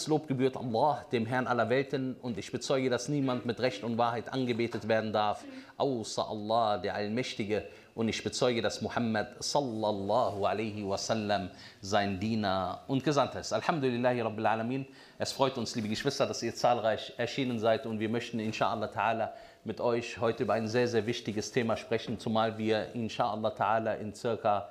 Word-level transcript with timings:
Alles 0.00 0.08
Lob 0.08 0.28
gebührt 0.28 0.56
Allah, 0.56 1.04
dem 1.12 1.26
Herrn 1.26 1.46
aller 1.46 1.68
Welten, 1.68 2.16
und 2.22 2.38
ich 2.38 2.50
bezeuge, 2.50 2.88
dass 2.88 3.10
niemand 3.10 3.44
mit 3.44 3.60
Recht 3.60 3.84
und 3.84 3.98
Wahrheit 3.98 4.32
angebetet 4.32 4.88
werden 4.88 5.12
darf, 5.12 5.44
außer 5.76 6.26
Allah, 6.26 6.78
der 6.78 6.94
Allmächtige. 6.94 7.66
Und 7.94 8.08
ich 8.08 8.24
bezeuge, 8.24 8.62
dass 8.62 8.80
Muhammad 8.80 9.28
sallallahu 9.40 10.46
alaihi 10.46 10.88
wasallam 10.88 11.50
sein 11.82 12.18
Diener 12.18 12.80
und 12.86 13.04
Gesandter 13.04 13.40
ist. 13.40 13.52
Alhamdulillahi 13.52 14.22
Rabbil 14.22 14.46
Alamin. 14.46 14.86
Es 15.18 15.32
freut 15.32 15.58
uns, 15.58 15.74
liebe 15.74 15.88
Geschwister, 15.90 16.26
dass 16.26 16.42
ihr 16.42 16.54
zahlreich 16.54 17.12
erschienen 17.18 17.58
seid 17.58 17.84
und 17.84 18.00
wir 18.00 18.08
möchten 18.08 18.40
inshallah 18.40 18.86
ta'ala 18.86 19.32
mit 19.64 19.82
euch 19.82 20.18
heute 20.18 20.44
über 20.44 20.54
ein 20.54 20.66
sehr, 20.66 20.88
sehr 20.88 21.04
wichtiges 21.04 21.52
Thema 21.52 21.76
sprechen, 21.76 22.18
zumal 22.18 22.56
wir 22.56 22.94
inshallah 22.94 23.50
ta'ala 23.50 23.98
in 23.98 24.14
circa 24.14 24.70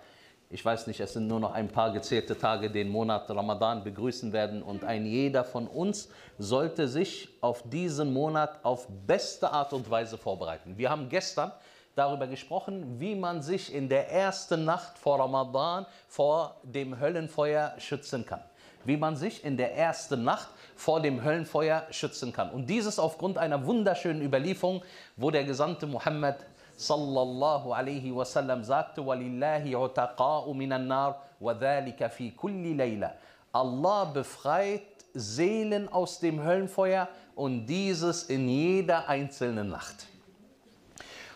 ich 0.52 0.66
weiß 0.66 0.88
nicht, 0.88 1.00
es 1.00 1.14
sind 1.14 1.28
nur 1.28 1.40
noch 1.40 1.52
ein 1.52 1.68
paar 1.68 1.94
gezählte 1.94 2.36
Tage, 2.36 2.72
den 2.72 2.90
Monat 2.90 3.30
Ramadan 3.30 3.84
begrüßen 3.84 4.34
werden 4.34 4.64
und 4.64 4.84
ein 4.84 5.06
jeder 5.06 5.44
von 5.44 5.68
uns 5.68 6.10
sollte 6.40 6.88
sich 6.88 7.30
auf 7.40 7.62
diesen 7.70 8.12
Monat 8.12 8.60
auf 8.64 8.88
beste 9.06 9.52
Art 9.52 9.74
und 9.74 9.90
Weise 9.92 10.18
vorbereiten. 10.18 10.76
Wir 10.76 10.90
haben 10.90 11.08
gestern 11.08 11.52
darüber 11.94 12.26
gesprochen, 12.26 13.00
wie 13.00 13.14
man 13.14 13.44
sich 13.44 13.72
in 13.72 13.90
der 13.90 14.12
ersten 14.12 14.66
Nacht 14.66 14.98
vor 14.98 15.20
Ramadan 15.20 15.86
vor 16.08 16.60
dem 16.64 17.00
Höllenfeuer 17.00 17.76
schützen 17.78 18.26
kann. 18.26 18.42
Wie 18.86 18.98
man 18.98 19.18
sich 19.18 19.44
in 19.44 19.56
der 19.56 19.76
ersten 19.76 20.24
Nacht 20.24 20.50
vor 20.76 21.00
dem 21.00 21.24
Höllenfeuer 21.24 21.86
schützen 21.92 22.34
kann. 22.34 22.50
Und 22.50 22.68
dieses 22.70 22.98
aufgrund 22.98 23.38
einer 23.38 23.66
wunderschönen 23.66 24.24
Überlieferung, 24.24 24.82
wo 25.16 25.30
der 25.30 25.44
Gesandte 25.44 25.86
Muhammad 25.86 26.38
sallallahu 26.79 27.73
alaihi 27.73 28.13
wasallam 28.13 28.65
sagte, 28.65 29.01
وَلِلَّهِ 29.01 29.65
عُتَقَاءُ 29.77 30.53
مِنَ 30.53 30.73
النَّارِ 30.73 31.15
وَذَلِكَ 31.41 32.07
فِي 32.07 32.31
كُلِّ 32.31 32.77
لَيْلَةٍ 32.77 33.13
Allah 33.53 34.05
befreit 34.13 34.83
Seelen 35.15 35.89
aus 35.89 36.19
dem 36.19 36.43
Höllenfeuer 36.43 37.09
und 37.37 37.67
dieses 37.67 38.25
in 38.25 38.49
jeder 38.49 39.09
einzelnen 39.09 39.69
Nacht. 39.69 40.07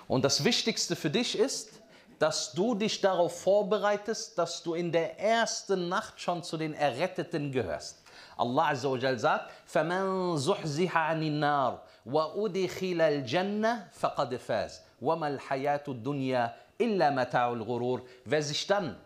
Und 0.09 0.25
das 0.25 0.43
Wichtigste 0.43 0.97
für 0.97 1.11
dich 1.11 1.39
ist, 1.39 1.81
dass 2.19 2.53
du 2.53 2.75
dich 2.75 3.01
darauf 3.01 3.41
vorbereitest, 3.41 4.37
dass 4.37 4.63
du 4.63 4.75
in 4.75 4.91
der 4.91 5.21
ersten 5.21 5.89
Nacht 5.89 6.21
schon 6.21 6.43
zu 6.43 6.57
den 6.57 6.75
Erretteten 6.75 7.53
gehörst. 7.53 8.03
Allah 8.37 8.71
Azza 8.71 8.91
wa 8.91 8.97
Jal 8.97 9.19
sagt, 9.19 9.51
فَمَنْ 9.67 10.37
زُحْزِحَ 10.37 10.97
عَنِ 10.97 11.23
النَّارِ 11.23 11.81
وَأُدِخِلَ 12.07 13.01
الْجَنَّةِ 13.01 13.91
فَقَدْ 13.93 14.35
فَازَ 14.37 14.81
وَمَا 15.03 15.29
الْحَيَاةُ 15.29 15.85
الدُّنْيَا 15.89 16.55
إِلَّا 16.81 17.11
مَتَاعُ 17.11 17.53
الْغُرُورِ 17.53 18.03
Wer 18.25 18.43
sich 18.43 18.67
dann 18.67 18.97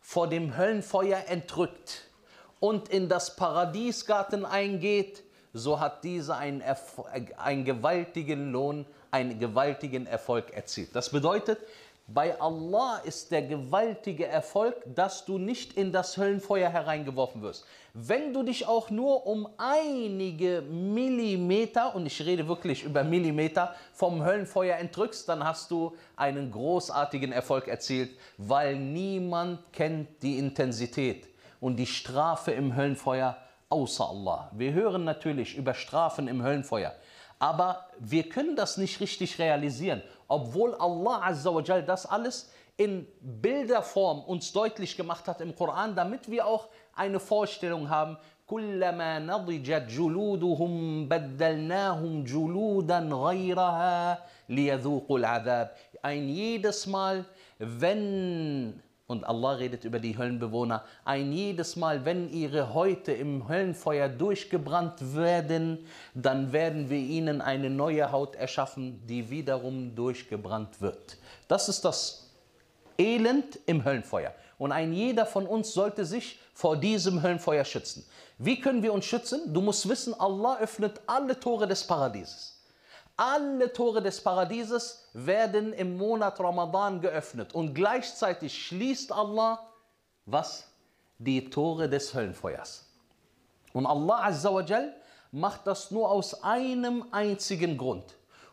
vor 0.00 0.28
dem 0.28 0.56
Höllenfeuer 0.56 1.24
entrückt 1.28 2.08
und 2.60 2.88
in 2.88 3.08
das 3.08 3.36
Paradiesgarten 3.36 4.44
eingeht, 4.44 5.22
so 5.52 5.80
hat 5.80 6.04
dieser 6.04 6.36
einen, 6.36 6.62
einen 7.38 7.64
gewaltigen 7.64 8.52
Lohn, 8.52 8.86
einen 9.10 9.38
gewaltigen 9.38 10.06
Erfolg 10.06 10.52
erzielt. 10.52 10.94
Das 10.94 11.10
bedeutet, 11.10 11.58
bei 12.13 12.39
Allah 12.39 12.97
ist 13.03 13.31
der 13.31 13.43
gewaltige 13.43 14.25
Erfolg, 14.25 14.75
dass 14.85 15.25
du 15.25 15.37
nicht 15.37 15.73
in 15.73 15.91
das 15.91 16.17
Höllenfeuer 16.17 16.69
hereingeworfen 16.69 17.41
wirst. 17.41 17.65
Wenn 17.93 18.33
du 18.33 18.43
dich 18.43 18.67
auch 18.67 18.89
nur 18.89 19.27
um 19.27 19.47
einige 19.57 20.61
Millimeter, 20.61 21.93
und 21.93 22.05
ich 22.05 22.25
rede 22.25 22.47
wirklich 22.47 22.83
über 22.83 23.03
Millimeter, 23.03 23.75
vom 23.93 24.23
Höllenfeuer 24.23 24.77
entrückst, 24.77 25.27
dann 25.27 25.43
hast 25.43 25.71
du 25.71 25.95
einen 26.15 26.51
großartigen 26.51 27.31
Erfolg 27.31 27.67
erzielt, 27.67 28.11
weil 28.37 28.75
niemand 28.77 29.59
kennt 29.73 30.23
die 30.23 30.37
Intensität 30.37 31.27
und 31.59 31.75
die 31.75 31.85
Strafe 31.85 32.51
im 32.51 32.75
Höllenfeuer 32.75 33.37
außer 33.69 34.09
Allah. 34.09 34.51
Wir 34.53 34.73
hören 34.73 35.03
natürlich 35.03 35.55
über 35.55 35.73
Strafen 35.73 36.27
im 36.27 36.43
Höllenfeuer 36.43 36.93
Aber 37.40 37.86
wir 37.98 38.28
können 38.28 38.56
das 38.56 38.76
nicht 38.76 39.00
richtig 39.00 39.38
realisieren, 39.38 40.02
obwohl 40.28 40.74
Allah 40.74 41.22
Azza 41.22 41.54
wa 41.54 41.60
Jal 41.60 41.82
das 41.82 42.06
alles 42.06 42.50
in 42.76 43.06
Bilderform 43.20 44.20
uns 44.24 44.52
deutlich 44.52 44.96
gemacht 44.96 45.26
hat 45.28 45.40
im 45.40 45.54
Koran, 45.54 45.94
damit 45.94 46.30
wir 46.30 46.46
auch 46.46 46.68
eine 46.94 47.20
Vorstellung 47.20 47.88
haben. 47.88 48.16
كلما 48.46 49.18
نضجت 49.18 49.90
جلودهم 49.90 51.08
بدلناهم 51.08 52.24
جلودا 52.24 52.98
غيرها 52.98 54.18
ليذوقوا 54.48 55.18
العذاب. 55.18 55.70
Ein 56.02 56.28
jedes 56.28 56.86
Mal, 56.86 57.24
wenn 57.58 58.80
und 59.11 59.23
Allah 59.25 59.53
redet 59.53 59.83
über 59.83 59.99
die 59.99 60.17
Höllenbewohner. 60.17 60.83
Ein 61.05 61.31
jedes 61.31 61.75
Mal, 61.75 62.05
wenn 62.05 62.29
ihre 62.29 62.73
Häute 62.73 63.11
im 63.11 63.47
Höllenfeuer 63.47 64.09
durchgebrannt 64.09 65.15
werden, 65.15 65.85
dann 66.13 66.53
werden 66.53 66.89
wir 66.89 66.97
ihnen 66.97 67.41
eine 67.41 67.69
neue 67.69 68.11
Haut 68.11 68.35
erschaffen, 68.35 69.05
die 69.07 69.29
wiederum 69.29 69.95
durchgebrannt 69.95 70.81
wird. 70.81 71.17
Das 71.47 71.69
ist 71.69 71.85
das 71.85 72.29
Elend 72.97 73.59
im 73.65 73.83
Höllenfeuer. 73.83 74.33
Und 74.57 74.71
ein 74.71 74.93
jeder 74.93 75.25
von 75.25 75.47
uns 75.47 75.73
sollte 75.73 76.05
sich 76.05 76.39
vor 76.53 76.77
diesem 76.77 77.21
Höllenfeuer 77.21 77.65
schützen. 77.65 78.05
Wie 78.37 78.59
können 78.59 78.83
wir 78.83 78.93
uns 78.93 79.05
schützen? 79.05 79.53
Du 79.53 79.61
musst 79.61 79.89
wissen, 79.89 80.13
Allah 80.19 80.59
öffnet 80.59 81.01
alle 81.07 81.39
Tore 81.39 81.67
des 81.67 81.85
Paradieses. 81.85 82.60
Alle 83.23 83.71
Tore 83.71 84.01
des 84.01 84.19
Paradieses 84.19 85.07
werden 85.13 85.73
im 85.73 85.95
Monat 85.95 86.39
Ramadan 86.39 86.99
geöffnet 86.99 87.53
und 87.53 87.75
gleichzeitig 87.75 88.65
schließt 88.65 89.11
Allah 89.11 89.59
was? 90.25 90.67
Die 91.19 91.47
Tore 91.47 91.87
des 91.87 92.15
Höllenfeuers. 92.15 92.83
Und 93.73 93.85
Allah 93.85 94.25
Azza 94.25 94.51
wa 94.51 94.61
Jal 94.61 94.95
macht 95.31 95.67
das 95.67 95.91
nur 95.91 96.09
aus 96.09 96.43
einem 96.43 97.05
einzigen 97.11 97.77
Grund. 97.77 98.05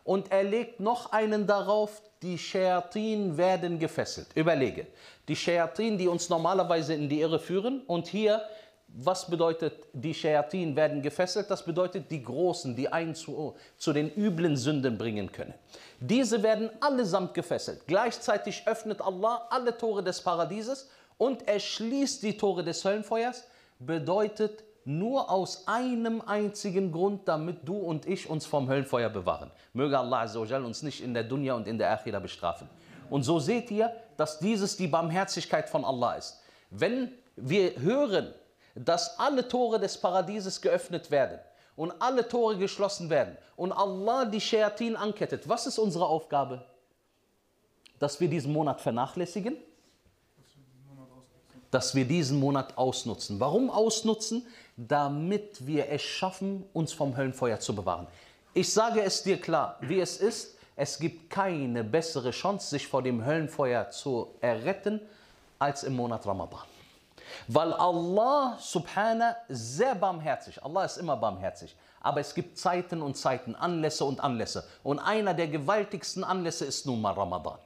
Und 0.04 0.30
er 0.30 0.44
legt 0.44 0.80
noch 0.80 1.12
einen 1.12 1.46
darauf, 1.46 2.02
die 2.20 2.36
Shayatin 2.36 3.38
werden 3.38 3.78
gefesselt. 3.78 4.26
Überlege, 4.34 4.86
die 5.28 5.36
Shayatin, 5.36 5.96
die 5.96 6.08
uns 6.08 6.28
normalerweise 6.28 6.92
in 6.92 7.08
die 7.08 7.22
Irre 7.22 7.38
führen 7.38 7.80
und 7.86 8.06
hier 8.06 8.42
was 8.88 9.28
bedeutet, 9.28 9.74
die 9.92 10.14
Shayatin 10.14 10.74
werden 10.74 11.02
gefesselt? 11.02 11.50
Das 11.50 11.64
bedeutet, 11.64 12.10
die 12.10 12.22
Großen, 12.22 12.74
die 12.74 12.88
einen 12.88 13.14
zu, 13.14 13.54
zu 13.76 13.92
den 13.92 14.10
üblen 14.14 14.56
Sünden 14.56 14.96
bringen 14.96 15.30
können. 15.30 15.54
Diese 16.00 16.42
werden 16.42 16.70
allesamt 16.80 17.34
gefesselt. 17.34 17.82
Gleichzeitig 17.86 18.62
öffnet 18.66 19.00
Allah 19.00 19.46
alle 19.50 19.76
Tore 19.76 20.02
des 20.02 20.22
Paradieses 20.22 20.90
und 21.18 21.46
er 21.46 21.60
schließt 21.60 22.22
die 22.22 22.36
Tore 22.36 22.64
des 22.64 22.84
Höllenfeuers. 22.84 23.44
Bedeutet 23.78 24.64
nur 24.84 25.30
aus 25.30 25.68
einem 25.68 26.22
einzigen 26.22 26.90
Grund, 26.90 27.28
damit 27.28 27.68
du 27.68 27.76
und 27.76 28.06
ich 28.06 28.28
uns 28.28 28.46
vom 28.46 28.68
Höllenfeuer 28.68 29.10
bewahren. 29.10 29.50
Möge 29.74 29.98
Allah 29.98 30.24
uns 30.64 30.82
nicht 30.82 31.02
in 31.02 31.12
der 31.12 31.24
Dunya 31.24 31.54
und 31.54 31.68
in 31.68 31.76
der 31.76 31.90
Akhira 31.92 32.18
bestrafen. 32.18 32.68
Und 33.10 33.22
so 33.22 33.38
seht 33.38 33.70
ihr, 33.70 33.92
dass 34.16 34.38
dieses 34.38 34.76
die 34.76 34.88
Barmherzigkeit 34.88 35.68
von 35.68 35.84
Allah 35.84 36.14
ist. 36.14 36.40
Wenn 36.70 37.12
wir 37.36 37.78
hören, 37.80 38.34
dass 38.74 39.18
alle 39.18 39.46
Tore 39.48 39.78
des 39.80 39.98
Paradieses 39.98 40.60
geöffnet 40.60 41.10
werden 41.10 41.38
und 41.76 41.92
alle 42.00 42.26
Tore 42.26 42.56
geschlossen 42.58 43.10
werden 43.10 43.36
und 43.56 43.72
Allah 43.72 44.24
die 44.24 44.40
Shayatin 44.40 44.96
ankettet. 44.96 45.48
Was 45.48 45.66
ist 45.66 45.78
unsere 45.78 46.06
Aufgabe? 46.06 46.64
Dass 47.98 48.20
wir 48.20 48.28
diesen 48.28 48.52
Monat 48.52 48.80
vernachlässigen? 48.80 49.56
Dass 51.70 51.94
wir 51.94 52.04
diesen 52.04 52.40
Monat 52.40 52.78
ausnutzen. 52.78 53.38
Warum 53.40 53.70
ausnutzen? 53.70 54.46
Damit 54.76 55.66
wir 55.66 55.88
es 55.88 56.02
schaffen, 56.02 56.64
uns 56.72 56.92
vom 56.92 57.16
Höllenfeuer 57.16 57.60
zu 57.60 57.74
bewahren. 57.74 58.06
Ich 58.54 58.72
sage 58.72 59.02
es 59.02 59.22
dir 59.22 59.40
klar, 59.40 59.76
wie 59.80 60.00
es 60.00 60.16
ist. 60.18 60.56
Es 60.74 60.98
gibt 60.98 61.30
keine 61.30 61.82
bessere 61.82 62.30
Chance, 62.30 62.70
sich 62.70 62.86
vor 62.86 63.02
dem 63.02 63.24
Höllenfeuer 63.24 63.90
zu 63.90 64.34
erretten, 64.40 65.00
als 65.58 65.82
im 65.82 65.96
Monat 65.96 66.24
Ramadan. 66.24 66.67
Weil 67.46 67.72
Allah 67.72 68.58
subhana 68.60 69.36
sehr 69.48 69.94
barmherzig, 69.94 70.62
Allah 70.62 70.84
ist 70.84 70.98
immer 70.98 71.16
barmherzig, 71.16 71.74
aber 72.00 72.20
es 72.20 72.34
gibt 72.34 72.58
Zeiten 72.58 73.02
und 73.02 73.16
Zeiten, 73.16 73.54
Anlässe 73.54 74.04
und 74.04 74.20
Anlässe. 74.20 74.66
Und 74.82 74.98
einer 74.98 75.34
der 75.34 75.48
gewaltigsten 75.48 76.24
Anlässe 76.24 76.64
ist 76.64 76.86
nun 76.86 77.00
mal 77.00 77.12
Ramadan. 77.12 77.58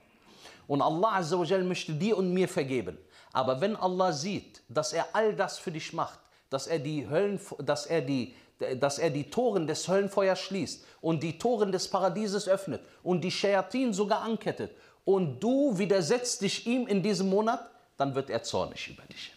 Und 0.67 0.83
Allah 0.83 1.17
Azza 1.17 1.39
wa 1.39 1.45
Jal 1.45 1.65
möchte 1.65 1.93
dir 1.93 2.17
und 2.17 2.33
mir 2.33 2.49
vergeben. 2.49 2.99
Aber 3.33 3.61
wenn 3.61 3.77
Allah 3.77 4.13
sieht, 4.13 4.63
dass 4.69 4.93
er 4.93 5.07
all 5.13 5.35
das 5.35 5.59
für 5.59 5.73
dich 5.73 5.93
macht, 5.93 6.19
dass 6.51 6.67
er 6.67 6.79
die, 6.79 7.09
Höllen, 7.09 7.41
dass 7.59 7.87
er 7.87 8.03
die, 8.03 8.35
dass 8.79 8.99
er 8.99 9.11
die 9.11 9.31
Toren 9.31 9.67
des 9.67 9.89
Höllenfeuers 9.89 10.39
schließt 10.39 10.85
und 11.01 11.23
die 11.23 11.39
Toren 11.39 11.73
des 11.73 11.89
Paradieses 11.89 12.49
öffnet 12.49 12.83
und 13.03 13.23
die 13.23 13.31
Shayatin 13.31 13.93
sogar 13.93 14.23
ankettet 14.23 14.73
und 15.05 15.41
du 15.41 15.77
widersetzt 15.79 16.43
dich 16.43 16.67
ihm 16.67 16.87
in 16.87 17.03
diesem 17.03 17.29
Monat, 17.29 17.71
dann 17.97 18.15
wird 18.15 18.31
er 18.31 18.43
zornig 18.43 18.89
über 18.89 19.03
dich. 19.05 19.33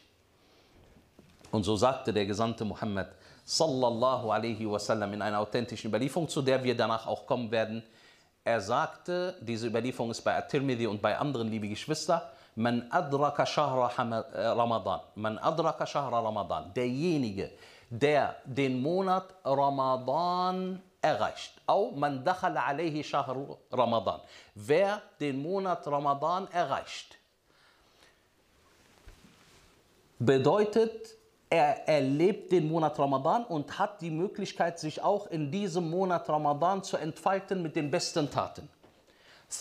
Und 1.56 1.63
so 1.63 1.78
sagte 1.78 2.12
der 2.12 2.25
Gesandte 2.25 2.66
Muhammad 2.66 3.07
sallallahu 3.46 4.30
alaihi 4.30 4.69
wasallam 4.69 5.13
in 5.13 5.22
einer 5.22 5.40
authentischen 5.40 5.88
Überlieferung, 5.88 6.28
zu 6.28 6.42
der 6.42 6.62
wir 6.62 6.75
danach 6.75 7.07
auch 7.07 7.25
kommen 7.25 7.50
werden. 7.50 7.81
Er 8.44 8.60
sagte, 8.60 9.38
diese 9.40 9.68
Überlieferung 9.68 10.12
ist 10.12 10.22
bei 10.22 10.36
At-Tirmidhi 10.36 10.86
und 10.86 11.02
bei 11.02 11.18
anderen, 11.18 11.48
liebe 11.48 11.69
Geschwister, 11.69 12.30
man 12.56 12.92
adraka 12.92 13.46
shahra 13.46 13.88
Ramadan, 14.54 15.00
man 15.16 15.38
adraka 15.38 15.86
shahra 15.86 16.19
Ramadan, 16.19 16.74
derjenige, 16.74 17.52
der 17.90 18.36
den 18.44 18.81
Monat 18.81 19.34
Ramadan 19.46 20.81
erreicht. 21.02 21.54
Au 21.68 21.92
man 21.92 22.24
dakhala 22.24 22.66
alayhi 22.66 23.02
shahr 23.02 23.34
Ramadan. 23.72 24.19
Wer 24.56 25.02
den 25.22 25.42
Monat 25.42 25.88
Ramadan 25.88 26.48
erreicht, 26.52 27.18
bedeutet, 30.19 31.16
er 31.50 31.88
erlebt 31.88 32.51
den 32.51 32.68
Monat 32.68 32.97
Ramadan 32.97 33.45
und 33.45 33.77
hat 33.77 34.01
die 34.01 34.09
Möglichkeit, 34.09 34.80
sich 34.80 35.01
auch 35.01 35.27
in 35.27 35.51
diesem 35.51 35.89
Monat 35.89 36.27
Ramadan 36.27 36.83
zu 36.83 36.97
entfalten 36.97 37.62
mit 37.62 37.75
den 37.75 37.92
besten 37.92 38.30
Taten. 38.30 38.68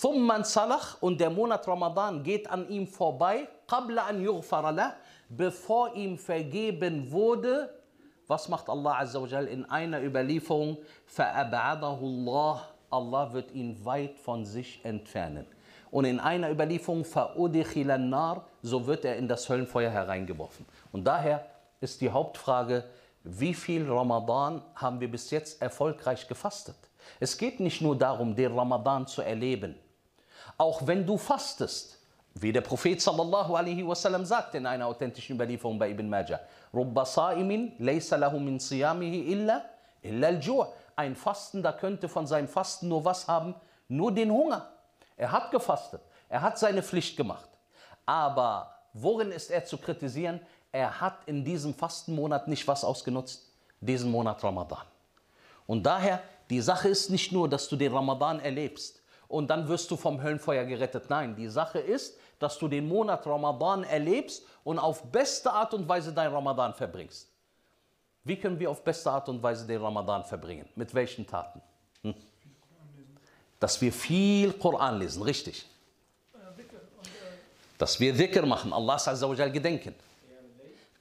Thumman 0.00 0.44
Salach 0.44 1.00
und 1.02 1.20
der 1.20 1.30
Monat 1.30 1.68
Ramadan 1.68 2.22
geht 2.22 2.50
an 2.50 2.68
ihm 2.68 2.86
vorbei, 2.86 3.48
qabla 3.68 4.06
an 4.06 4.22
yughfarala, 4.22 4.94
bevor 5.28 5.94
ihm 5.94 6.18
vergeben 6.18 7.10
wurde. 7.10 7.68
Was 8.26 8.48
macht 8.48 8.68
Allah 8.70 9.00
Azza 9.00 9.20
wa 9.20 9.38
in 9.40 9.64
einer 9.66 10.02
Überlieferung? 10.02 10.78
Fa'abadahu 11.06 12.02
Allah. 12.02 12.68
Allah 12.90 13.32
wird 13.32 13.52
ihn 13.52 13.84
weit 13.84 14.18
von 14.18 14.44
sich 14.44 14.80
entfernen. 14.84 15.46
Und 15.90 16.06
in 16.06 16.18
einer 16.18 16.50
Überlieferung, 16.50 17.04
fa'udikhilan 17.04 18.08
nar, 18.08 18.46
so 18.62 18.86
wird 18.86 19.04
er 19.04 19.16
in 19.16 19.28
das 19.28 19.48
Höllenfeuer 19.48 19.90
hereingeworfen. 19.90 20.64
Und 20.90 21.04
daher 21.04 21.44
ist 21.84 22.00
die 22.00 22.10
Hauptfrage, 22.10 22.84
wie 23.22 23.54
viel 23.54 23.90
Ramadan 23.90 24.62
haben 24.74 25.00
wir 25.00 25.10
bis 25.10 25.30
jetzt 25.30 25.62
erfolgreich 25.62 26.26
gefastet? 26.26 26.76
Es 27.20 27.38
geht 27.38 27.60
nicht 27.60 27.80
nur 27.80 27.96
darum, 27.96 28.34
den 28.34 28.52
Ramadan 28.52 29.06
zu 29.06 29.22
erleben. 29.22 29.76
Auch 30.58 30.86
wenn 30.86 31.06
du 31.06 31.16
fastest, 31.16 31.98
wie 32.34 32.52
der 32.52 32.60
Prophet 32.60 33.00
sallallahu 33.00 33.54
alaihi 33.54 33.86
wasallam 33.86 34.24
sagt 34.24 34.54
in 34.54 34.66
einer 34.66 34.86
authentischen 34.86 35.36
Überlieferung 35.36 35.78
bei 35.78 35.90
Ibn 35.90 36.08
Majah, 36.08 36.40
Rubba 36.72 37.04
sa'imin 37.04 37.72
laysa 37.78 38.16
lahu 38.16 38.40
min 38.40 38.58
siyamihi 38.58 39.32
illa, 39.32 39.64
illa 40.02 40.28
al 40.28 40.40
Ein 40.96 41.16
Fastender 41.16 41.72
könnte 41.72 42.08
von 42.08 42.26
seinem 42.26 42.48
Fasten 42.48 42.88
nur 42.88 43.04
was 43.04 43.26
haben? 43.28 43.54
Nur 43.88 44.12
den 44.12 44.30
Hunger. 44.30 44.70
Er 45.16 45.30
hat 45.30 45.50
gefastet, 45.50 46.02
er 46.28 46.42
hat 46.42 46.58
seine 46.58 46.82
Pflicht 46.82 47.16
gemacht. 47.16 47.48
Aber 48.04 48.74
worin 48.92 49.30
ist 49.30 49.50
er 49.50 49.64
zu 49.64 49.78
kritisieren? 49.78 50.40
Er 50.74 51.00
hat 51.00 51.18
in 51.26 51.44
diesem 51.44 51.72
Fastenmonat 51.72 52.48
nicht 52.48 52.66
was 52.66 52.82
ausgenutzt? 52.82 53.48
Diesen 53.80 54.10
Monat 54.10 54.42
Ramadan. 54.42 54.84
Und 55.68 55.84
daher, 55.86 56.20
die 56.50 56.60
Sache 56.60 56.88
ist 56.88 57.10
nicht 57.10 57.30
nur, 57.30 57.48
dass 57.48 57.68
du 57.68 57.76
den 57.76 57.92
Ramadan 57.92 58.40
erlebst 58.40 59.00
und 59.28 59.46
dann 59.46 59.68
wirst 59.68 59.88
du 59.92 59.96
vom 59.96 60.20
Höllenfeuer 60.20 60.64
gerettet. 60.64 61.08
Nein, 61.08 61.36
die 61.36 61.46
Sache 61.46 61.78
ist, 61.78 62.18
dass 62.40 62.58
du 62.58 62.66
den 62.66 62.88
Monat 62.88 63.24
Ramadan 63.24 63.84
erlebst 63.84 64.42
und 64.64 64.80
auf 64.80 65.04
beste 65.12 65.52
Art 65.52 65.72
und 65.74 65.88
Weise 65.88 66.12
dein 66.12 66.32
Ramadan 66.32 66.74
verbringst. 66.74 67.28
Wie 68.24 68.34
können 68.34 68.58
wir 68.58 68.68
auf 68.68 68.82
beste 68.82 69.12
Art 69.12 69.28
und 69.28 69.40
Weise 69.40 69.68
den 69.68 69.80
Ramadan 69.80 70.24
verbringen? 70.24 70.68
Mit 70.74 70.92
welchen 70.92 71.24
Taten? 71.24 71.62
Hm? 72.02 72.16
Dass 73.60 73.80
wir 73.80 73.92
viel 73.92 74.52
Koran 74.54 74.98
lesen, 74.98 75.22
richtig. 75.22 75.66
Dass 77.78 78.00
wir 78.00 78.12
Dhikr 78.12 78.44
machen, 78.44 78.72
Allah 78.72 78.98
gedenken. 79.50 79.94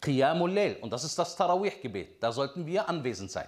Qiyamul 0.04 0.52
Layl. 0.52 0.78
Und 0.82 0.92
das 0.92 1.04
ist 1.04 1.18
das 1.18 1.36
Tarawih-Gebet. 1.36 2.22
Da 2.22 2.32
sollten 2.32 2.66
wir 2.66 2.88
anwesend 2.88 3.32
sein. 3.32 3.48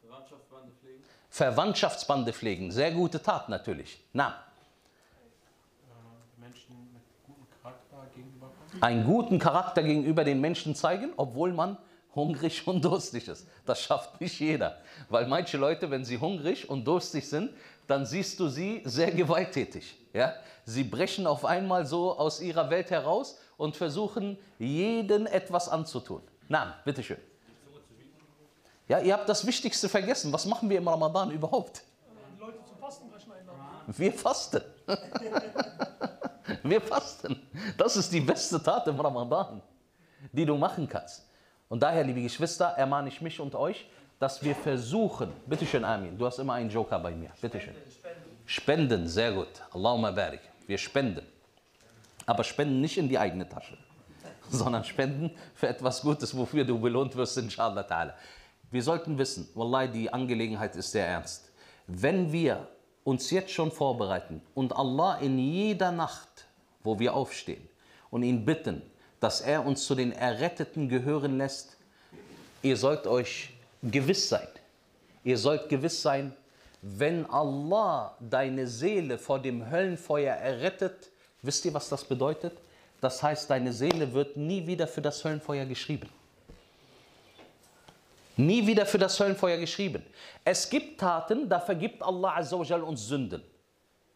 Verwandtschaftsbande 0.00 0.72
pflegen. 0.80 1.02
Verwandtschaftsbande 1.28 2.32
pflegen. 2.32 2.70
Sehr 2.70 2.92
gute 2.92 3.20
Tat 3.20 3.48
natürlich. 3.48 4.00
Na. 4.12 4.44
Menschen 6.36 6.76
mit 6.92 7.02
gutem 7.26 7.46
Charakter 7.60 8.06
gegenüberkommen. 8.14 8.82
Einen 8.82 9.04
guten 9.04 9.38
Charakter 9.40 9.82
gegenüber 9.82 10.22
den 10.22 10.40
Menschen 10.40 10.76
zeigen, 10.76 11.12
obwohl 11.16 11.52
man 11.52 11.76
hungrig 12.14 12.66
und 12.68 12.84
durstig 12.84 13.26
ist. 13.26 13.48
Das 13.66 13.82
schafft 13.82 14.20
nicht 14.20 14.38
jeder. 14.38 14.78
Weil 15.08 15.26
manche 15.26 15.56
Leute, 15.56 15.90
wenn 15.90 16.04
sie 16.04 16.18
hungrig 16.18 16.70
und 16.70 16.84
durstig 16.84 17.28
sind, 17.28 17.50
dann 17.88 18.06
siehst 18.06 18.38
du 18.38 18.48
sie 18.48 18.82
sehr 18.84 19.10
gewalttätig. 19.10 19.96
Ja? 20.12 20.34
Sie 20.64 20.84
brechen 20.84 21.26
auf 21.26 21.44
einmal 21.44 21.86
so 21.86 22.16
aus 22.16 22.40
ihrer 22.40 22.70
Welt 22.70 22.90
heraus 22.92 23.38
und 23.58 23.76
versuchen, 23.76 24.38
jeden 24.58 25.26
etwas 25.26 25.68
anzutun. 25.68 26.22
Na, 26.48 26.76
bitteschön. 26.86 27.18
Ja, 28.88 29.00
ihr 29.00 29.12
habt 29.12 29.28
das 29.28 29.46
Wichtigste 29.46 29.90
vergessen. 29.90 30.32
Was 30.32 30.46
machen 30.46 30.70
wir 30.70 30.78
im 30.78 30.88
Ramadan 30.88 31.30
überhaupt? 31.30 31.82
Die 32.34 32.40
Leute 32.40 32.58
zum 32.64 33.32
einladen. 33.32 33.58
Wir 33.88 34.12
fasten. 34.14 34.62
Wir 36.62 36.80
fasten. 36.80 37.46
Das 37.76 37.96
ist 37.96 38.10
die 38.10 38.20
beste 38.20 38.62
Tat 38.62 38.86
im 38.86 38.98
Ramadan, 38.98 39.60
die 40.32 40.46
du 40.46 40.56
machen 40.56 40.88
kannst. 40.88 41.28
Und 41.68 41.82
daher, 41.82 42.02
liebe 42.04 42.22
Geschwister, 42.22 42.68
ermahne 42.68 43.08
ich 43.08 43.20
mich 43.20 43.38
und 43.38 43.54
euch, 43.54 43.86
dass 44.18 44.42
wir 44.42 44.54
versuchen, 44.54 45.30
bitteschön, 45.46 45.84
Amin, 45.84 46.16
du 46.16 46.26
hast 46.26 46.38
immer 46.38 46.54
einen 46.54 46.70
Joker 46.70 46.98
bei 46.98 47.12
mir, 47.12 47.30
bitteschön. 47.40 47.74
Spenden, 48.46 49.06
sehr 49.06 49.32
gut. 49.32 49.48
Allahumma 49.72 50.10
barik. 50.10 50.40
Wir 50.66 50.78
spenden. 50.78 51.26
Aber 52.28 52.44
spenden 52.44 52.82
nicht 52.82 52.98
in 52.98 53.08
die 53.08 53.18
eigene 53.18 53.48
Tasche, 53.48 53.78
sondern 54.50 54.84
spenden 54.84 55.30
für 55.54 55.66
etwas 55.66 56.02
Gutes, 56.02 56.36
wofür 56.36 56.62
du 56.62 56.78
belohnt 56.78 57.16
wirst, 57.16 57.38
inshallah 57.38 57.80
ta'ala. 57.80 58.12
Wir 58.70 58.82
sollten 58.82 59.16
wissen, 59.16 59.48
Wallahi, 59.54 59.88
die 59.88 60.12
Angelegenheit 60.12 60.76
ist 60.76 60.92
sehr 60.92 61.06
ernst. 61.06 61.50
Wenn 61.86 62.30
wir 62.30 62.68
uns 63.02 63.30
jetzt 63.30 63.50
schon 63.50 63.72
vorbereiten 63.72 64.42
und 64.54 64.76
Allah 64.76 65.16
in 65.20 65.38
jeder 65.38 65.90
Nacht, 65.90 66.28
wo 66.84 66.98
wir 66.98 67.14
aufstehen 67.14 67.66
und 68.10 68.22
ihn 68.22 68.44
bitten, 68.44 68.82
dass 69.20 69.40
er 69.40 69.64
uns 69.64 69.86
zu 69.86 69.94
den 69.94 70.12
Erretteten 70.12 70.90
gehören 70.90 71.38
lässt, 71.38 71.78
ihr 72.60 72.76
sollt 72.76 73.06
euch 73.06 73.54
gewiss 73.82 74.28
sein. 74.28 74.48
Ihr 75.24 75.38
sollt 75.38 75.70
gewiss 75.70 76.02
sein, 76.02 76.34
wenn 76.82 77.24
Allah 77.24 78.18
deine 78.20 78.66
Seele 78.66 79.16
vor 79.16 79.38
dem 79.38 79.70
Höllenfeuer 79.70 80.34
errettet, 80.34 81.10
wisst 81.42 81.64
ihr, 81.64 81.74
was 81.74 81.88
das 81.88 82.04
bedeutet? 82.04 82.58
Das 83.00 83.22
heißt, 83.22 83.48
deine 83.50 83.72
Seele 83.72 84.12
wird 84.12 84.36
nie 84.36 84.66
wieder 84.66 84.86
für 84.86 85.02
das 85.02 85.24
Höllenfeuer 85.24 85.64
geschrieben. 85.66 86.08
Nie 88.36 88.66
wieder 88.66 88.86
für 88.86 88.98
das 88.98 89.18
Höllenfeuer 89.18 89.56
geschrieben. 89.56 90.04
Es 90.44 90.68
gibt 90.70 91.00
Taten, 91.00 91.48
da 91.48 91.58
vergibt 91.58 92.02
Allah 92.02 92.36
Azzawajal 92.36 92.82
uns 92.82 93.06
Sünden. 93.06 93.42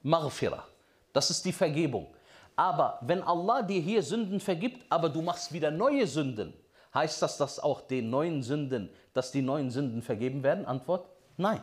Maghfirah. 0.02 0.64
Das 1.12 1.30
ist 1.30 1.44
die 1.44 1.52
Vergebung. 1.52 2.06
Aber 2.54 2.98
wenn 3.02 3.22
Allah 3.22 3.62
dir 3.62 3.80
hier 3.80 4.02
Sünden 4.02 4.40
vergibt, 4.40 4.84
aber 4.88 5.08
du 5.08 5.22
machst 5.22 5.52
wieder 5.52 5.70
neue 5.70 6.06
Sünden, 6.06 6.52
heißt 6.94 7.22
das, 7.22 7.36
dass 7.36 7.58
auch 7.58 7.80
den 7.80 8.10
neuen 8.10 8.42
Sünden, 8.42 8.90
dass 9.14 9.32
die 9.32 9.42
neuen 9.42 9.70
Sünden 9.70 10.02
vergeben 10.02 10.42
werden? 10.42 10.66
Antwort: 10.66 11.08
Nein. 11.36 11.62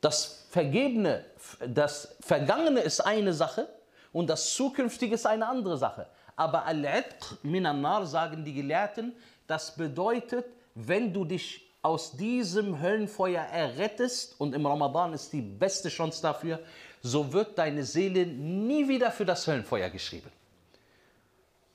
Das 0.00 0.46
Vergebene, 0.50 1.24
das 1.66 2.16
Vergangene 2.20 2.80
ist 2.80 3.00
eine 3.00 3.32
Sache 3.32 3.68
und 4.14 4.30
das 4.30 4.54
Zukünftige 4.54 5.16
ist 5.16 5.26
eine 5.26 5.46
andere 5.46 5.76
Sache. 5.76 6.06
Aber 6.36 6.64
Al-Itq 6.64 7.38
minan 7.42 7.82
nar, 7.82 8.06
sagen 8.06 8.44
die 8.44 8.54
Gelehrten, 8.54 9.12
das 9.46 9.74
bedeutet, 9.74 10.46
wenn 10.74 11.12
du 11.12 11.24
dich 11.24 11.70
aus 11.82 12.12
diesem 12.12 12.80
Höllenfeuer 12.80 13.42
errettest, 13.42 14.40
und 14.40 14.54
im 14.54 14.64
Ramadan 14.64 15.12
ist 15.12 15.32
die 15.32 15.42
beste 15.42 15.88
Chance 15.90 16.22
dafür, 16.22 16.60
so 17.02 17.30
wird 17.32 17.58
deine 17.58 17.84
Seele 17.84 18.24
nie 18.24 18.88
wieder 18.88 19.10
für 19.10 19.26
das 19.26 19.46
Höllenfeuer 19.46 19.90
geschrieben. 19.90 20.30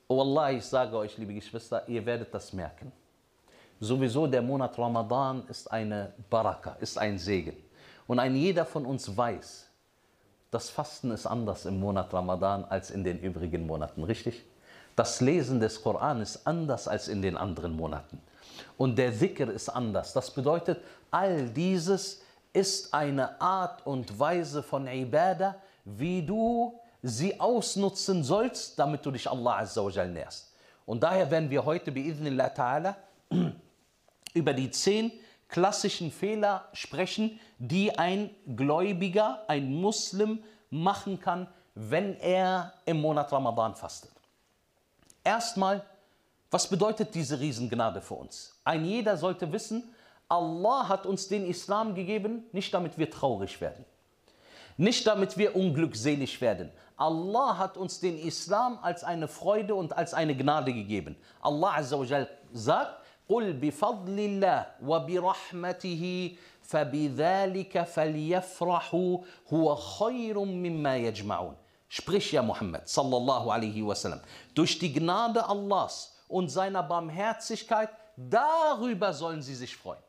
Oh 0.08 0.22
Allah, 0.22 0.53
ich 0.53 0.65
sage 0.65 0.98
euch, 0.98 1.17
liebe 1.17 1.36
Geschwister, 1.36 1.88
ihr 1.88 2.03
werdet 2.05 2.34
das 2.34 2.51
merken. 2.53 2.91
Sowieso 3.79 4.25
der 4.27 4.41
Monat 4.41 4.77
Ramadan 4.79 5.46
ist 5.48 5.69
eine 5.72 6.13
Baraka, 6.29 6.77
ist 6.79 6.98
ein 6.98 7.19
Segen. 7.19 7.55
Und 8.08 8.17
ein 8.17 8.36
jeder 8.36 8.65
von 8.65 8.86
uns 8.86 9.15
weiß, 9.15 9.68
das 10.51 10.69
Fasten 10.69 11.11
ist 11.11 11.25
anders 11.25 11.65
im 11.65 11.79
Monat 11.79 12.13
Ramadan 12.13 12.65
als 12.65 12.91
in 12.91 13.03
den 13.03 13.19
übrigen 13.19 13.67
Monaten, 13.67 14.03
richtig? 14.03 14.45
Das 14.95 15.21
Lesen 15.21 15.59
des 15.59 15.81
Koran 15.81 16.21
ist 16.21 16.45
anders 16.45 16.87
als 16.87 17.07
in 17.07 17.21
den 17.21 17.37
anderen 17.37 17.75
Monaten. 17.75 18.21
Und 18.77 18.97
der 18.97 19.11
Dhikr 19.11 19.49
ist 19.49 19.69
anders. 19.69 20.13
Das 20.13 20.31
bedeutet, 20.31 20.81
all 21.11 21.49
dieses 21.49 22.21
ist 22.51 22.93
eine 22.93 23.39
Art 23.39 23.85
und 23.85 24.19
Weise 24.19 24.63
von 24.63 24.87
Ibadah, 24.87 25.55
wie 25.85 26.25
du 26.25 26.79
sie 27.01 27.39
ausnutzen 27.39 28.23
sollst, 28.23 28.77
damit 28.77 29.05
du 29.05 29.11
dich 29.11 29.29
Allah 29.29 29.59
Azza 29.59 29.83
wa 29.83 29.89
Jal 29.89 30.09
nährst. 30.09 30.53
Und 30.85 31.03
daher 31.03 31.29
werden 31.29 31.49
wir 31.49 31.63
heute, 31.63 31.91
bi'idhnillah 31.91 32.53
ta'ala, 32.53 32.95
über 34.33 34.53
die 34.53 34.71
zehn 34.71 35.11
klassischen 35.49 36.11
Fehler 36.11 36.67
sprechen, 36.73 37.39
die 37.57 37.97
ein 37.97 38.29
Gläubiger, 38.55 39.43
ein 39.47 39.73
Muslim 39.73 40.43
machen 40.69 41.19
kann, 41.19 41.47
wenn 41.75 42.17
er 42.19 42.73
im 42.85 43.01
Monat 43.01 43.31
Ramadan 43.31 43.75
fastet. 43.75 44.11
Erstmal, 45.23 45.83
was 46.51 46.67
bedeutet 46.67 47.13
diese 47.13 47.39
Riesengnade 47.39 48.01
für 48.01 48.15
uns? 48.15 48.55
Ein 48.63 48.85
jeder 48.85 49.17
sollte 49.17 49.51
wissen, 49.51 49.83
Allah 50.27 50.87
hat 50.87 51.05
uns 51.05 51.27
den 51.27 51.45
Islam 51.45 51.95
gegeben, 51.95 52.43
nicht 52.51 52.73
damit 52.73 52.97
wir 52.97 53.09
traurig 53.09 53.59
werden, 53.61 53.83
nicht 54.77 55.05
damit 55.07 55.37
wir 55.37 55.55
unglückselig 55.55 56.39
werden. 56.39 56.71
Allah 56.97 57.57
hat 57.57 57.77
uns 57.77 57.99
den 57.99 58.19
Islam 58.19 58.77
als 58.81 59.03
eine 59.03 59.27
Freude 59.27 59.73
und 59.73 59.97
als 59.97 60.13
eine 60.13 60.35
Gnade 60.35 60.73
gegeben. 60.73 61.15
Allah 61.41 61.77
Azza 61.77 61.99
wa 61.99 62.27
sagt, 62.53 62.98
قل 63.28 63.52
بفضل 63.52 64.20
الله 64.20 64.66
وبرحمته 64.82 66.36
فبذلك 66.62 67.82
فليفرحوا 67.82 69.18
هو 69.52 69.76
خير 69.76 70.44
مما 70.44 70.96
يجمعون 70.96 71.56
Sprich 71.88 72.32
ja 72.32 72.42
Muhammad 72.42 72.88
sallallahu 72.88 73.52
alaihi 73.52 73.80
wasallam. 73.86 74.20
Durch 74.52 74.80
die 74.80 74.92
Gnade 74.92 75.48
Allahs 75.48 76.16
und 76.26 76.48
seiner 76.48 76.82
Barmherzigkeit, 76.82 77.88
darüber 78.16 79.12
sollen 79.12 79.42
sie 79.42 79.54
sich 79.54 79.76
freuen. 79.76 80.02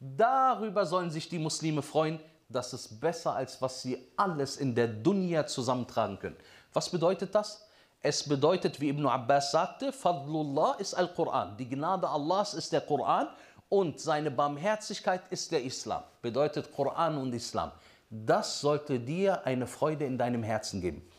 Darüber 0.00 0.86
sollen 0.86 1.10
sich 1.10 1.28
die 1.28 1.38
Muslime 1.38 1.82
freuen. 1.82 2.18
Das 2.48 2.72
ist 2.72 2.98
besser, 2.98 3.34
als 3.34 3.60
was 3.60 3.82
sie 3.82 3.98
alles 4.16 4.56
in 4.56 4.74
der 4.74 4.88
Dunya 4.88 5.46
zusammentragen 5.46 6.18
können. 6.18 6.36
Was 6.72 6.88
bedeutet 6.88 7.34
das? 7.34 7.61
Es 8.05 8.27
bedeutet, 8.27 8.81
wie 8.81 8.89
Ibn 8.89 9.05
Abbas 9.05 9.51
sagte, 9.51 9.93
Fadlullah 9.93 10.73
ist 10.73 10.93
Al-Quran. 10.93 11.55
Die 11.55 11.69
Gnade 11.69 12.09
Allahs 12.09 12.53
ist 12.53 12.73
der 12.73 12.81
Koran 12.81 13.29
und 13.69 14.01
seine 14.01 14.29
Barmherzigkeit 14.29 15.21
ist 15.29 15.53
der 15.53 15.63
Islam. 15.63 16.03
Bedeutet 16.21 16.69
Koran 16.73 17.17
und 17.17 17.33
Islam. 17.33 17.71
Das 18.09 18.59
sollte 18.59 18.99
dir 18.99 19.45
eine 19.45 19.67
Freude 19.67 20.03
in 20.03 20.17
deinem 20.17 20.43
Herzen 20.43 20.81
geben. 20.81 21.09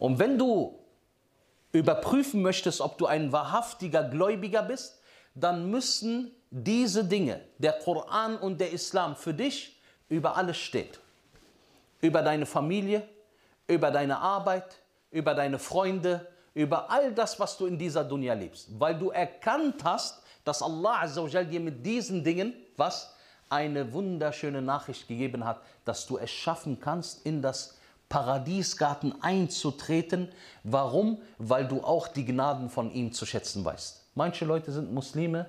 Und 0.00 0.18
wenn 0.18 0.36
du 0.36 0.80
überprüfen 1.70 2.42
möchtest, 2.42 2.80
ob 2.80 2.98
du 2.98 3.06
ein 3.06 3.30
wahrhaftiger 3.30 4.02
Gläubiger 4.02 4.64
bist, 4.64 5.00
dann 5.36 5.70
müssen 5.70 6.32
diese 6.50 7.04
Dinge, 7.04 7.40
der 7.58 7.74
Koran 7.74 8.36
und 8.36 8.60
der 8.60 8.72
Islam 8.72 9.14
für 9.14 9.32
dich 9.32 9.80
über 10.08 10.36
alles 10.36 10.56
stehen. 10.56 10.90
Über 12.00 12.20
deine 12.20 12.46
Familie, 12.46 13.08
über 13.68 13.92
deine 13.92 14.18
Arbeit, 14.18 14.82
über 15.12 15.34
deine 15.34 15.60
Freunde, 15.60 16.26
über 16.54 16.90
all 16.90 17.12
das, 17.12 17.38
was 17.40 17.56
du 17.56 17.66
in 17.66 17.78
dieser 17.78 18.04
Dunya 18.04 18.34
lebst. 18.34 18.68
Weil 18.78 18.98
du 18.98 19.10
erkannt 19.10 19.82
hast, 19.84 20.22
dass 20.44 20.62
Allah 20.62 21.06
dir 21.44 21.60
mit 21.60 21.84
diesen 21.84 22.24
Dingen, 22.24 22.54
was? 22.76 23.14
Eine 23.48 23.92
wunderschöne 23.92 24.62
Nachricht 24.62 25.08
gegeben 25.08 25.44
hat, 25.44 25.60
dass 25.84 26.06
du 26.06 26.16
es 26.16 26.30
schaffen 26.30 26.80
kannst, 26.80 27.26
in 27.26 27.42
das 27.42 27.76
Paradiesgarten 28.08 29.14
einzutreten. 29.22 30.28
Warum? 30.64 31.18
Weil 31.38 31.68
du 31.68 31.82
auch 31.82 32.08
die 32.08 32.24
Gnaden 32.24 32.70
von 32.70 32.90
ihm 32.92 33.12
zu 33.12 33.26
schätzen 33.26 33.64
weißt. 33.64 34.04
Manche 34.14 34.44
Leute 34.44 34.72
sind 34.72 34.92
Muslime, 34.92 35.46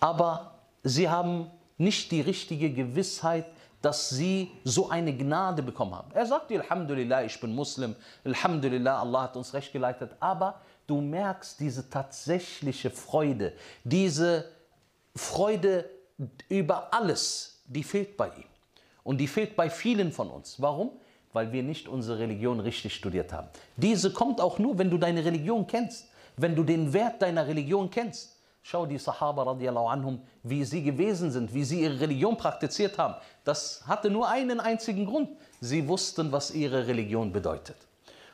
aber 0.00 0.58
sie 0.82 1.08
haben 1.08 1.50
nicht 1.76 2.10
die 2.10 2.20
richtige 2.20 2.72
Gewissheit, 2.72 3.46
dass 3.82 4.10
sie 4.10 4.50
so 4.64 4.88
eine 4.88 5.16
Gnade 5.16 5.62
bekommen 5.62 5.94
haben. 5.94 6.10
Er 6.12 6.26
sagt 6.26 6.50
dir, 6.50 6.60
Alhamdulillah, 6.62 7.24
ich 7.24 7.40
bin 7.40 7.54
Muslim, 7.54 7.94
Alhamdulillah, 8.24 9.00
Allah 9.00 9.22
hat 9.22 9.36
uns 9.36 9.54
recht 9.54 9.72
geleitet, 9.72 10.12
aber 10.18 10.60
du 10.86 11.00
merkst 11.00 11.60
diese 11.60 11.88
tatsächliche 11.88 12.90
Freude, 12.90 13.52
diese 13.84 14.46
Freude 15.14 15.88
über 16.48 16.92
alles, 16.92 17.62
die 17.66 17.84
fehlt 17.84 18.16
bei 18.16 18.28
ihm. 18.28 18.44
Und 19.04 19.18
die 19.18 19.28
fehlt 19.28 19.56
bei 19.56 19.70
vielen 19.70 20.12
von 20.12 20.28
uns. 20.28 20.60
Warum? 20.60 20.90
Weil 21.32 21.52
wir 21.52 21.62
nicht 21.62 21.88
unsere 21.88 22.18
Religion 22.18 22.60
richtig 22.60 22.94
studiert 22.94 23.32
haben. 23.32 23.48
Diese 23.76 24.12
kommt 24.12 24.40
auch 24.40 24.58
nur, 24.58 24.78
wenn 24.78 24.90
du 24.90 24.98
deine 24.98 25.24
Religion 25.24 25.66
kennst, 25.66 26.08
wenn 26.36 26.54
du 26.54 26.64
den 26.64 26.92
Wert 26.92 27.22
deiner 27.22 27.46
Religion 27.46 27.90
kennst. 27.90 28.37
Schau 28.70 28.84
die 28.84 28.98
Sahaba 28.98 29.44
radiallahu 29.44 29.86
anhum, 29.86 30.20
wie 30.42 30.62
sie 30.62 30.82
gewesen 30.82 31.30
sind, 31.30 31.54
wie 31.54 31.64
sie 31.64 31.80
ihre 31.80 32.00
Religion 32.00 32.36
praktiziert 32.36 32.98
haben. 32.98 33.14
Das 33.42 33.82
hatte 33.86 34.10
nur 34.10 34.28
einen 34.28 34.60
einzigen 34.60 35.06
Grund. 35.06 35.30
Sie 35.58 35.88
wussten, 35.88 36.30
was 36.32 36.50
ihre 36.50 36.86
Religion 36.86 37.32
bedeutet. 37.32 37.78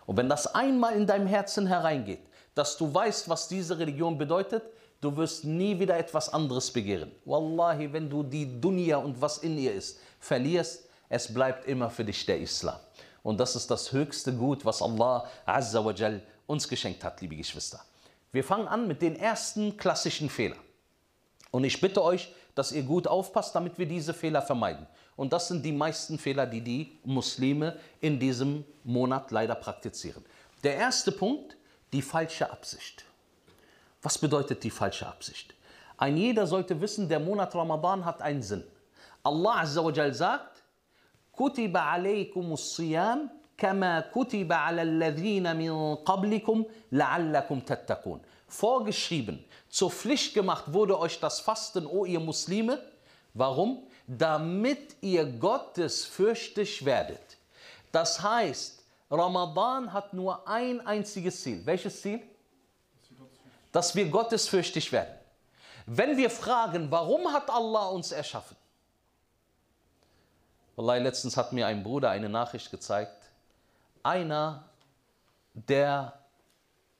Und 0.06 0.16
wenn 0.16 0.28
das 0.28 0.52
einmal 0.52 0.96
in 0.96 1.06
deinem 1.06 1.28
Herzen 1.28 1.68
hereingeht, 1.68 2.18
dass 2.56 2.76
du 2.76 2.92
weißt, 2.92 3.28
was 3.28 3.46
diese 3.46 3.78
Religion 3.78 4.18
bedeutet, 4.18 4.64
du 5.00 5.16
wirst 5.16 5.44
nie 5.44 5.78
wieder 5.78 5.96
etwas 5.96 6.28
anderes 6.34 6.68
begehren. 6.72 7.12
Wallahi, 7.24 7.92
wenn 7.92 8.10
du 8.10 8.24
die 8.24 8.60
Dunya 8.60 8.96
und 8.96 9.22
was 9.22 9.38
in 9.38 9.56
ihr 9.56 9.72
ist, 9.72 10.00
verlierst, 10.18 10.88
es 11.08 11.32
bleibt 11.32 11.68
immer 11.68 11.90
für 11.90 12.04
dich 12.04 12.26
der 12.26 12.40
Islam. 12.40 12.80
Und 13.22 13.38
das 13.38 13.54
ist 13.54 13.70
das 13.70 13.92
höchste 13.92 14.32
Gut, 14.32 14.64
was 14.64 14.82
Allah 14.82 15.28
Azza 15.46 15.84
wa 15.84 15.92
Jal 15.92 16.20
uns 16.48 16.68
geschenkt 16.68 17.04
hat, 17.04 17.20
liebe 17.20 17.36
Geschwister. 17.36 17.80
Wir 18.34 18.42
fangen 18.42 18.66
an 18.66 18.88
mit 18.88 19.00
den 19.00 19.14
ersten 19.14 19.76
klassischen 19.76 20.28
Fehlern. 20.28 20.58
Und 21.52 21.62
ich 21.62 21.80
bitte 21.80 22.02
euch, 22.02 22.34
dass 22.56 22.72
ihr 22.72 22.82
gut 22.82 23.06
aufpasst, 23.06 23.54
damit 23.54 23.78
wir 23.78 23.86
diese 23.86 24.12
Fehler 24.12 24.42
vermeiden. 24.42 24.88
Und 25.14 25.32
das 25.32 25.46
sind 25.46 25.64
die 25.64 25.70
meisten 25.70 26.18
Fehler, 26.18 26.44
die 26.44 26.60
die 26.60 26.98
Muslime 27.04 27.78
in 28.00 28.18
diesem 28.18 28.64
Monat 28.82 29.30
leider 29.30 29.54
praktizieren. 29.54 30.24
Der 30.64 30.74
erste 30.74 31.12
Punkt, 31.12 31.56
die 31.92 32.02
falsche 32.02 32.50
Absicht. 32.50 33.04
Was 34.02 34.18
bedeutet 34.18 34.64
die 34.64 34.70
falsche 34.70 35.06
Absicht? 35.06 35.54
Ein 35.96 36.16
jeder 36.16 36.48
sollte 36.48 36.80
wissen, 36.80 37.08
der 37.08 37.20
Monat 37.20 37.54
Ramadan 37.54 38.04
hat 38.04 38.20
einen 38.20 38.42
Sinn. 38.42 38.64
Allah 39.22 39.60
Azza 39.60 39.84
wa 39.84 39.92
Jal 39.92 40.12
sagt, 40.12 40.60
Kutiba 41.30 41.88
alaykumus 41.88 42.74
siyam 42.74 43.30
كما 43.57 43.99
كتب 44.15 44.51
على 44.51 44.81
الذين 44.81 45.55
من 45.55 45.95
قبلكم 45.95 46.65
لعلكم 46.91 47.59
تتقون. 47.59 48.21
Vorgeschrieben, 48.47 49.45
zur 49.69 49.91
Pflicht 49.91 50.33
gemacht 50.33 50.73
wurde 50.73 50.99
euch 50.99 51.19
das 51.19 51.39
Fasten, 51.39 51.85
o 51.85 52.05
ihr 52.05 52.19
Muslime. 52.19 52.81
Warum? 53.33 53.83
Damit 54.07 54.95
ihr 55.01 55.25
gottesfürchtig 55.25 56.83
werdet. 56.83 57.37
Das 57.91 58.23
heißt, 58.23 58.83
Ramadan 59.11 59.93
hat 59.93 60.13
nur 60.13 60.47
ein 60.47 60.85
einziges 60.85 61.41
Ziel. 61.43 61.63
Welches 61.65 62.01
Ziel? 62.01 62.21
Dass 63.71 63.95
wir 63.95 64.07
gottesfürchtig 64.09 64.91
werden. 64.91 65.13
Wenn 65.85 66.17
wir 66.17 66.29
fragen, 66.29 66.89
warum 66.89 67.31
hat 67.31 67.49
Allah 67.49 67.87
uns 67.89 68.11
erschaffen? 68.11 68.57
Wallahi, 70.75 70.99
letztens 70.99 71.35
hat 71.35 71.51
mir 71.51 71.67
ein 71.67 71.83
Bruder 71.83 72.09
eine 72.09 72.29
Nachricht 72.29 72.71
gezeigt. 72.71 73.22
einer, 74.04 74.64
der 75.54 76.12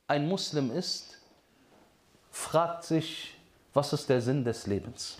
ein 0.09 0.27
Muslim 0.27 0.73
ist, 0.73 1.19
fragt 2.31 2.85
sich, 2.85 3.35
was 3.73 3.93
ist 3.93 4.09
der 4.09 4.21
Sinn 4.21 4.45
des 4.45 4.67
Lebens? 4.67 5.17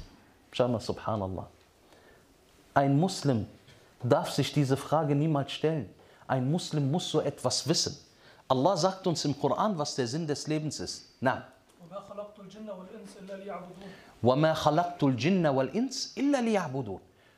Schau 0.51 0.69
mal, 0.69 0.81
subhanallah. 0.81 1.49
Ein 2.75 2.99
Muslim 2.99 3.47
darf 4.03 4.31
sich 4.31 4.53
diese 4.53 4.77
Frage 4.77 5.15
niemals 5.15 5.53
stellen. 5.53 5.89
Ein 6.27 6.51
Muslim 6.51 6.91
muss 6.91 7.11
so 7.11 7.21
etwas 7.21 7.69
wissen. 7.69 7.97
Allah 8.49 8.77
sagt 8.77 9.07
uns 9.07 9.25
im 9.25 9.39
Koran, 9.39 9.77
was 9.79 9.95
der 9.95 10.07
Sinn 10.07 10.27
des 10.27 10.47
Lebens 10.47 10.81
ist. 10.81 11.15
Na. 11.21 11.47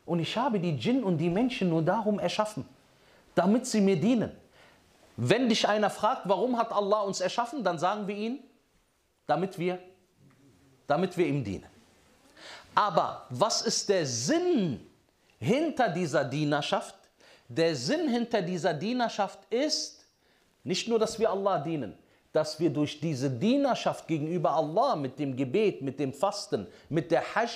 Und 0.05 0.21
ich 0.21 0.37
habe 0.37 0.61
die 0.61 0.76
Jinn 0.76 1.03
und 1.05 1.19
die 1.19 1.31
Menschen 1.31 1.69
nur 1.69 1.83
darum 1.83 2.19
erschaffen 2.19 2.65
damit 3.37 3.66
sie 3.66 3.81
mir 3.81 4.00
dienen. 4.00 4.33
Wenn 5.16 5.49
dich 5.49 5.69
einer 5.69 5.90
fragt, 5.90 6.23
warum 6.25 6.59
hat 6.59 6.73
Allah 6.73 7.02
uns 7.02 7.21
erschaffen, 7.21 7.62
dann 7.62 7.78
sagen 7.78 8.09
wir 8.09 8.16
ihm, 8.16 8.40
damit 9.26 9.59
wir, 9.59 9.78
damit 10.87 11.16
wir 11.16 11.26
ihm 11.26 11.45
dienen. 11.45 11.66
Aber 12.75 13.26
was 13.31 13.62
ist 13.62 13.88
der 13.88 14.05
Sinn 14.05 14.81
hinter 15.38 15.88
dieser 15.88 16.25
Dienerschaft? 16.25 16.95
Der 17.49 17.76
Sinn 17.76 18.09
hinter 18.09 18.43
dieser 18.43 18.75
Dienerschaft 18.75 19.38
ist 19.50 20.05
nicht 20.64 20.88
nur, 20.88 20.99
dass 20.99 21.19
wir 21.19 21.31
Allah 21.31 21.59
dienen, 21.59 21.97
dass 22.33 22.59
wir 22.59 22.71
durch 22.71 23.00
diese 23.00 23.31
Dienerschaft 23.31 24.07
gegenüber 24.07 24.50
Allah 24.50 24.97
mit 24.97 25.19
dem 25.19 25.37
Gebet, 25.37 25.81
mit 25.81 25.99
dem 25.99 26.12
Fasten, 26.12 26.66
mit 26.88 27.11
der 27.11 27.23
Hajj 27.35 27.50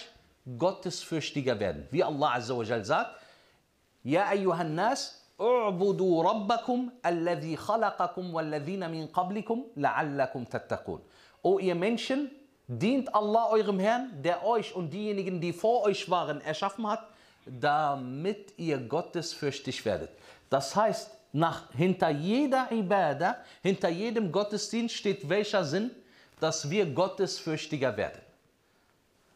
gottesfürchtiger 0.59 1.59
werden. 1.59 1.87
Wie 1.91 2.05
Allah 2.05 2.35
Azza 2.35 2.57
wa 2.57 2.85
sagt, 2.85 3.17
Ja 4.03 4.29
ayyuhan 4.29 4.75
nas, 4.75 5.20
اعبدوا 5.42 6.24
ربكم 6.24 6.90
الذي 7.06 7.56
خلقكم 7.56 8.34
والذين 8.34 8.92
من 8.92 9.08
قبلكم 9.08 9.64
لعلكم 9.78 10.44
تتقون. 10.44 11.00
O 11.44 11.60
ihr 11.60 11.76
Menschen, 11.76 12.32
dient 12.68 13.14
Allah 13.14 13.50
eurem 13.52 13.80
Herrn, 13.80 14.10
der 14.24 14.46
euch 14.46 14.76
und 14.76 14.92
diejenigen, 14.92 15.40
die 15.42 15.54
vor 15.54 15.84
euch 15.84 16.10
waren, 16.10 16.42
erschaffen 16.42 16.88
hat, 16.88 17.08
damit 17.46 18.54
ihr 18.58 18.80
gottesfürchtig 18.80 19.86
werdet. 19.86 20.10
Das 20.50 20.76
heißt, 20.76 21.12
nach, 21.34 21.72
hinter 21.74 22.10
jeder 22.10 22.72
Ibadah, 22.72 23.38
hinter 23.62 23.90
jedem 23.90 24.32
Gottesdienst 24.32 24.96
steht 24.96 25.28
welcher 25.28 25.64
Sinn? 25.64 25.92
Dass 26.40 26.70
wir 26.70 26.86
gottesfürchtiger 26.86 27.96
werden. 27.96 28.22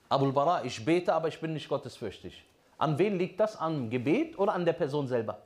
Abul 0.09 0.31
Bara, 0.33 0.63
ich 0.63 0.83
bete, 0.83 1.13
aber 1.13 1.27
ich 1.27 1.39
bin 1.39 1.53
nicht 1.53 1.69
gottesfürchtig. 1.69 2.43
An 2.77 2.97
wen 2.97 3.17
liegt 3.17 3.39
das? 3.39 3.55
Am 3.57 3.89
Gebet 3.89 4.37
oder 4.39 4.53
an 4.53 4.65
der 4.65 4.73
Person 4.73 5.07
selber? 5.07 5.39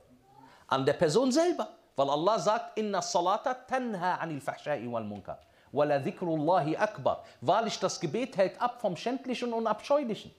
An 0.69 0.85
der 0.85 0.93
Person 0.93 1.31
selber. 1.31 1.67
Weil 1.95 2.09
Allah 2.09 2.39
sagt, 2.39 2.77
Inna 2.77 3.01
salata 3.01 3.53
tanha 3.53 4.15
anil 4.15 4.39
fahshai 4.39 4.89
wal 4.89 5.03
munkar. 5.03 5.39
Wala 5.71 5.99
dhikrullahi 5.99 6.77
akbar. 6.77 7.23
Wahrlich, 7.41 7.77
das 7.79 7.99
Gebet 7.99 8.37
hält 8.37 8.61
ab 8.61 8.79
vom 8.79 8.95
Schändlichen 8.95 9.51
und 9.51 9.67
Abscheulichen. 9.67 10.31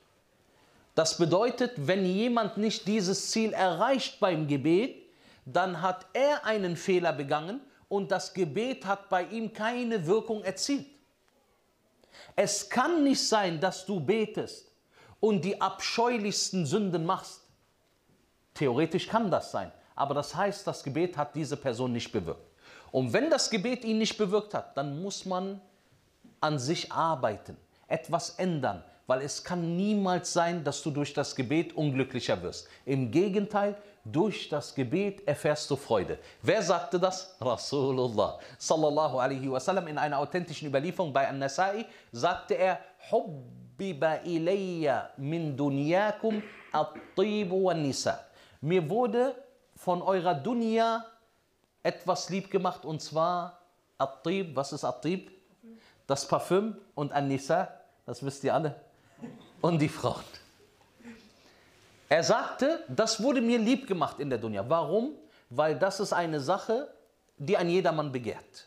Das 0.94 1.16
bedeutet, 1.18 1.72
wenn 1.76 2.04
jemand 2.04 2.56
nicht 2.56 2.86
dieses 2.86 3.30
Ziel 3.30 3.52
erreicht 3.52 4.18
beim 4.20 4.46
Gebet, 4.46 4.96
dann 5.44 5.80
hat 5.82 6.06
er 6.12 6.44
einen 6.44 6.76
Fehler 6.76 7.12
begangen 7.12 7.60
und 7.88 8.10
das 8.10 8.32
Gebet 8.34 8.84
hat 8.86 9.08
bei 9.08 9.24
ihm 9.24 9.52
keine 9.52 10.06
Wirkung 10.06 10.42
erzielt. 10.42 10.86
Es 12.36 12.68
kann 12.68 13.04
nicht 13.04 13.26
sein, 13.26 13.60
dass 13.60 13.86
du 13.86 14.00
betest 14.00 14.70
und 15.20 15.44
die 15.44 15.60
abscheulichsten 15.60 16.66
Sünden 16.66 17.04
machst. 17.04 17.42
Theoretisch 18.54 19.06
kann 19.06 19.30
das 19.30 19.50
sein, 19.50 19.72
aber 20.00 20.14
das 20.14 20.34
heißt, 20.34 20.66
das 20.66 20.82
Gebet 20.82 21.14
hat 21.18 21.34
diese 21.34 21.58
Person 21.58 21.92
nicht 21.92 22.10
bewirkt. 22.10 22.40
Und 22.90 23.12
wenn 23.12 23.28
das 23.28 23.50
Gebet 23.50 23.84
ihn 23.84 23.98
nicht 23.98 24.16
bewirkt 24.16 24.54
hat, 24.54 24.74
dann 24.76 25.02
muss 25.02 25.26
man 25.26 25.60
an 26.40 26.58
sich 26.58 26.90
arbeiten, 26.90 27.54
etwas 27.86 28.30
ändern, 28.30 28.82
weil 29.06 29.20
es 29.20 29.44
kann 29.44 29.76
niemals 29.76 30.32
sein, 30.32 30.64
dass 30.64 30.82
du 30.82 30.90
durch 30.90 31.12
das 31.12 31.36
Gebet 31.36 31.76
unglücklicher 31.76 32.40
wirst. 32.42 32.66
Im 32.86 33.10
Gegenteil, 33.10 33.76
durch 34.02 34.48
das 34.48 34.74
Gebet 34.74 35.28
erfährst 35.28 35.70
du 35.70 35.76
Freude. 35.76 36.18
Wer 36.40 36.62
sagte 36.62 36.98
das? 36.98 37.36
Rasulullah 37.38 38.38
sallallahu 38.56 39.18
alaihi 39.18 39.50
wasallam 39.50 39.86
in 39.88 39.98
einer 39.98 40.18
authentischen 40.18 40.68
Überlieferung 40.68 41.12
bei 41.12 41.28
An-Nasai 41.28 41.84
sagte 42.10 42.54
er 42.54 42.80
Hubbiba 43.10 44.14
ilayya 44.24 45.10
min 45.18 45.54
dunyakum 45.54 46.42
at-tibu 46.72 47.64
wan-nisa. 47.64 48.18
Mir 48.62 48.88
wurde 48.88 49.34
von 49.80 50.02
eurer 50.02 50.34
Dunya 50.34 51.06
etwas 51.82 52.28
lieb 52.28 52.50
gemacht 52.50 52.84
und 52.84 53.00
zwar 53.00 53.62
At-Tib, 53.96 54.54
was 54.54 54.74
ist 54.74 54.84
At-Tib? 54.84 55.30
Das 56.06 56.28
Parfüm 56.28 56.76
und 56.94 57.12
An-Nisa, 57.12 57.68
das 58.04 58.22
wisst 58.22 58.44
ihr 58.44 58.54
alle, 58.54 58.74
und 59.62 59.78
die 59.78 59.88
Frauen. 59.88 60.24
Er 62.10 62.22
sagte, 62.22 62.84
das 62.88 63.22
wurde 63.22 63.40
mir 63.40 63.58
lieb 63.58 63.86
gemacht 63.86 64.18
in 64.18 64.28
der 64.28 64.38
Dunya. 64.38 64.68
Warum? 64.68 65.12
Weil 65.48 65.78
das 65.78 65.98
ist 65.98 66.12
eine 66.12 66.40
Sache, 66.40 66.92
die 67.38 67.56
ein 67.56 67.70
jedermann 67.70 68.12
begehrt. 68.12 68.66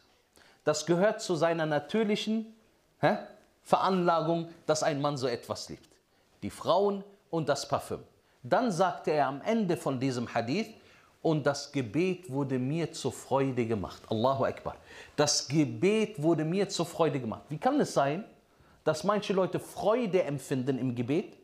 Das 0.63 0.85
gehört 0.85 1.21
zu 1.21 1.35
seiner 1.35 1.67
natürlichen 1.67 2.55
hä, 3.01 3.17
Veranlagung, 3.61 4.49
dass 4.65 4.81
ein 4.81 4.99
Mann 4.99 5.17
so 5.17 5.27
etwas 5.27 5.69
liebt. 5.69 5.89
Die 6.41 6.49
Frauen 6.49 7.03
und 7.29 7.49
das 7.49 7.67
Parfüm. 7.67 7.99
Dann 8.41 8.71
sagte 8.71 9.11
er 9.11 9.27
am 9.27 9.41
Ende 9.41 9.77
von 9.77 9.99
diesem 9.99 10.33
Hadith, 10.33 10.73
und 11.23 11.45
das 11.45 11.71
Gebet 11.71 12.29
wurde 12.29 12.59
mir 12.59 12.91
zur 12.91 13.13
Freude 13.13 13.65
gemacht. 13.65 14.03
Allahu 14.09 14.43
Akbar. 14.43 14.75
Das 15.15 15.47
Gebet 15.47 16.21
wurde 16.21 16.43
mir 16.43 16.69
zur 16.69 16.85
Freude 16.85 17.19
gemacht. 17.19 17.43
Wie 17.49 17.57
kann 17.57 17.79
es 17.79 17.93
sein, 17.93 18.25
dass 18.83 19.05
manche 19.05 19.31
Leute 19.33 19.57
Freude 19.59 20.21
empfinden 20.23 20.77
im 20.77 20.93
Gebet 20.93 21.37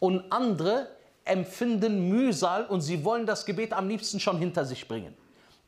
und 0.00 0.30
andere 0.30 0.88
empfinden 1.24 2.08
Mühsal 2.08 2.66
und 2.66 2.80
sie 2.82 3.02
wollen 3.04 3.24
das 3.24 3.46
Gebet 3.46 3.72
am 3.72 3.88
liebsten 3.88 4.18
schon 4.18 4.36
hinter 4.38 4.64
sich 4.64 4.86
bringen? 4.86 5.16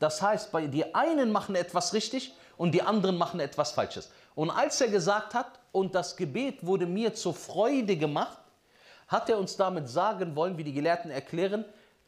Das 0.01 0.21
heißt, 0.21 0.51
bei 0.51 0.67
die 0.67 0.95
einen 0.95 1.31
machen 1.31 1.55
etwas 1.55 1.95
richtig 1.95 2.35
und 2.57 2.73
die 2.73 2.83
anderen 2.83 3.17
machen 3.17 3.39
etwas 3.39 3.71
Falsches. 3.71 4.11
Und 4.35 4.51
als 4.51 4.81
er 4.81 4.89
gesagt 4.89 5.35
hat, 5.35 5.61
und 5.71 5.95
das 5.95 6.17
Gebet 6.17 6.67
wurde 6.67 6.87
mir 6.87 7.15
zur 7.15 7.33
Freude 7.35 7.97
gemacht, 7.97 8.39
hat 9.07 9.31
er 9.31 9.39
uns 9.39 9.57
damit 9.57 9.89
sagen 9.89 10.35
wollen, 10.35 10.59
wie 10.59 10.65
die 10.65 10.73
Gelehrten 10.73 11.11
erklären, 11.11 11.65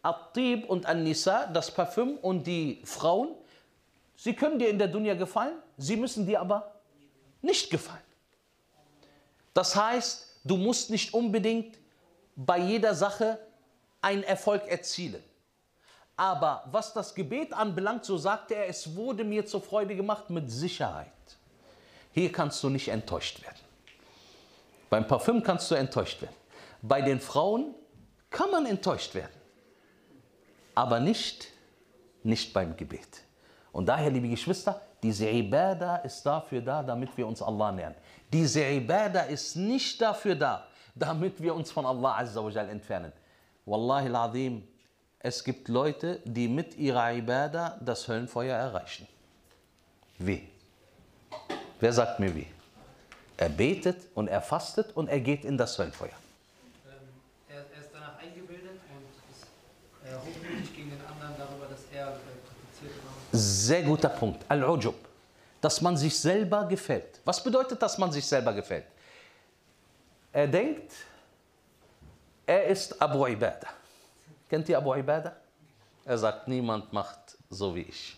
At-Tib 0.08 0.68
und 0.70 0.86
An-Nisa, 0.86 1.46
das 1.46 1.70
Parfüm 1.70 2.16
und 2.22 2.46
die 2.46 2.80
Frauen, 2.84 3.34
sie 4.16 4.34
können 4.34 4.58
dir 4.58 4.70
in 4.70 4.78
der 4.78 4.88
Dunya 4.88 5.14
gefallen, 5.14 5.56
sie 5.76 5.96
müssen 5.96 6.26
dir 6.26 6.40
aber 6.40 6.74
nicht 7.42 7.70
gefallen. 7.70 8.00
Das 9.52 9.76
heißt, 9.76 10.40
du 10.44 10.56
musst 10.56 10.90
nicht 10.90 11.12
unbedingt 11.12 11.78
bei 12.36 12.58
jeder 12.58 12.94
Sache 12.94 13.38
einen 14.00 14.22
Erfolg 14.22 14.66
erzielen. 14.66 15.22
Aber 16.16 16.64
was 16.70 16.92
das 16.94 17.14
Gebet 17.14 17.52
anbelangt, 17.52 18.04
so 18.04 18.16
sagte 18.16 18.54
er, 18.54 18.66
es 18.68 18.96
wurde 18.96 19.24
mir 19.24 19.46
zur 19.46 19.60
Freude 19.60 19.94
gemacht 19.94 20.30
mit 20.30 20.50
Sicherheit. 20.50 21.12
Hier 22.12 22.32
kannst 22.32 22.62
du 22.64 22.70
nicht 22.70 22.88
enttäuscht 22.88 23.42
werden. 23.42 23.58
Beim 24.90 25.06
Parfüm 25.06 25.42
kannst 25.42 25.70
du 25.70 25.74
enttäuscht 25.74 26.22
werden. 26.22 26.34
Bei 26.80 27.02
den 27.02 27.20
Frauen 27.20 27.74
kann 28.30 28.50
man 28.50 28.66
enttäuscht 28.66 29.14
werden 29.14 29.37
aber 30.78 31.00
nicht, 31.00 31.48
nicht 32.22 32.52
beim 32.52 32.76
Gebet. 32.76 33.22
Und 33.72 33.86
daher, 33.86 34.10
liebe 34.10 34.28
Geschwister, 34.28 34.80
diese 35.02 35.28
Ibadah 35.28 35.96
ist 35.98 36.22
dafür 36.24 36.60
da, 36.60 36.82
damit 36.82 37.16
wir 37.16 37.26
uns 37.26 37.42
Allah 37.42 37.72
nähern. 37.72 37.94
Diese 38.32 38.64
Ibadah 38.64 39.22
ist 39.22 39.56
nicht 39.56 40.00
dafür 40.00 40.36
da, 40.36 40.68
damit 40.94 41.42
wir 41.42 41.52
uns 41.54 41.72
von 41.72 41.84
Allah 41.84 42.18
Azza 42.18 42.40
entfernen. 42.62 43.12
Wallahi 43.66 44.06
al-Azim, 44.06 44.62
es 45.18 45.42
gibt 45.42 45.66
Leute, 45.68 46.20
die 46.24 46.46
mit 46.46 46.76
ihrer 46.76 47.12
Ibadah 47.12 47.78
das 47.80 48.06
Höllenfeuer 48.06 48.56
erreichen. 48.56 49.06
Wie? 50.18 50.48
Wer 51.80 51.92
sagt 51.92 52.20
mir 52.20 52.34
wie? 52.34 52.46
Er 53.36 53.48
betet 53.48 53.96
und 54.14 54.28
er 54.28 54.42
fastet 54.42 54.96
und 54.96 55.08
er 55.08 55.20
geht 55.20 55.44
in 55.44 55.58
das 55.58 55.76
Höllenfeuer. 55.76 56.10
Ähm, 56.10 56.94
er, 57.48 57.56
er 57.56 57.80
ist 57.80 57.90
danach 57.92 58.18
eingebildet 58.18 58.80
und 58.90 59.04
ist 59.30 59.48
äh, 60.08 60.16
hochmütig 60.16 60.74
gegen 60.74 60.90
den 60.90 61.00
anderen 61.06 61.34
darüber, 61.38 61.66
dass 61.66 61.80
er 61.92 62.08
äh, 62.08 62.10
praktiziert 62.10 62.94
war. 63.04 63.12
Sehr 63.68 63.82
guter 63.82 64.08
Punkt. 64.08 64.46
Al-Ujub. 64.48 64.94
Dass 65.60 65.82
man 65.82 65.94
sich 65.94 66.18
selber 66.18 66.64
gefällt. 66.64 67.20
Was 67.22 67.44
bedeutet, 67.44 67.82
dass 67.82 67.98
man 67.98 68.10
sich 68.10 68.26
selber 68.26 68.54
gefällt? 68.54 68.86
Er 70.32 70.46
denkt, 70.46 70.92
er 72.46 72.64
ist 72.64 73.00
Abu 73.02 73.26
Ibadah. 73.26 73.68
Kennt 74.48 74.66
ihr 74.70 74.78
Abu 74.78 74.94
Ibadah? 74.94 75.36
Er 76.02 76.16
sagt, 76.16 76.48
niemand 76.48 76.90
macht 76.94 77.36
so 77.50 77.74
wie 77.74 77.82
ich. 77.82 78.16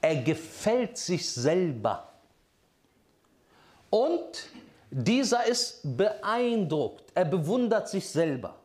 Er 0.00 0.16
gefällt 0.16 0.98
sich 0.98 1.30
selber. 1.30 2.08
Und 3.88 4.48
dieser 4.90 5.46
ist 5.46 5.80
beeindruckt. 5.96 7.12
Er 7.14 7.24
bewundert 7.24 7.88
sich 7.88 8.08
selber. 8.08 8.56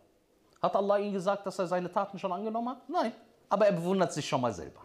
Hat 0.60 0.76
Allah 0.76 0.98
ihm 0.98 1.13
gesagt, 1.13 1.45
dass 1.45 1.60
er 1.60 1.67
seine 1.67 1.91
Taten 1.91 2.17
schon 2.17 2.32
angenommen 2.32 2.69
hat? 2.69 2.89
Nein. 2.89 3.12
Aber 3.48 3.67
er 3.67 3.74
bewundert 3.74 4.12
sich 4.12 4.28
schon 4.28 4.41
mal 4.41 4.52
selber. 4.52 4.85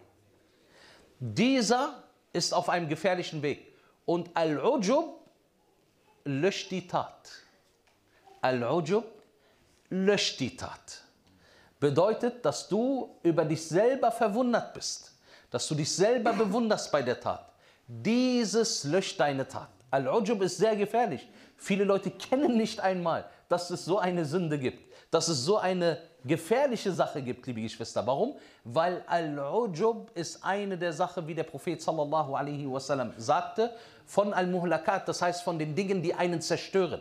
Dieser 1.21 2.03
ist 2.33 2.55
auf 2.55 2.71
einem 2.71 2.89
gefährlichen 2.89 3.43
Weg. 3.43 3.77
Und 4.07 4.31
Al-Ujub 4.35 5.21
löscht 6.25 6.71
die 6.71 6.89
Tat. 6.89 7.31
Al-Ujub 8.41 9.05
löscht 9.91 10.41
die 10.41 10.57
Tat. 10.57 11.05
Bedeutet, 11.79 12.45
dass 12.45 12.69
du 12.69 13.19
über 13.23 13.45
dich 13.45 13.67
selber 13.67 14.11
verwundert 14.11 14.73
bist. 14.73 15.15
Dass 15.51 15.69
du 15.69 15.75
dich 15.75 15.95
selber 15.95 16.33
bewunderst 16.33 16.91
bei 16.91 17.03
der 17.03 17.21
Tat. 17.21 17.53
Dieses 17.87 18.85
löscht 18.85 19.21
deine 19.21 19.47
Tat. 19.47 19.69
Al-Ujub 19.91 20.41
ist 20.41 20.57
sehr 20.57 20.75
gefährlich. 20.75 21.29
Viele 21.57 21.85
Leute 21.85 22.11
kennen 22.11 22.57
nicht 22.57 22.81
einmal, 22.81 23.29
dass 23.51 23.69
es 23.69 23.85
so 23.85 23.99
eine 23.99 24.25
Sünde 24.25 24.59
gibt. 24.59 24.91
Dass 25.11 25.29
es 25.29 25.45
so 25.45 25.59
eine 25.59 25.99
gefährliche 26.25 26.93
Sache 26.93 27.23
gibt, 27.23 27.47
liebe 27.47 27.63
Geschwister. 27.63 28.07
Warum? 28.07 28.35
Weil 28.65 29.03
Al-Ujub 29.07 30.11
ist 30.15 30.45
eine 30.45 30.77
der 30.77 30.93
Sachen, 30.93 31.27
wie 31.27 31.35
der 31.35 31.45
Prophet 31.45 31.81
sallallahu 31.81 32.35
alaihi 32.35 32.71
wasallam 32.71 33.13
sagte, 33.17 33.71
von 34.07 34.33
Al-Muhlakat, 34.33 35.09
das 35.09 35.23
heißt 35.23 35.43
von 35.43 35.59
den 35.59 35.75
Dingen, 35.75 36.03
die 36.03 36.15
einen 36.15 36.41
zerstören. 36.41 37.01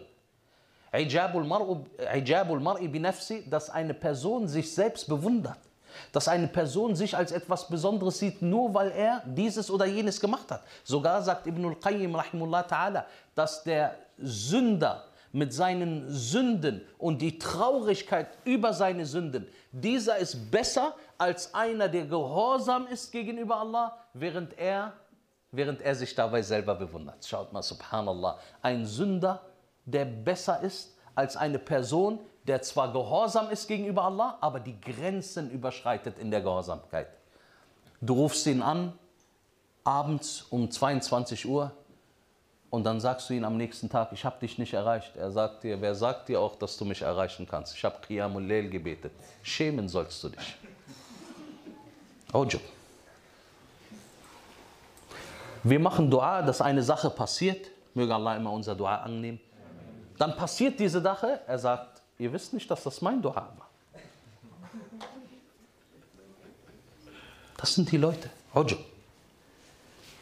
Ijabul 0.91 1.43
mar'i 1.43 2.87
binafsi, 2.87 3.43
dass 3.49 3.69
eine 3.69 3.93
Person 3.93 4.47
sich 4.47 4.73
selbst 4.73 5.07
bewundert. 5.07 5.57
Dass 6.11 6.27
eine 6.27 6.47
Person 6.47 6.95
sich 6.95 7.17
als 7.17 7.31
etwas 7.31 7.67
Besonderes 7.67 8.19
sieht, 8.19 8.41
nur 8.41 8.73
weil 8.73 8.91
er 8.91 9.23
dieses 9.25 9.71
oder 9.71 9.85
jenes 9.85 10.19
gemacht 10.19 10.51
hat. 10.51 10.63
Sogar 10.83 11.21
sagt 11.21 11.47
Ibn 11.47 11.65
al-Qayyim 11.65 12.15
dass 13.35 13.63
der 13.63 13.95
Sünder 14.17 15.05
mit 15.31 15.53
seinen 15.53 16.09
Sünden 16.09 16.81
und 16.97 17.21
die 17.21 17.37
Traurigkeit 17.37 18.27
über 18.45 18.73
seine 18.73 19.05
Sünden, 19.05 19.47
dieser 19.71 20.17
ist 20.17 20.51
besser 20.51 20.95
als 21.17 21.53
einer, 21.53 21.87
der 21.87 22.05
gehorsam 22.05 22.87
ist 22.87 23.11
gegenüber 23.11 23.57
Allah, 23.57 23.97
während 24.13 24.57
er, 24.57 24.93
während 25.51 25.81
er 25.81 25.95
sich 25.95 26.15
dabei 26.15 26.41
selber 26.41 26.75
bewundert. 26.75 27.25
Schaut 27.25 27.53
mal, 27.53 27.61
subhanallah, 27.61 28.39
ein 28.61 28.85
Sünder, 28.85 29.41
der 29.85 30.05
besser 30.05 30.61
ist 30.61 30.95
als 31.15 31.35
eine 31.37 31.59
Person, 31.59 32.19
der 32.47 32.61
zwar 32.61 32.91
gehorsam 32.91 33.49
ist 33.51 33.67
gegenüber 33.67 34.05
Allah, 34.05 34.37
aber 34.41 34.59
die 34.59 34.79
Grenzen 34.79 35.51
überschreitet 35.51 36.17
in 36.17 36.31
der 36.31 36.41
Gehorsamkeit. 36.41 37.07
Du 38.01 38.13
rufst 38.13 38.47
ihn 38.47 38.61
an, 38.61 38.93
abends 39.83 40.45
um 40.49 40.71
22 40.71 41.47
Uhr, 41.47 41.71
und 42.69 42.83
dann 42.83 42.99
sagst 42.99 43.29
du 43.29 43.33
ihm 43.33 43.43
am 43.43 43.57
nächsten 43.57 43.89
Tag, 43.89 44.09
ich 44.11 44.23
habe 44.23 44.39
dich 44.39 44.59
nicht 44.59 44.73
erreicht. 44.73 45.15
Er 45.15 45.31
sagt 45.31 45.63
dir, 45.63 45.81
wer 45.81 45.95
sagt 45.95 46.29
dir 46.29 46.39
auch, 46.39 46.55
dass 46.55 46.77
du 46.77 46.85
mich 46.85 47.01
erreichen 47.01 47.47
kannst? 47.49 47.75
Ich 47.75 47.83
habe 47.83 47.95
Qiyamul 48.05 48.45
Layl 48.45 48.69
gebetet. 48.69 49.11
Schämen 49.41 49.89
sollst 49.89 50.23
du 50.23 50.29
dich. 50.29 50.55
Ujub. 52.31 52.61
Wir 55.63 55.79
machen 55.79 56.11
Dua, 56.11 56.43
dass 56.43 56.61
eine 56.61 56.83
Sache 56.83 57.09
passiert. 57.09 57.67
Möge 57.95 58.13
Allah 58.13 58.37
immer 58.37 58.51
unser 58.51 58.75
Dua 58.75 58.97
annehmen. 58.97 59.39
Dann 60.19 60.35
passiert 60.35 60.79
diese 60.79 61.01
Sache. 61.01 61.39
Er 61.47 61.57
sagt, 61.57 62.01
ihr 62.19 62.31
wisst 62.31 62.53
nicht, 62.53 62.69
dass 62.69 62.83
das 62.83 63.01
mein 63.01 63.19
Dua 63.21 63.35
war. 63.35 63.69
Das 67.57 67.73
sind 67.73 67.91
die 67.91 67.97
Leute. 67.97 68.29
Ujub. 68.53 68.79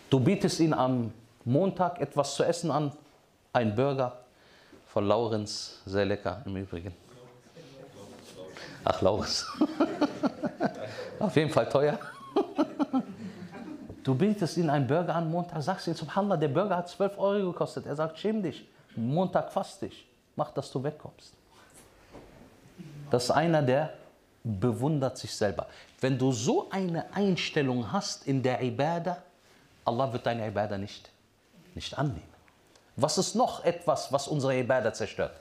Du 0.09 0.19
bietest 0.19 0.61
ihnen 0.61 0.73
am 0.73 1.11
Montag 1.47 2.01
etwas 2.01 2.35
zu 2.35 2.43
essen 2.43 2.69
an. 2.71 2.91
Ein 3.53 3.73
Burger 3.73 4.19
von 4.85 5.07
Laurenz, 5.07 5.81
sehr 5.85 6.05
lecker 6.05 6.41
im 6.45 6.57
Übrigen. 6.57 6.93
Ach, 8.83 9.01
Laurenz. 9.01 9.45
Auf 11.19 11.35
jeden 11.35 11.49
Fall 11.49 11.69
teuer. 11.69 11.97
Du 14.03 14.13
bietest 14.13 14.57
ihn 14.57 14.69
einen 14.69 14.87
Burger 14.87 15.15
an 15.15 15.31
Montag, 15.31 15.63
sagst 15.63 15.87
ihm, 15.87 15.93
Subhanallah, 15.93 16.35
der 16.35 16.49
Burger 16.49 16.77
hat 16.77 16.89
12 16.89 17.17
Euro 17.17 17.51
gekostet. 17.51 17.85
Er 17.85 17.95
sagt, 17.95 18.19
schäm 18.19 18.43
dich, 18.43 18.67
Montag 18.95 19.51
fast 19.51 19.81
dich. 19.81 20.05
Mach, 20.35 20.51
dass 20.51 20.69
du 20.69 20.83
wegkommst. 20.83 21.33
Das 23.09 23.23
ist 23.23 23.31
einer, 23.31 23.61
der 23.61 23.93
bewundert 24.43 25.17
sich 25.17 25.33
selber. 25.33 25.67
Wenn 26.01 26.17
du 26.17 26.33
so 26.33 26.69
eine 26.69 27.05
Einstellung 27.13 27.89
hast 27.89 28.27
in 28.27 28.43
der 28.43 28.61
Ibadah, 28.61 29.17
Allah 29.85 30.11
wird 30.11 30.25
deine 30.25 30.45
Ibadah 30.47 30.77
nicht, 30.77 31.09
nicht 31.77 31.97
annehmen. 31.97 32.33
Was 32.97 33.17
ist 33.17 33.35
noch 33.35 33.63
etwas, 33.63 34.11
was 34.11 34.27
unsere 34.27 34.57
Ibadah 34.59 34.91
zerstört? 34.93 35.39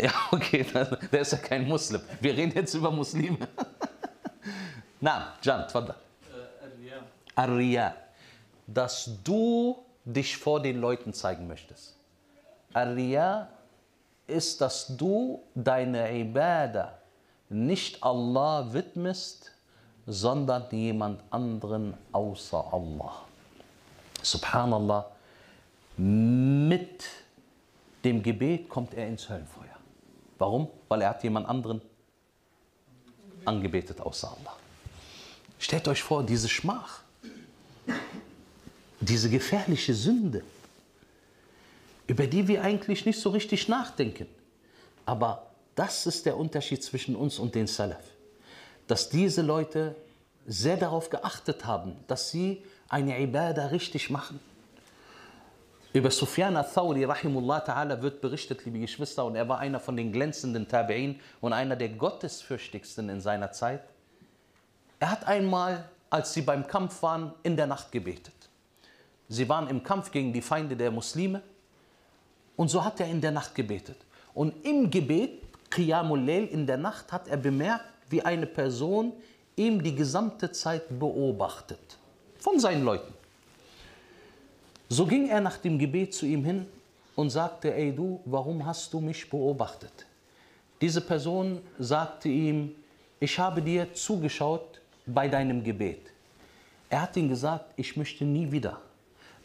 Ja, 0.00 0.12
okay, 0.30 0.64
der 1.12 1.20
ist 1.20 1.32
ja 1.32 1.38
kein 1.38 1.66
Muslim. 1.66 2.00
Wir 2.20 2.36
reden 2.36 2.52
jetzt 2.54 2.72
über 2.74 2.90
Muslime. 2.90 3.38
Na, 5.00 5.34
Jan, 5.42 5.66
tfadda. 5.66 5.94
Äh. 5.94 7.00
Ar-Riya, 7.34 7.94
dass 8.66 9.10
du 9.24 9.76
dich 10.04 10.36
vor 10.36 10.62
den 10.62 10.80
Leuten 10.80 11.12
zeigen 11.12 11.48
möchtest. 11.48 11.96
Ar-Riya 12.72 13.48
ist, 14.28 14.60
dass 14.60 14.86
du 14.96 15.42
deine 15.56 16.16
Ibadah 16.16 16.96
nicht 17.48 18.00
Allah 18.04 18.72
widmest, 18.72 19.50
sondern 20.06 20.66
jemand 20.70 21.20
anderen 21.30 21.94
außer 22.12 22.72
Allah. 22.72 23.24
Subhanallah, 24.22 25.10
mit 25.96 27.04
dem 28.04 28.22
Gebet 28.22 28.68
kommt 28.68 28.94
er 28.94 29.06
ins 29.06 29.28
Höllenfeuer. 29.28 29.76
Warum? 30.38 30.68
Weil 30.88 31.02
er 31.02 31.10
hat 31.10 31.22
jemand 31.22 31.48
anderen 31.48 31.82
angebetet 33.44 34.00
außer 34.00 34.28
Allah. 34.28 34.56
Stellt 35.58 35.86
euch 35.88 36.02
vor, 36.02 36.24
diese 36.24 36.48
Schmach, 36.48 37.02
diese 39.00 39.28
gefährliche 39.28 39.94
Sünde, 39.94 40.42
über 42.06 42.26
die 42.26 42.48
wir 42.48 42.62
eigentlich 42.62 43.06
nicht 43.06 43.20
so 43.20 43.30
richtig 43.30 43.68
nachdenken. 43.68 44.26
Aber 45.04 45.50
das 45.74 46.06
ist 46.06 46.26
der 46.26 46.36
Unterschied 46.36 46.82
zwischen 46.82 47.14
uns 47.14 47.38
und 47.38 47.54
den 47.54 47.66
Salaf. 47.66 48.04
Dass 48.86 49.08
diese 49.08 49.42
Leute 49.42 49.94
sehr 50.46 50.76
darauf 50.76 51.10
geachtet 51.10 51.64
haben, 51.64 51.96
dass 52.06 52.30
sie 52.30 52.64
eine 52.90 53.18
Ibadah 53.18 53.66
richtig 53.66 54.10
machen. 54.10 54.40
Über 55.92 56.10
Sufyan 56.10 56.56
al-Thawri, 56.56 57.04
rahimullah 57.04 57.64
ta'ala, 57.64 58.00
wird 58.02 58.20
berichtet, 58.20 58.64
liebe 58.64 58.78
Geschwister, 58.78 59.24
und 59.24 59.34
er 59.34 59.48
war 59.48 59.58
einer 59.58 59.80
von 59.80 59.96
den 59.96 60.12
glänzenden 60.12 60.66
Tabi'in 60.68 61.16
und 61.40 61.52
einer 61.52 61.76
der 61.76 61.88
gottesfürchtigsten 61.88 63.08
in 63.08 63.20
seiner 63.20 63.50
Zeit. 63.52 63.82
Er 64.98 65.10
hat 65.10 65.26
einmal, 65.26 65.88
als 66.10 66.34
sie 66.34 66.42
beim 66.42 66.66
Kampf 66.66 67.02
waren, 67.02 67.32
in 67.42 67.56
der 67.56 67.66
Nacht 67.66 67.90
gebetet. 67.90 68.34
Sie 69.28 69.48
waren 69.48 69.68
im 69.68 69.82
Kampf 69.82 70.10
gegen 70.10 70.32
die 70.32 70.42
Feinde 70.42 70.76
der 70.76 70.90
Muslime 70.90 71.42
und 72.56 72.68
so 72.68 72.84
hat 72.84 73.00
er 73.00 73.06
in 73.06 73.20
der 73.20 73.30
Nacht 73.30 73.54
gebetet. 73.54 73.96
Und 74.34 74.64
im 74.64 74.90
Gebet, 74.90 75.42
Qiyamul 75.70 76.20
Layl, 76.20 76.46
in 76.46 76.66
der 76.66 76.76
Nacht, 76.76 77.10
hat 77.12 77.28
er 77.28 77.36
bemerkt, 77.36 77.84
wie 78.08 78.22
eine 78.22 78.46
Person 78.46 79.12
ihm 79.56 79.82
die 79.82 79.94
gesamte 79.94 80.50
Zeit 80.50 80.82
beobachtet. 80.98 81.99
Von 82.40 82.58
seinen 82.58 82.84
Leuten. 82.84 83.12
So 84.88 85.06
ging 85.06 85.28
er 85.28 85.40
nach 85.40 85.58
dem 85.58 85.78
Gebet 85.78 86.14
zu 86.14 86.26
ihm 86.26 86.44
hin 86.44 86.66
und 87.14 87.30
sagte, 87.30 87.72
ey 87.74 87.92
du, 87.94 88.20
warum 88.24 88.64
hast 88.64 88.92
du 88.92 89.00
mich 89.00 89.28
beobachtet? 89.28 90.06
Diese 90.80 91.00
Person 91.00 91.60
sagte 91.78 92.28
ihm, 92.28 92.74
ich 93.20 93.38
habe 93.38 93.60
dir 93.60 93.92
zugeschaut 93.92 94.80
bei 95.06 95.28
deinem 95.28 95.62
Gebet. 95.62 96.00
Er 96.88 97.02
hat 97.02 97.16
ihm 97.16 97.28
gesagt, 97.28 97.66
ich 97.76 97.96
möchte 97.96 98.24
nie 98.24 98.50
wieder, 98.50 98.80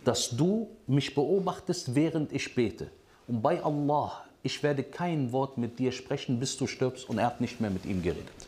dass 0.04 0.30
du 0.30 0.70
mich 0.88 1.14
beobachtest, 1.14 1.94
während 1.94 2.32
ich 2.32 2.56
bete. 2.56 2.90
Und 3.28 3.42
bei 3.42 3.62
Allah, 3.62 4.24
ich 4.42 4.64
werde 4.64 4.84
kein 4.84 5.32
Wort 5.32 5.58
mit 5.58 5.78
dir 5.78 5.92
sprechen, 5.92 6.40
bis 6.40 6.56
du 6.58 6.66
stirbst. 6.66 7.10
Und 7.10 7.18
er 7.18 7.28
hat 7.28 7.42
nicht 7.42 7.60
mehr 7.60 7.70
mit 7.70 7.86
ihm 7.86 8.02
geredet. 8.02 8.48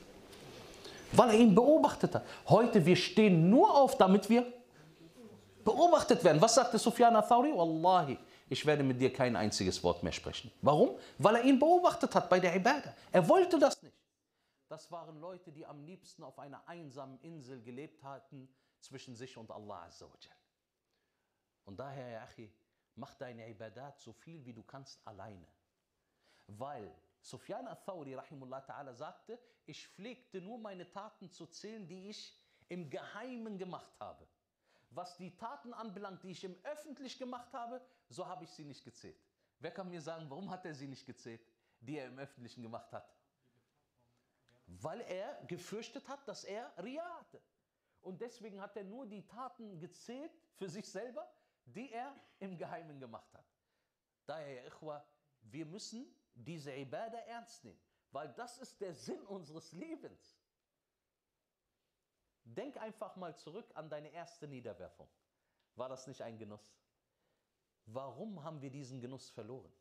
Weil 1.14 1.30
er 1.30 1.36
ihn 1.36 1.56
beobachtet 1.56 2.16
hat. 2.16 2.26
Heute, 2.48 2.86
wir 2.86 2.96
stehen 2.96 3.50
nur 3.50 3.74
auf, 3.74 3.98
damit 3.98 4.30
wir 4.30 4.46
beobachtet 5.64 6.24
werden. 6.24 6.42
Was 6.42 6.56
sagte 6.56 6.78
Sufyan 6.78 7.16
al-Thawri? 7.16 7.54
Wallahi, 7.56 8.18
ich 8.50 8.66
werde 8.66 8.84
mit 8.84 9.00
dir 9.00 9.12
kein 9.12 9.36
einziges 9.36 9.84
Wort 9.84 10.04
mehr 10.04 10.14
sprechen. 10.14 10.52
Warum? 10.62 10.98
Weil 11.18 11.36
er 11.36 11.44
ihn 11.44 11.60
beobachtet 11.60 12.14
hat 12.16 12.30
bei 12.30 12.40
der 12.40 12.56
Ibadah. 12.56 12.94
Er 13.12 13.28
wollte 13.28 13.60
das 13.60 13.82
nicht. 13.82 13.96
Das 14.70 14.92
waren 14.92 15.20
Leute, 15.20 15.52
die 15.52 15.66
am 15.66 15.84
liebsten 15.86 16.24
auf 16.24 16.40
einer 16.40 16.62
einsamen 16.68 17.20
Insel 17.22 17.62
gelebt 17.62 18.04
hatten 18.04 18.50
zwischen 18.82 19.16
sich 19.16 19.38
und 19.38 19.50
Allah 19.50 19.84
Azza. 19.84 20.06
Und 21.66 21.80
daher, 21.80 22.10
ja 22.10 22.22
Achi, 22.24 22.52
mach 22.96 23.14
deine 23.14 23.50
Ibadat 23.50 24.00
so 24.00 24.12
viel 24.14 24.46
wie 24.46 24.54
du 24.54 24.64
kannst 24.64 25.00
alleine. 25.06 25.48
Weil 26.48 26.90
Sufyan 27.22 27.68
al-Thawri 27.68 28.16
rahimullah 28.16 28.60
ta'ala 28.60 28.94
sagte, 28.94 29.40
ich 29.68 29.88
pflegte 29.90 30.42
nur 30.42 30.58
meine 30.58 30.90
Taten 30.90 31.30
zu 31.30 31.46
zählen, 31.46 31.88
die 31.88 32.10
ich 32.10 32.36
im 32.70 32.90
Geheimen 32.90 33.58
gemacht 33.58 33.92
habe. 34.00 34.28
Was 34.90 35.18
die 35.18 35.36
Taten 35.36 35.74
anbelangt, 35.74 36.24
die 36.24 36.32
ich 36.32 36.44
im 36.44 36.56
Öffentlich 36.64 37.18
gemacht 37.20 37.52
habe, 37.54 37.82
so 38.10 38.26
habe 38.26 38.46
ich 38.46 38.50
sie 38.52 38.64
nicht 38.64 38.84
gezählt. 38.84 39.20
Wer 39.60 39.72
kann 39.72 39.90
mir 39.90 40.02
sagen, 40.02 40.30
warum 40.30 40.50
hat 40.50 40.66
er 40.66 40.74
sie 40.74 40.88
nicht 40.88 41.06
gezählt, 41.06 41.42
die 41.82 41.98
er 41.98 42.08
im 42.08 42.18
Öffentlichen 42.18 42.62
gemacht 42.62 42.92
hat? 42.94 43.14
Weil 44.68 45.02
er 45.02 45.44
gefürchtet 45.48 46.08
hat, 46.08 46.26
dass 46.28 46.44
er 46.44 46.72
Ria 46.82 47.04
hatte. 47.20 47.42
Und 48.02 48.22
deswegen 48.22 48.62
hat 48.62 48.78
er 48.78 48.86
nur 48.86 49.06
die 49.06 49.26
Taten 49.26 49.80
gezählt 49.80 50.32
für 50.56 50.70
sich 50.70 50.90
selber, 50.90 51.30
die 51.66 51.92
er 51.92 52.16
im 52.40 52.58
Geheimen 52.58 53.00
gemacht 53.00 53.34
hat. 53.34 53.46
Daher, 54.26 54.66
Ikhwa, 54.68 55.06
wir 55.42 55.66
müssen 55.66 56.06
diese 56.34 56.74
Ibadah 56.74 57.20
ernst 57.28 57.64
nehmen, 57.64 57.80
weil 58.12 58.34
das 58.34 58.58
ist 58.58 58.80
der 58.82 58.94
Sinn 58.94 59.26
unseres 59.28 59.72
Lebens. 59.72 60.40
Denk 62.44 62.78
einfach 62.78 63.16
mal 63.18 63.36
zurück 63.38 63.70
an 63.74 63.90
deine 63.90 64.10
erste 64.10 64.48
Niederwerfung. 64.48 65.10
War 65.76 65.90
das 65.90 66.08
nicht 66.08 66.22
ein 66.22 66.38
Genuss? 66.38 66.78
Warum 67.86 68.44
haben 68.44 68.62
wir 68.62 68.70
diesen 68.70 69.02
Genuss 69.02 69.30
verloren? 69.30 69.72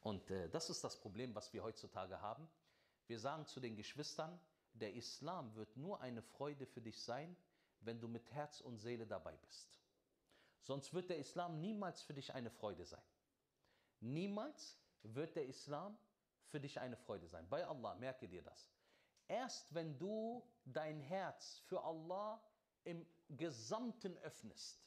Und 0.00 0.30
äh, 0.30 0.48
das 0.50 0.68
ist 0.70 0.82
das 0.84 1.00
Problem, 1.00 1.34
was 1.34 1.52
wir 1.52 1.62
heutzutage 1.62 2.20
haben. 2.20 2.48
Wir 3.06 3.18
sagen 3.18 3.46
zu 3.46 3.60
den 3.60 3.76
Geschwistern, 3.76 4.38
der 4.74 4.94
Islam 4.94 5.54
wird 5.54 5.76
nur 5.76 6.00
eine 6.00 6.22
Freude 6.22 6.66
für 6.66 6.80
dich 6.80 7.02
sein, 7.02 7.36
wenn 7.80 8.00
du 8.00 8.08
mit 8.08 8.30
Herz 8.32 8.60
und 8.60 8.78
Seele 8.78 9.06
dabei 9.06 9.36
bist. 9.36 9.78
Sonst 10.60 10.94
wird 10.94 11.10
der 11.10 11.18
Islam 11.18 11.60
niemals 11.60 12.02
für 12.02 12.14
dich 12.14 12.32
eine 12.32 12.50
Freude 12.50 12.84
sein. 12.84 13.02
Niemals 14.00 14.78
wird 15.02 15.36
der 15.36 15.46
Islam 15.46 15.98
für 16.52 16.60
dich 16.60 16.78
eine 16.78 16.96
Freude 16.96 17.26
sein. 17.26 17.48
Bei 17.48 17.66
Allah, 17.66 17.94
merke 17.94 18.28
dir 18.28 18.42
das. 18.42 18.70
Erst 19.26 19.74
wenn 19.74 19.98
du 19.98 20.46
dein 20.66 21.00
Herz 21.00 21.62
für 21.66 21.82
Allah 21.82 22.40
im 22.84 23.06
Gesamten 23.30 24.16
öffnest 24.18 24.78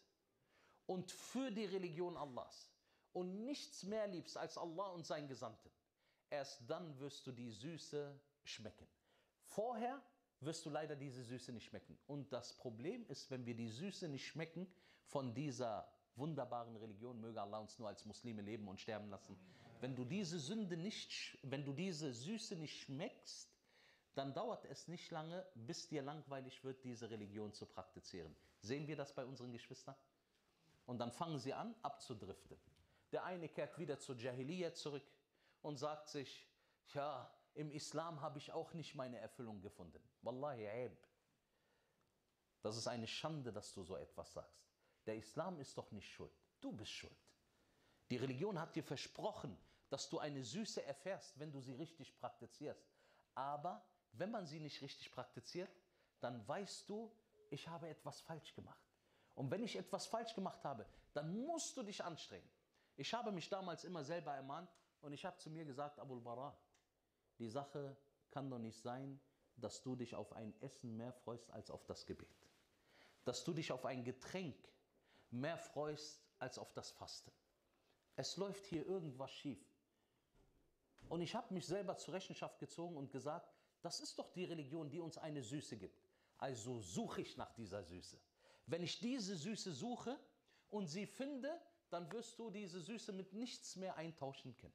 und 0.85 1.11
für 1.11 1.49
die 1.49 1.65
Religion 1.65 2.15
Allahs 2.15 2.71
und 3.13 3.43
nichts 3.43 3.83
mehr 3.83 4.07
liebst 4.07 4.37
als 4.37 4.57
Allah 4.57 4.89
und 4.89 5.07
seinen 5.07 5.27
Gesandten, 5.27 5.71
erst 6.29 6.69
dann 6.69 6.99
wirst 6.99 7.25
du 7.25 7.31
die 7.31 7.49
Süße 7.49 8.19
schmecken. 8.43 8.87
Vorher 9.41 9.99
wirst 10.41 10.65
du 10.67 10.69
leider 10.69 10.95
diese 10.95 11.23
Süße 11.23 11.51
nicht 11.51 11.65
schmecken. 11.65 11.97
Und 12.05 12.31
das 12.31 12.53
Problem 12.57 13.07
ist, 13.07 13.31
wenn 13.31 13.47
wir 13.47 13.55
die 13.55 13.69
Süße 13.69 14.07
nicht 14.07 14.27
schmecken 14.27 14.71
von 15.05 15.33
dieser 15.33 15.91
wunderbaren 16.15 16.75
Religion, 16.75 17.19
möge 17.19 17.41
Allah 17.41 17.57
uns 17.57 17.79
nur 17.79 17.87
als 17.87 18.05
Muslime 18.05 18.43
leben 18.43 18.67
und 18.67 18.79
sterben 18.79 19.09
lassen. 19.09 19.35
Wenn 19.85 19.95
du 19.95 20.03
diese 20.03 20.39
Sünde 20.39 20.77
nicht, 20.77 21.37
wenn 21.43 21.63
du 21.63 21.71
diese 21.71 22.11
Süße 22.11 22.55
nicht 22.55 22.81
schmeckst, 22.81 23.55
dann 24.15 24.33
dauert 24.33 24.65
es 24.65 24.87
nicht 24.87 25.11
lange, 25.11 25.45
bis 25.53 25.87
dir 25.87 26.01
langweilig 26.01 26.63
wird, 26.63 26.83
diese 26.83 27.07
Religion 27.11 27.53
zu 27.53 27.67
praktizieren. 27.67 28.35
Sehen 28.61 28.87
wir 28.87 28.95
das 28.95 29.13
bei 29.13 29.23
unseren 29.23 29.51
Geschwistern? 29.51 29.95
Und 30.87 30.97
dann 30.97 31.11
fangen 31.11 31.37
sie 31.37 31.53
an, 31.53 31.75
abzudriften. 31.83 32.57
Der 33.11 33.25
eine 33.25 33.47
kehrt 33.47 33.77
wieder 33.77 33.99
zur 33.99 34.15
Jahiliyyah 34.15 34.73
zurück 34.73 35.05
und 35.61 35.77
sagt 35.77 36.09
sich, 36.09 36.47
ja, 36.95 37.31
im 37.53 37.69
Islam 37.69 38.21
habe 38.21 38.39
ich 38.39 38.51
auch 38.51 38.73
nicht 38.73 38.95
meine 38.95 39.19
Erfüllung 39.19 39.61
gefunden. 39.61 40.01
Wallahi, 40.23 40.67
aib. 40.67 40.97
Das 42.63 42.75
ist 42.75 42.87
eine 42.87 43.05
Schande, 43.05 43.53
dass 43.53 43.71
du 43.71 43.83
so 43.83 43.95
etwas 43.97 44.33
sagst. 44.33 44.65
Der 45.05 45.15
Islam 45.15 45.59
ist 45.59 45.77
doch 45.77 45.91
nicht 45.91 46.11
schuld. 46.11 46.33
Du 46.59 46.71
bist 46.71 46.89
schuld. 46.89 47.15
Die 48.09 48.17
Religion 48.17 48.59
hat 48.59 48.75
dir 48.75 48.83
versprochen, 48.83 49.55
dass 49.89 50.09
du 50.09 50.19
eine 50.19 50.43
Süße 50.43 50.83
erfährst, 50.83 51.37
wenn 51.39 51.51
du 51.51 51.61
sie 51.61 51.73
richtig 51.73 52.15
praktizierst. 52.17 52.87
Aber 53.33 53.85
wenn 54.13 54.31
man 54.31 54.45
sie 54.45 54.59
nicht 54.59 54.81
richtig 54.81 55.11
praktiziert, 55.11 55.69
dann 56.19 56.47
weißt 56.47 56.89
du, 56.89 57.11
ich 57.49 57.67
habe 57.67 57.89
etwas 57.89 58.21
falsch 58.21 58.53
gemacht. 58.55 58.81
Und 59.35 59.51
wenn 59.51 59.63
ich 59.63 59.75
etwas 59.75 60.07
falsch 60.07 60.33
gemacht 60.33 60.63
habe, 60.63 60.85
dann 61.13 61.45
musst 61.45 61.75
du 61.77 61.83
dich 61.83 62.03
anstrengen. 62.03 62.49
Ich 62.95 63.13
habe 63.13 63.31
mich 63.31 63.49
damals 63.49 63.83
immer 63.83 64.03
selber 64.03 64.33
ermahnt 64.33 64.69
und 65.01 65.13
ich 65.13 65.25
habe 65.25 65.37
zu 65.37 65.49
mir 65.49 65.65
gesagt, 65.65 65.99
Abul 65.99 66.21
Bara, 66.21 66.57
die 67.37 67.49
Sache 67.49 67.97
kann 68.31 68.49
doch 68.49 68.59
nicht 68.59 68.81
sein, 68.81 69.19
dass 69.57 69.81
du 69.81 69.95
dich 69.95 70.15
auf 70.15 70.33
ein 70.33 70.53
Essen 70.61 70.95
mehr 70.95 71.13
freust 71.13 71.51
als 71.51 71.69
auf 71.69 71.85
das 71.85 72.05
Gebet. 72.05 72.49
Dass 73.25 73.43
du 73.43 73.53
dich 73.53 73.71
auf 73.71 73.85
ein 73.85 74.03
Getränk 74.03 74.57
mehr 75.31 75.57
freust 75.57 76.23
als 76.39 76.57
auf 76.57 76.73
das 76.73 76.91
Fasten. 76.91 77.31
Es 78.15 78.37
läuft 78.37 78.65
hier 78.65 78.85
irgendwas 78.85 79.31
schief. 79.31 79.74
Und 81.09 81.21
ich 81.21 81.35
habe 81.35 81.53
mich 81.53 81.65
selber 81.65 81.97
zur 81.97 82.13
Rechenschaft 82.13 82.59
gezogen 82.59 82.97
und 82.97 83.11
gesagt, 83.11 83.53
das 83.81 83.99
ist 83.99 84.17
doch 84.17 84.31
die 84.31 84.45
Religion, 84.45 84.89
die 84.89 84.99
uns 84.99 85.17
eine 85.17 85.43
Süße 85.43 85.77
gibt. 85.77 86.03
Also 86.37 86.81
suche 86.81 87.21
ich 87.21 87.37
nach 87.37 87.53
dieser 87.53 87.83
Süße. 87.83 88.19
Wenn 88.65 88.83
ich 88.83 88.99
diese 88.99 89.35
Süße 89.35 89.71
suche 89.73 90.19
und 90.69 90.87
sie 90.87 91.05
finde, 91.05 91.61
dann 91.89 92.11
wirst 92.11 92.39
du 92.39 92.49
diese 92.49 92.81
Süße 92.81 93.13
mit 93.13 93.33
nichts 93.33 93.75
mehr 93.75 93.95
eintauschen 93.95 94.55
können. 94.57 94.73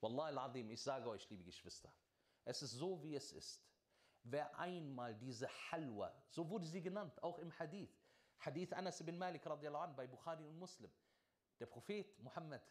Wallahi 0.00 0.28
al-Adim, 0.28 0.70
ich 0.70 0.82
sage 0.82 1.08
euch, 1.08 1.28
liebe 1.30 1.44
Geschwister, 1.44 1.90
es 2.44 2.60
ist 2.60 2.72
so, 2.72 3.02
wie 3.02 3.14
es 3.14 3.32
ist. 3.32 3.64
Wer 4.22 4.58
einmal 4.58 5.14
diese 5.14 5.48
Halwa, 5.70 6.14
so 6.28 6.48
wurde 6.48 6.66
sie 6.66 6.82
genannt, 6.82 7.22
auch 7.22 7.38
im 7.38 7.58
Hadith, 7.58 7.90
Hadith 8.38 8.72
Anas 8.72 9.00
ibn 9.00 9.16
Malik 9.16 9.46
radiallahu 9.46 9.84
anh, 9.84 9.96
bei 9.96 10.06
Bukhari 10.06 10.44
und 10.44 10.58
Muslim, 10.58 10.90
der 11.58 11.66
Prophet 11.66 12.18
Muhammad 12.22 12.62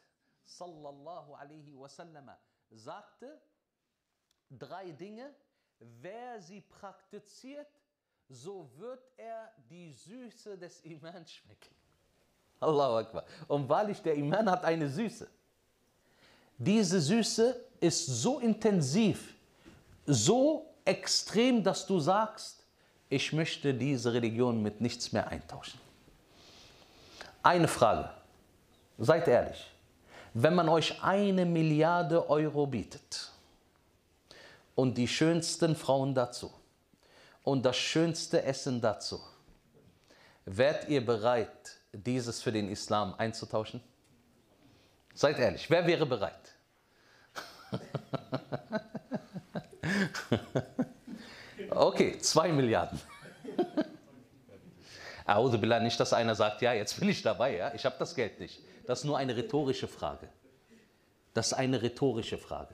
sallallahu 0.45 1.33
alaihi 1.35 1.73
wasallam 1.75 2.29
sagte, 2.69 3.41
drei 4.49 4.91
Dinge, 4.91 5.33
wer 5.79 6.41
sie 6.41 6.61
praktiziert, 6.61 7.67
so 8.29 8.69
wird 8.77 9.03
er 9.17 9.51
die 9.69 9.93
Süße 9.93 10.57
des 10.57 10.81
Iman 10.81 11.25
schmecken. 11.27 11.75
Allahu 12.59 12.97
Akbar. 12.97 13.25
Und 13.47 13.67
wahrlich, 13.67 14.01
der 14.01 14.15
Iman 14.15 14.49
hat 14.49 14.63
eine 14.63 14.87
Süße. 14.87 15.29
Diese 16.57 17.01
Süße 17.01 17.59
ist 17.79 18.05
so 18.05 18.39
intensiv, 18.39 19.35
so 20.05 20.73
extrem, 20.85 21.63
dass 21.63 21.85
du 21.85 21.99
sagst, 21.99 22.65
ich 23.09 23.33
möchte 23.33 23.73
diese 23.73 24.13
Religion 24.13 24.61
mit 24.61 24.81
nichts 24.81 25.11
mehr 25.11 25.27
eintauschen. 25.27 25.79
Eine 27.41 27.67
Frage, 27.67 28.09
seid 28.97 29.27
ehrlich, 29.27 29.72
wenn 30.33 30.55
man 30.55 30.69
euch 30.69 31.01
eine 31.03 31.45
Milliarde 31.45 32.29
Euro 32.29 32.65
bietet 32.65 33.31
und 34.75 34.97
die 34.97 35.07
schönsten 35.07 35.75
Frauen 35.75 36.15
dazu 36.15 36.51
und 37.43 37.63
das 37.65 37.77
schönste 37.77 38.43
Essen 38.43 38.81
dazu, 38.81 39.21
wärt 40.45 40.89
ihr 40.89 41.05
bereit, 41.05 41.77
dieses 41.91 42.41
für 42.41 42.51
den 42.51 42.69
Islam 42.69 43.13
einzutauschen? 43.17 43.81
Seid 45.13 45.37
ehrlich, 45.37 45.69
wer 45.69 45.85
wäre 45.85 46.05
bereit? 46.05 46.55
Okay, 51.69 52.19
zwei 52.19 52.51
Milliarden. 52.51 52.99
Audu 55.25 55.57
Billah, 55.57 55.79
nicht, 55.79 55.99
dass 55.99 56.13
einer 56.13 56.35
sagt, 56.35 56.61
ja, 56.61 56.73
jetzt 56.73 56.99
bin 56.99 57.09
ich 57.09 57.21
dabei, 57.21 57.57
ja, 57.57 57.73
ich 57.73 57.85
habe 57.85 57.95
das 57.97 58.13
Geld 58.13 58.39
nicht. 58.39 58.59
Das 58.85 58.99
ist 58.99 59.05
nur 59.05 59.17
eine 59.17 59.35
rhetorische 59.35 59.87
Frage. 59.87 60.27
Das 61.33 61.47
ist 61.47 61.53
eine 61.53 61.81
rhetorische 61.81 62.37
Frage. 62.37 62.73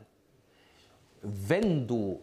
Wenn 1.21 1.87
du 1.87 2.21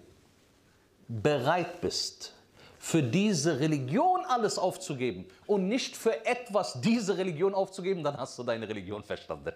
bereit 1.08 1.80
bist, 1.80 2.34
für 2.78 3.02
diese 3.02 3.58
Religion 3.58 4.24
alles 4.26 4.58
aufzugeben 4.58 5.26
und 5.46 5.66
nicht 5.66 5.96
für 5.96 6.24
etwas 6.24 6.80
diese 6.80 7.18
Religion 7.18 7.54
aufzugeben, 7.54 8.04
dann 8.04 8.16
hast 8.16 8.38
du 8.38 8.44
deine 8.44 8.68
Religion 8.68 9.02
verstanden. 9.02 9.52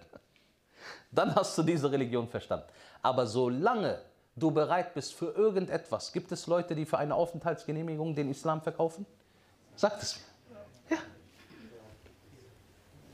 Dann 1.12 1.34
hast 1.34 1.56
du 1.56 1.62
diese 1.62 1.90
Religion 1.90 2.28
verstanden. 2.28 2.66
Aber 3.02 3.26
solange 3.26 4.00
du 4.34 4.50
bereit 4.50 4.94
bist 4.94 5.14
für 5.14 5.32
irgendetwas, 5.32 6.12
gibt 6.12 6.32
es 6.32 6.46
Leute, 6.46 6.74
die 6.74 6.86
für 6.86 6.98
eine 6.98 7.14
Aufenthaltsgenehmigung 7.14 8.14
den 8.14 8.30
Islam 8.30 8.62
verkaufen? 8.62 9.06
Sagt 9.76 10.02
es 10.02 10.16
mir. 10.16 10.29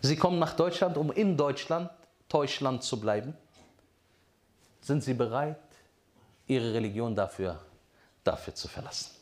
Sie 0.06 0.14
kommen 0.14 0.38
nach 0.38 0.54
Deutschland, 0.54 0.96
um 0.96 1.10
in 1.10 1.36
Deutschland, 1.36 1.90
Deutschland 2.28 2.84
zu 2.84 3.00
bleiben. 3.00 3.36
Sind 4.80 5.02
sie 5.02 5.14
bereit, 5.14 5.58
ihre 6.46 6.74
Religion 6.74 7.16
dafür, 7.16 7.58
dafür 8.22 8.54
zu 8.54 8.68
verlassen? 8.68 9.16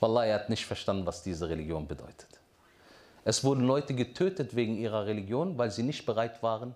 Wallah, 0.00 0.24
er 0.24 0.36
hat 0.36 0.48
nicht 0.48 0.64
verstanden, 0.64 1.04
was 1.04 1.22
diese 1.22 1.50
Religion 1.50 1.86
bedeutet. 1.86 2.40
Es 3.26 3.44
wurden 3.44 3.64
Leute 3.64 3.94
getötet 3.94 4.56
wegen 4.56 4.74
ihrer 4.74 5.04
Religion, 5.04 5.58
weil 5.58 5.70
sie 5.70 5.82
nicht 5.82 6.06
bereit 6.06 6.42
waren, 6.42 6.74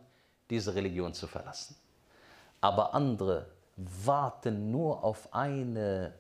diese 0.51 0.75
Religion 0.75 1.15
zu 1.15 1.27
verlassen. 1.27 1.77
Aber 2.61 2.93
andere 2.93 3.47
warten 3.77 4.71
nur 4.71 5.03
auf 5.03 5.33
eine 5.33 6.13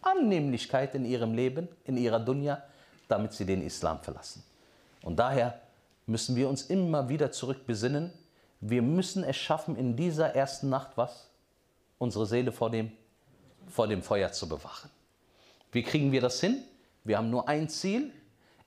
Annehmlichkeit 0.00 0.94
in 0.94 1.04
ihrem 1.04 1.34
Leben, 1.34 1.68
in 1.82 1.96
ihrer 1.96 2.20
Dunya, 2.20 2.62
damit 3.08 3.32
sie 3.32 3.44
den 3.44 3.66
Islam 3.66 3.98
verlassen. 3.98 4.44
Und 5.02 5.16
daher 5.16 5.60
müssen 6.06 6.36
wir 6.36 6.48
uns 6.48 6.62
immer 6.62 7.08
wieder 7.08 7.32
zurückbesinnen. 7.32 8.12
Wir 8.60 8.82
müssen 8.82 9.24
es 9.24 9.36
schaffen, 9.36 9.76
in 9.76 9.96
dieser 9.96 10.34
ersten 10.34 10.68
Nacht 10.68 10.96
was? 10.96 11.30
Unsere 11.98 12.26
Seele 12.26 12.52
vor 12.52 12.70
dem, 12.70 12.92
vor 13.68 13.86
dem 13.88 14.02
Feuer 14.02 14.32
zu 14.32 14.48
bewachen. 14.48 14.90
Wie 15.70 15.82
kriegen 15.82 16.12
wir 16.12 16.20
das 16.20 16.40
hin? 16.40 16.62
Wir 17.04 17.18
haben 17.18 17.30
nur 17.30 17.48
ein 17.48 17.68
Ziel. 17.68 18.12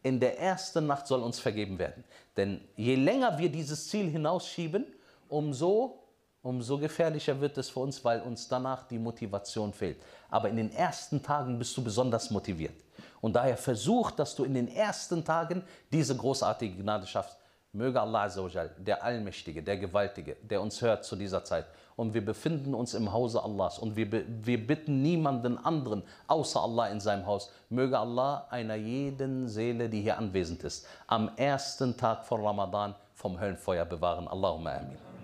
In 0.04 0.19
der 0.19 0.39
ersten 0.39 0.86
Nacht 0.86 1.08
soll 1.08 1.21
uns 1.21 1.39
vergeben 1.39 1.80
werden. 1.80 2.04
Denn 2.38 2.62
je 2.76 2.95
länger 2.95 3.38
wir 3.38 3.50
dieses 3.50 3.88
Ziel 3.88 4.10
hinausschieben, 4.10 4.86
umso, 5.30 6.05
umso 6.45 6.77
gefährlicher 6.77 7.39
wird 7.41 7.58
es 7.58 7.69
für 7.69 7.79
uns, 7.79 8.05
weil 8.05 8.21
uns 8.21 8.47
danach 8.47 8.88
die 8.88 8.99
Motivation 8.99 9.73
fehlt. 9.73 9.97
Aber 10.29 10.47
in 10.47 10.58
den 10.58 10.71
ersten 10.71 11.21
Tagen 11.21 11.58
bist 11.58 11.75
du 11.75 11.84
besonders 11.84 12.29
motiviert. 12.29 12.75
Und 13.19 13.36
daher 13.36 13.58
versuch, 13.58 14.12
dass 14.12 14.36
du 14.36 14.43
in 14.43 14.53
den 14.53 14.67
ersten 14.67 15.25
Tagen 15.25 15.63
diese 15.91 16.15
großartige 16.15 16.84
Gnade 16.84 17.08
schaffst. 17.08 17.38
Möge 17.73 17.99
Allah 17.99 18.23
Azzawajal, 18.23 18.69
der 18.77 19.03
Allmächtige, 19.03 19.62
der 19.62 19.77
Gewaltige, 19.77 20.38
der 20.43 20.62
uns 20.62 20.81
hört 20.81 21.03
zu 21.03 21.15
dieser 21.15 21.43
Zeit. 21.43 21.65
Und 21.95 22.13
wir 22.13 22.23
befinden 22.23 22.75
uns 22.75 22.93
im 22.93 23.12
Hause 23.12 23.43
Allahs 23.43 23.79
und 23.79 23.95
wir, 23.95 24.12
wir 24.12 24.67
bitten 24.67 25.01
niemanden 25.01 25.58
anderen 25.58 26.03
außer 26.27 26.62
Allah 26.62 26.88
in 26.88 26.99
seinem 26.99 27.25
Haus. 27.25 27.51
Möge 27.69 27.97
Allah 27.97 28.45
einer 28.51 28.75
jeden 28.75 29.49
Seele, 29.49 29.89
die 29.89 30.01
hier 30.01 30.17
anwesend 30.17 30.63
ist, 30.63 30.86
am 31.08 31.31
ersten 31.38 31.97
Tag 31.97 32.23
von 32.25 32.45
Ramadan 32.45 32.95
vom 33.13 33.39
Höllenfeuer 33.39 33.86
bewahren. 33.86 34.27
Allahumma 34.27 34.75
amin. 34.75 35.14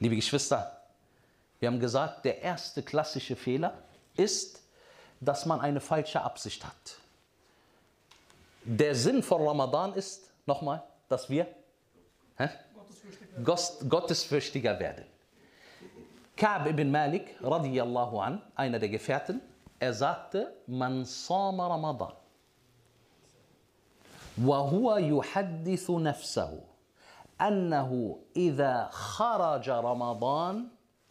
Liebe 0.00 0.16
Geschwister, 0.16 0.80
wir 1.60 1.68
haben 1.68 1.80
gesagt, 1.80 2.24
der 2.24 2.42
erste 2.42 2.82
klassische 2.82 3.36
Fehler 3.36 3.78
ist, 4.16 4.60
dass 5.20 5.46
man 5.46 5.60
eine 5.60 5.80
falsche 5.80 6.20
Absicht 6.20 6.64
hat. 6.64 6.98
Der 8.64 8.94
Sinn 8.94 9.22
von 9.22 9.46
Ramadan 9.46 9.94
ist, 9.94 10.30
nochmal, 10.46 10.82
dass 11.08 11.28
wir 11.30 11.46
hä? 12.36 12.48
gottesfürchtiger 13.42 14.78
werden. 14.78 15.04
Ka'b 16.36 16.66
ibn 16.66 16.90
Malik, 16.90 17.36
radiyallahu 17.42 18.18
an, 18.18 18.42
einer 18.56 18.78
der 18.78 18.88
Gefährten, 18.88 19.40
er 19.78 19.94
sagte, 19.94 20.52
man 20.66 21.04
sama 21.04 21.68
Ramadan. 21.68 22.12
وهو 24.38 24.96
يحدث 24.96 25.90
نفسه 25.90 26.60
أنه 27.40 28.18
إذا 28.36 28.88
خرج 28.92 29.70
رمضان 29.70 30.68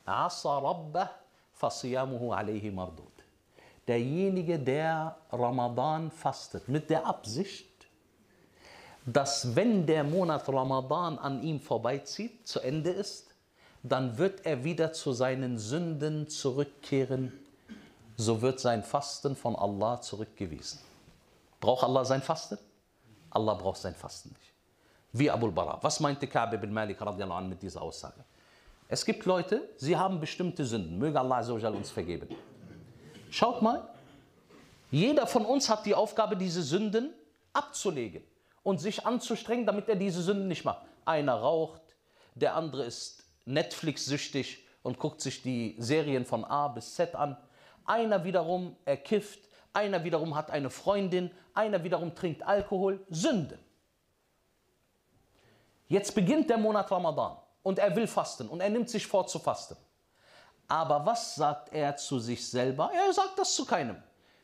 عصى 0.07 0.59
ربه 0.63 1.07
فصيامه 1.53 2.35
عليه 2.35 2.71
مردود. 2.71 3.13
Derjenige, 3.87 4.59
der 4.59 5.17
Ramadan 5.31 6.09
fastet, 6.09 6.69
mit 6.69 6.89
der 6.89 7.05
Absicht, 7.05 7.67
dass 9.05 9.55
wenn 9.55 9.85
der 9.85 10.05
Monat 10.05 10.47
Ramadan 10.47 11.19
an 11.19 11.43
ihm 11.43 11.59
vorbeizieht, 11.59 12.47
zu 12.47 12.61
Ende 12.61 12.91
ist, 12.91 13.33
dann 13.83 14.17
wird 14.17 14.45
er 14.45 14.63
wieder 14.63 14.93
zu 14.93 15.11
seinen 15.11 15.57
Sünden 15.57 16.29
zurückkehren. 16.29 17.33
So 18.15 18.41
wird 18.41 18.61
sein 18.61 18.83
Fasten 18.83 19.35
von 19.35 19.57
Allah 19.57 19.99
zurückgewiesen. 19.99 20.79
Braucht 21.59 21.83
Allah 21.83 22.05
sein 22.05 22.21
Fasten? 22.21 22.57
Allah 23.31 23.55
braucht 23.55 23.81
sein 23.81 23.95
Fasten 23.95 24.29
nicht. 24.29 24.46
Wie 25.12 25.30
Abul 25.30 25.52
Bara. 25.52 25.78
Was 25.82 26.00
meinte 26.00 26.26
Ka'b 26.26 26.54
ibn 26.54 26.72
Malik 26.72 27.00
radiallahu 27.00 27.38
anh 27.38 27.48
mit 27.48 27.62
dieser 27.62 27.82
Aussage? 27.82 28.24
Es 28.88 29.04
gibt 29.04 29.24
Leute, 29.24 29.68
sie 29.76 29.96
haben 29.96 30.20
bestimmte 30.20 30.64
Sünden. 30.64 30.98
Möge 30.98 31.18
Allah 31.18 31.40
uns 31.40 31.90
vergeben. 31.90 32.28
Schaut 33.30 33.60
mal, 33.62 33.88
jeder 34.90 35.26
von 35.26 35.44
uns 35.44 35.68
hat 35.68 35.84
die 35.84 35.94
Aufgabe, 35.94 36.36
diese 36.36 36.62
Sünden 36.62 37.12
abzulegen 37.52 38.22
und 38.62 38.80
sich 38.80 39.06
anzustrengen, 39.06 39.66
damit 39.66 39.88
er 39.88 39.96
diese 39.96 40.22
Sünden 40.22 40.48
nicht 40.48 40.64
macht. 40.64 40.86
Einer 41.04 41.34
raucht, 41.34 41.82
der 42.34 42.54
andere 42.54 42.84
ist 42.84 43.24
Netflix-süchtig 43.44 44.64
und 44.82 44.98
guckt 44.98 45.20
sich 45.20 45.42
die 45.42 45.76
Serien 45.78 46.24
von 46.24 46.44
A 46.44 46.68
bis 46.68 46.94
Z 46.94 47.14
an. 47.14 47.36
Einer 47.84 48.24
wiederum, 48.24 48.76
er 48.84 48.96
kifft. 48.96 49.40
Einer 49.72 50.04
wiederum 50.04 50.34
hat 50.34 50.50
eine 50.50 50.70
Freundin. 50.70 51.30
einer 51.54 51.84
wiederum 51.84 52.14
trinkt 52.14 52.42
Alkohol, 52.42 53.04
Sünde. 53.10 53.58
Jetzt 55.88 56.14
beginnt 56.14 56.50
der 56.50 56.58
Monat 56.58 56.90
Ramadan 56.90 57.36
und 57.62 57.78
er 57.78 57.94
will 57.96 58.06
fasten 58.06 58.48
und 58.48 58.60
er 58.60 58.68
nimmt 58.68 58.90
sich 58.90 59.06
vor 59.06 59.26
zu 59.26 59.38
fasten. 59.38 59.76
Aber 60.68 61.04
was 61.04 61.34
sagt 61.34 61.72
er 61.72 61.96
zu 61.96 62.18
sich 62.18 62.46
selber? 62.46 62.90
Er 62.94 63.12
sagt 63.12 63.38
das 63.38 63.54
zu 63.54 63.64
keinem. 63.64 63.96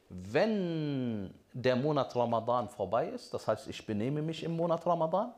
Wenn 0.09 1.35
der 1.53 1.77
Monat 1.77 2.17
Ramadan 2.17 2.69
vorbei 2.69 3.09
ist, 3.09 3.33
das 3.35 3.47
heißt, 3.47 3.69
ich 3.69 3.85
benehme 3.85 4.23
mich 4.23 4.43
im 4.43 4.57
Monat 4.57 4.87
Ramadan, 4.87 5.35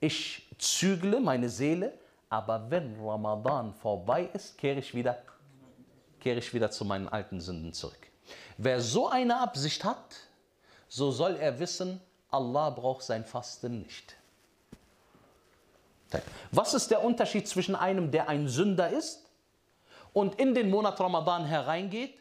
ich 0.00 0.50
zügle 0.58 1.20
meine 1.20 1.48
Seele, 1.48 1.98
aber 2.28 2.70
wenn 2.70 2.98
Ramadan 3.02 3.72
vorbei 3.72 4.28
ist, 4.34 4.58
kehre 4.58 4.80
ich 4.80 4.94
wieder, 4.94 5.18
kehre 6.20 6.38
ich 6.38 6.52
wieder 6.52 6.70
zu 6.70 6.84
meinen 6.84 7.08
alten 7.08 7.40
Sünden 7.40 7.72
zurück. 7.72 8.10
Wer 8.58 8.80
so 8.80 9.08
eine 9.08 9.40
Absicht 9.40 9.84
hat, 9.84 10.16
so 10.88 11.10
soll 11.10 11.36
er 11.36 11.58
wissen, 11.58 12.00
Allah 12.30 12.70
braucht 12.70 13.02
sein 13.02 13.24
Fasten 13.24 13.80
nicht. 13.80 14.16
Was 16.50 16.74
ist 16.74 16.90
der 16.90 17.02
Unterschied 17.04 17.48
zwischen 17.48 17.74
einem, 17.74 18.10
der 18.10 18.28
ein 18.28 18.48
Sünder 18.48 18.90
ist 18.90 19.24
und 20.12 20.38
in 20.38 20.54
den 20.54 20.70
Monat 20.70 21.00
Ramadan 21.00 21.44
hereingeht, 21.44 22.18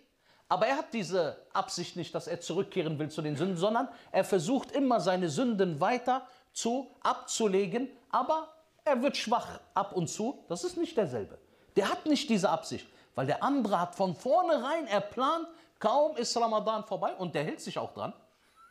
aber 0.48 0.68
er 0.68 0.78
hat 0.78 0.94
diese 0.94 1.38
Absicht 1.54 1.96
nicht, 1.96 2.14
dass 2.14 2.28
er 2.28 2.42
zurückkehren 2.42 3.00
will 3.00 3.10
zu 3.10 3.22
den 3.22 3.38
Sünden, 3.38 3.56
sondern 3.56 3.88
er 4.12 4.26
versucht 4.26 4.72
immer 4.72 5.00
seine 5.00 5.30
Sünden 5.30 5.80
weiter 5.80 6.28
zu 6.52 6.92
abzulegen, 7.02 7.90
aber 8.10 8.50
er 8.84 9.02
wird 9.02 9.16
schwach 9.16 9.62
ab 9.74 9.94
und 9.94 10.10
zu. 10.10 10.44
Das 10.50 10.64
ist 10.64 10.76
nicht 10.76 10.98
derselbe. 10.98 11.38
Der 11.78 11.90
hat 11.90 12.06
nicht 12.06 12.30
diese 12.30 12.50
Absicht, 12.50 12.86
weil 13.16 13.28
der 13.28 13.44
andere 13.44 13.80
hat 13.80 13.96
von 13.96 14.14
vornherein, 14.14 14.88
er 14.88 15.00
plant, 15.00 15.48
kaum 15.80 16.18
ist 16.18 16.36
Ramadan 16.36 16.84
vorbei 16.84 17.14
und 17.16 17.34
der 17.34 17.46
hält 17.46 17.62
sich 17.62 17.78
auch 17.78 17.94
dran. 17.94 18.14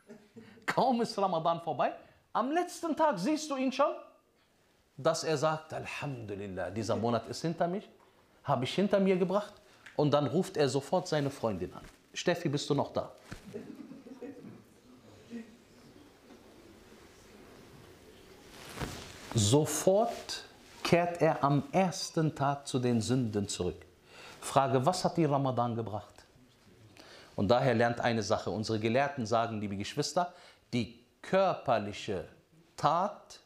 Kaum 0.67 1.01
ist 1.01 1.17
Ramadan 1.17 1.61
vorbei. 1.61 1.93
Am 2.31 2.51
letzten 2.51 2.95
Tag 2.95 3.17
siehst 3.17 3.49
du 3.49 3.55
ihn 3.55 3.71
schon, 3.71 3.93
dass 5.03 5.23
er 5.23 5.37
sagt, 5.37 5.73
Alhamdulillah, 5.73 6.69
dieser 6.71 6.95
Monat 6.95 7.27
ist 7.27 7.41
hinter 7.41 7.67
mich, 7.67 7.89
habe 8.43 8.63
ich 8.65 8.73
hinter 8.73 8.99
mir 8.99 9.17
gebracht. 9.17 9.53
Und 9.95 10.11
dann 10.11 10.27
ruft 10.27 10.57
er 10.57 10.69
sofort 10.69 11.07
seine 11.07 11.29
Freundin 11.29 11.73
an. 11.73 11.83
Steffi, 12.13 12.49
bist 12.49 12.69
du 12.69 12.73
noch 12.73 12.91
da? 12.93 13.11
Sofort 19.33 20.43
kehrt 20.83 21.21
er 21.21 21.43
am 21.43 21.63
ersten 21.71 22.35
Tag 22.35 22.67
zu 22.67 22.79
den 22.79 22.99
Sünden 22.99 23.47
zurück. 23.47 23.85
Frage, 24.41 24.85
was 24.85 25.05
hat 25.05 25.17
die 25.17 25.25
Ramadan 25.25 25.75
gebracht? 25.75 26.25
Und 27.35 27.47
daher 27.49 27.75
lernt 27.75 28.01
eine 28.01 28.23
Sache. 28.23 28.49
Unsere 28.49 28.79
Gelehrten 28.79 29.25
sagen, 29.25 29.61
liebe 29.61 29.77
Geschwister, 29.77 30.33
die 30.73 30.99
körperliche 31.21 32.27
Tat 32.75 33.40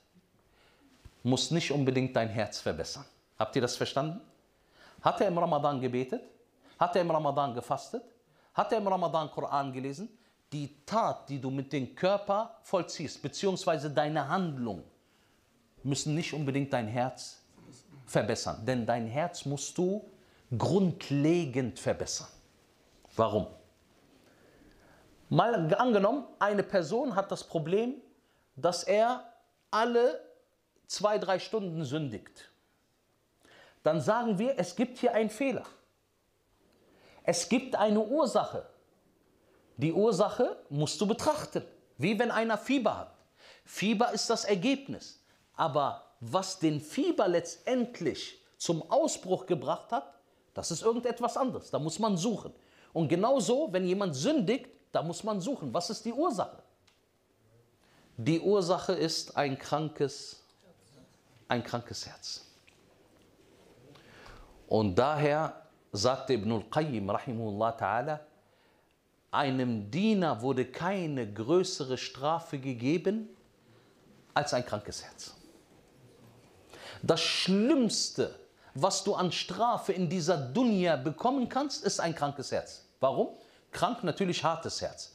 muss 1.26 1.50
nicht 1.50 1.72
unbedingt 1.72 2.16
dein 2.16 2.30
Herz 2.30 2.60
verbessern. 2.60 3.04
Habt 3.38 3.56
ihr 3.56 3.62
das 3.62 3.76
verstanden? 3.76 4.22
Hat 5.02 5.20
er 5.20 5.28
im 5.28 5.38
Ramadan 5.38 5.82
gebetet? 5.82 6.22
Hat 6.80 6.96
er 6.96 7.02
im 7.02 7.10
Ramadan 7.10 7.54
gefastet? 7.54 8.04
Hat 8.54 8.72
er 8.72 8.78
im 8.78 8.88
Ramadan 8.88 9.32
Koran 9.32 9.74
gelesen? 9.74 10.08
Die 10.54 10.86
Tat, 10.86 11.28
die 11.28 11.42
du 11.42 11.50
mit 11.50 11.74
dem 11.74 11.96
Körper 11.96 12.56
vollziehst, 12.62 13.22
beziehungsweise 13.24 13.90
deine 13.90 14.30
Handlung, 14.30 14.84
müssen 15.82 16.14
nicht 16.14 16.32
unbedingt 16.32 16.72
dein 16.72 16.88
Herz 16.88 17.42
verbessern. 18.06 18.64
Denn 18.64 18.86
dein 18.86 19.08
Herz 19.08 19.46
musst 19.46 19.76
du 19.78 20.08
grundlegend 20.56 21.80
verbessern. 21.80 22.30
Warum? 23.16 23.48
Mal 25.30 25.74
angenommen, 25.74 26.26
eine 26.38 26.62
Person 26.62 27.16
hat 27.16 27.32
das 27.32 27.44
Problem, 27.44 27.96
dass 28.56 28.84
er 28.84 29.24
alle 29.72 30.22
zwei, 30.88 31.18
drei 31.18 31.40
Stunden 31.40 31.84
sündigt. 31.84 32.52
Dann 33.84 34.02
sagen 34.02 34.40
wir, 34.40 34.58
es 34.58 34.76
gibt 34.76 34.98
hier 34.98 35.14
einen 35.14 35.30
Fehler. 35.30 35.66
Es 37.24 37.50
gibt 37.50 37.76
eine 37.76 38.00
Ursache. 38.00 38.68
Die 39.78 39.94
Ursache 39.94 40.58
musst 40.70 41.00
du 41.02 41.08
betrachten, 41.08 41.64
wie 41.98 42.18
wenn 42.18 42.32
einer 42.32 42.58
Fieber 42.58 42.98
hat. 42.98 43.16
Fieber 43.64 44.12
ist 44.14 44.30
das 44.30 44.46
Ergebnis. 44.46 45.24
Aber 45.56 46.04
was 46.20 46.60
den 46.60 46.80
Fieber 46.80 47.28
letztendlich 47.28 48.42
zum 48.58 48.90
Ausbruch 48.90 49.46
gebracht 49.46 49.92
hat, 49.92 50.14
das 50.54 50.72
ist 50.72 50.82
irgendetwas 50.82 51.36
anderes. 51.36 51.70
Da 51.72 51.80
muss 51.80 52.00
man 52.00 52.18
suchen. 52.18 52.54
Und 52.94 53.10
genauso, 53.10 53.72
wenn 53.74 53.86
jemand 53.86 54.16
sündigt, 54.16 54.70
da 54.92 55.04
muss 55.04 55.24
man 55.24 55.42
suchen. 55.42 55.74
Was 55.74 55.90
ist 55.90 56.06
die 56.06 56.14
Ursache? 56.14 56.64
Die 58.18 58.40
Ursache 58.40 58.94
ist 58.94 59.36
ein 59.36 59.60
krankes, 59.60 60.45
ein 61.48 61.64
krankes 61.64 62.06
Herz. 62.06 62.46
Und 64.68 64.96
daher 64.96 65.62
sagte 65.92 66.34
Ibn 66.34 66.52
al-Qayyim, 66.52 67.10
rahimullah 67.10 67.78
ta'ala, 67.78 68.20
einem 69.32 69.92
Diener 69.92 70.42
wurde 70.42 70.66
keine 70.66 71.32
größere 71.32 71.98
Strafe 71.98 72.58
gegeben 72.58 73.30
als 74.34 74.54
ein 74.54 74.66
krankes 74.66 75.04
Herz. 75.04 75.36
Das 77.04 77.22
Schlimmste, 77.22 78.40
was 78.74 79.04
du 79.04 79.14
an 79.14 79.32
Strafe 79.32 79.94
in 79.94 80.10
dieser 80.10 80.38
Dunya 80.38 80.96
bekommen 80.96 81.50
kannst, 81.50 81.84
ist 81.84 82.00
ein 82.00 82.16
krankes 82.16 82.52
Herz. 82.52 82.86
Warum? 83.00 83.30
Krank 83.72 84.04
natürlich 84.04 84.44
hartes 84.44 84.82
Herz. 84.82 85.14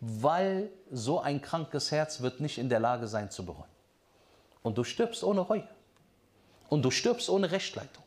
Weil 0.00 0.70
so 0.90 1.20
ein 1.20 1.40
krankes 1.40 1.90
Herz 1.90 2.20
wird 2.20 2.40
nicht 2.40 2.58
in 2.58 2.68
der 2.68 2.80
Lage 2.80 3.08
sein 3.08 3.30
zu 3.30 3.44
bereuen. 3.44 3.75
Und 4.66 4.76
du 4.76 4.82
stirbst 4.82 5.22
ohne 5.22 5.42
Reue. 5.42 5.68
Und 6.68 6.82
du 6.84 6.90
stirbst 6.90 7.30
ohne 7.30 7.52
Rechtleitung. 7.52 8.02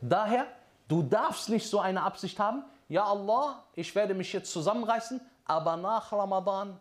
Daher, 0.00 0.46
du 0.86 1.02
darfst 1.02 1.48
nicht 1.48 1.68
so 1.68 1.80
eine 1.80 2.04
Absicht 2.04 2.38
haben, 2.38 2.62
ja 2.88 3.04
Allah, 3.04 3.64
ich 3.74 3.92
werde 3.96 4.14
mich 4.14 4.32
jetzt 4.32 4.52
zusammenreißen, 4.52 5.20
aber 5.44 5.76
nach 5.76 6.12
Ramadan 6.12 6.78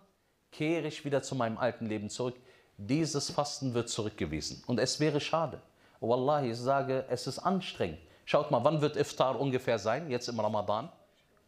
kehre 0.51 0.87
ich 0.87 1.03
wieder 1.03 1.23
zu 1.23 1.33
meinem 1.33 1.57
alten 1.57 1.87
Leben 1.87 2.11
zurück. 2.11 2.35
Dieses 2.77 3.31
Fasten 3.31 3.73
wird 3.73 3.89
zurückgewiesen. 3.89 4.63
Und 4.67 4.79
es 4.79 4.99
wäre 4.99 5.19
schade. 5.19 5.59
Wallahi, 5.99 6.51
ich 6.51 6.59
sage, 6.59 7.03
es 7.09 7.25
ist 7.25 7.39
anstrengend. 7.39 7.97
Schaut 8.25 8.51
mal, 8.51 8.63
wann 8.63 8.81
wird 8.81 8.97
Iftar 8.97 9.39
ungefähr 9.39 9.79
sein, 9.79 10.11
jetzt 10.11 10.29
im 10.29 10.39
Ramadan? 10.39 10.91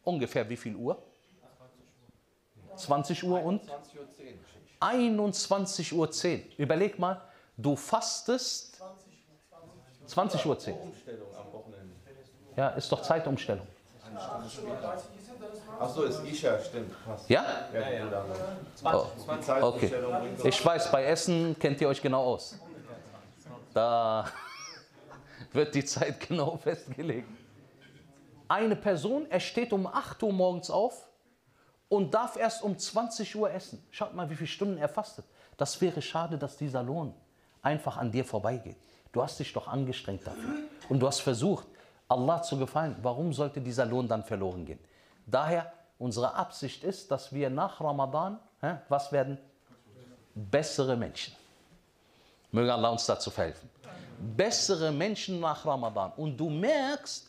Ungefähr 0.02 0.48
wie 0.50 0.56
viel 0.56 0.74
Uhr? 0.74 1.00
20 2.74 3.22
Uhr 3.22 3.40
und? 3.44 3.62
21 4.80 5.92
Uhr 5.92 6.10
10. 6.10 6.50
Überleg 6.56 6.98
mal, 6.98 7.20
du 7.56 7.76
fastest 7.76 8.80
20 10.06 10.46
Uhr 10.46 10.58
10. 10.58 10.76
Ja, 12.56 12.68
ist 12.70 12.90
doch 12.90 13.02
Zeitumstellung. 13.02 13.66
Achso, 15.78 16.02
ist 16.04 16.24
Isha, 16.24 16.58
stimmt. 16.60 16.92
Passt. 17.04 17.28
Ja? 17.28 17.44
Ja, 17.72 17.90
ja. 17.90 18.24
Oh, 18.84 19.06
okay. 19.60 19.92
Ich 20.44 20.64
weiß, 20.64 20.90
bei 20.90 21.04
Essen 21.04 21.56
kennt 21.58 21.80
ihr 21.80 21.88
euch 21.88 22.00
genau 22.00 22.22
aus. 22.22 22.56
Da 23.72 24.26
wird 25.52 25.74
die 25.74 25.84
Zeit 25.84 26.20
genau 26.28 26.56
festgelegt. 26.56 27.28
Eine 28.46 28.76
Person, 28.76 29.26
er 29.30 29.40
steht 29.40 29.72
um 29.72 29.86
8 29.86 30.22
Uhr 30.22 30.32
morgens 30.32 30.70
auf 30.70 31.08
und 31.88 32.14
darf 32.14 32.36
erst 32.36 32.62
um 32.62 32.78
20 32.78 33.34
Uhr 33.34 33.50
essen. 33.50 33.84
Schaut 33.90 34.14
mal, 34.14 34.28
wie 34.30 34.36
viele 34.36 34.46
Stunden 34.46 34.78
er 34.78 34.88
fastet. 34.88 35.24
Das 35.56 35.80
wäre 35.80 36.02
schade, 36.02 36.38
dass 36.38 36.56
dieser 36.56 36.82
Lohn 36.82 37.14
einfach 37.64 37.96
an 37.96 38.10
dir 38.10 38.24
vorbeigeht. 38.24 38.76
Du 39.12 39.22
hast 39.22 39.38
dich 39.38 39.52
doch 39.52 39.68
angestrengt 39.68 40.26
dafür. 40.26 40.50
Und 40.88 41.00
du 41.00 41.06
hast 41.06 41.20
versucht, 41.20 41.66
Allah 42.08 42.42
zu 42.42 42.58
gefallen. 42.58 42.96
Warum 43.02 43.32
sollte 43.32 43.60
dieser 43.60 43.86
Lohn 43.86 44.08
dann 44.08 44.24
verloren 44.24 44.64
gehen? 44.64 44.78
Daher, 45.26 45.72
unsere 45.98 46.34
Absicht 46.34 46.84
ist, 46.84 47.10
dass 47.10 47.32
wir 47.32 47.48
nach 47.48 47.80
Ramadan, 47.80 48.38
hä, 48.60 48.76
was 48.88 49.10
werden? 49.12 49.38
Bessere 50.34 50.96
Menschen. 50.96 51.34
Möge 52.50 52.72
Allah 52.72 52.90
uns 52.90 53.06
dazu 53.06 53.30
verhelfen. 53.30 53.70
Bessere 54.18 54.92
Menschen 54.92 55.40
nach 55.40 55.64
Ramadan. 55.64 56.12
Und 56.16 56.36
du 56.36 56.50
merkst, 56.50 57.28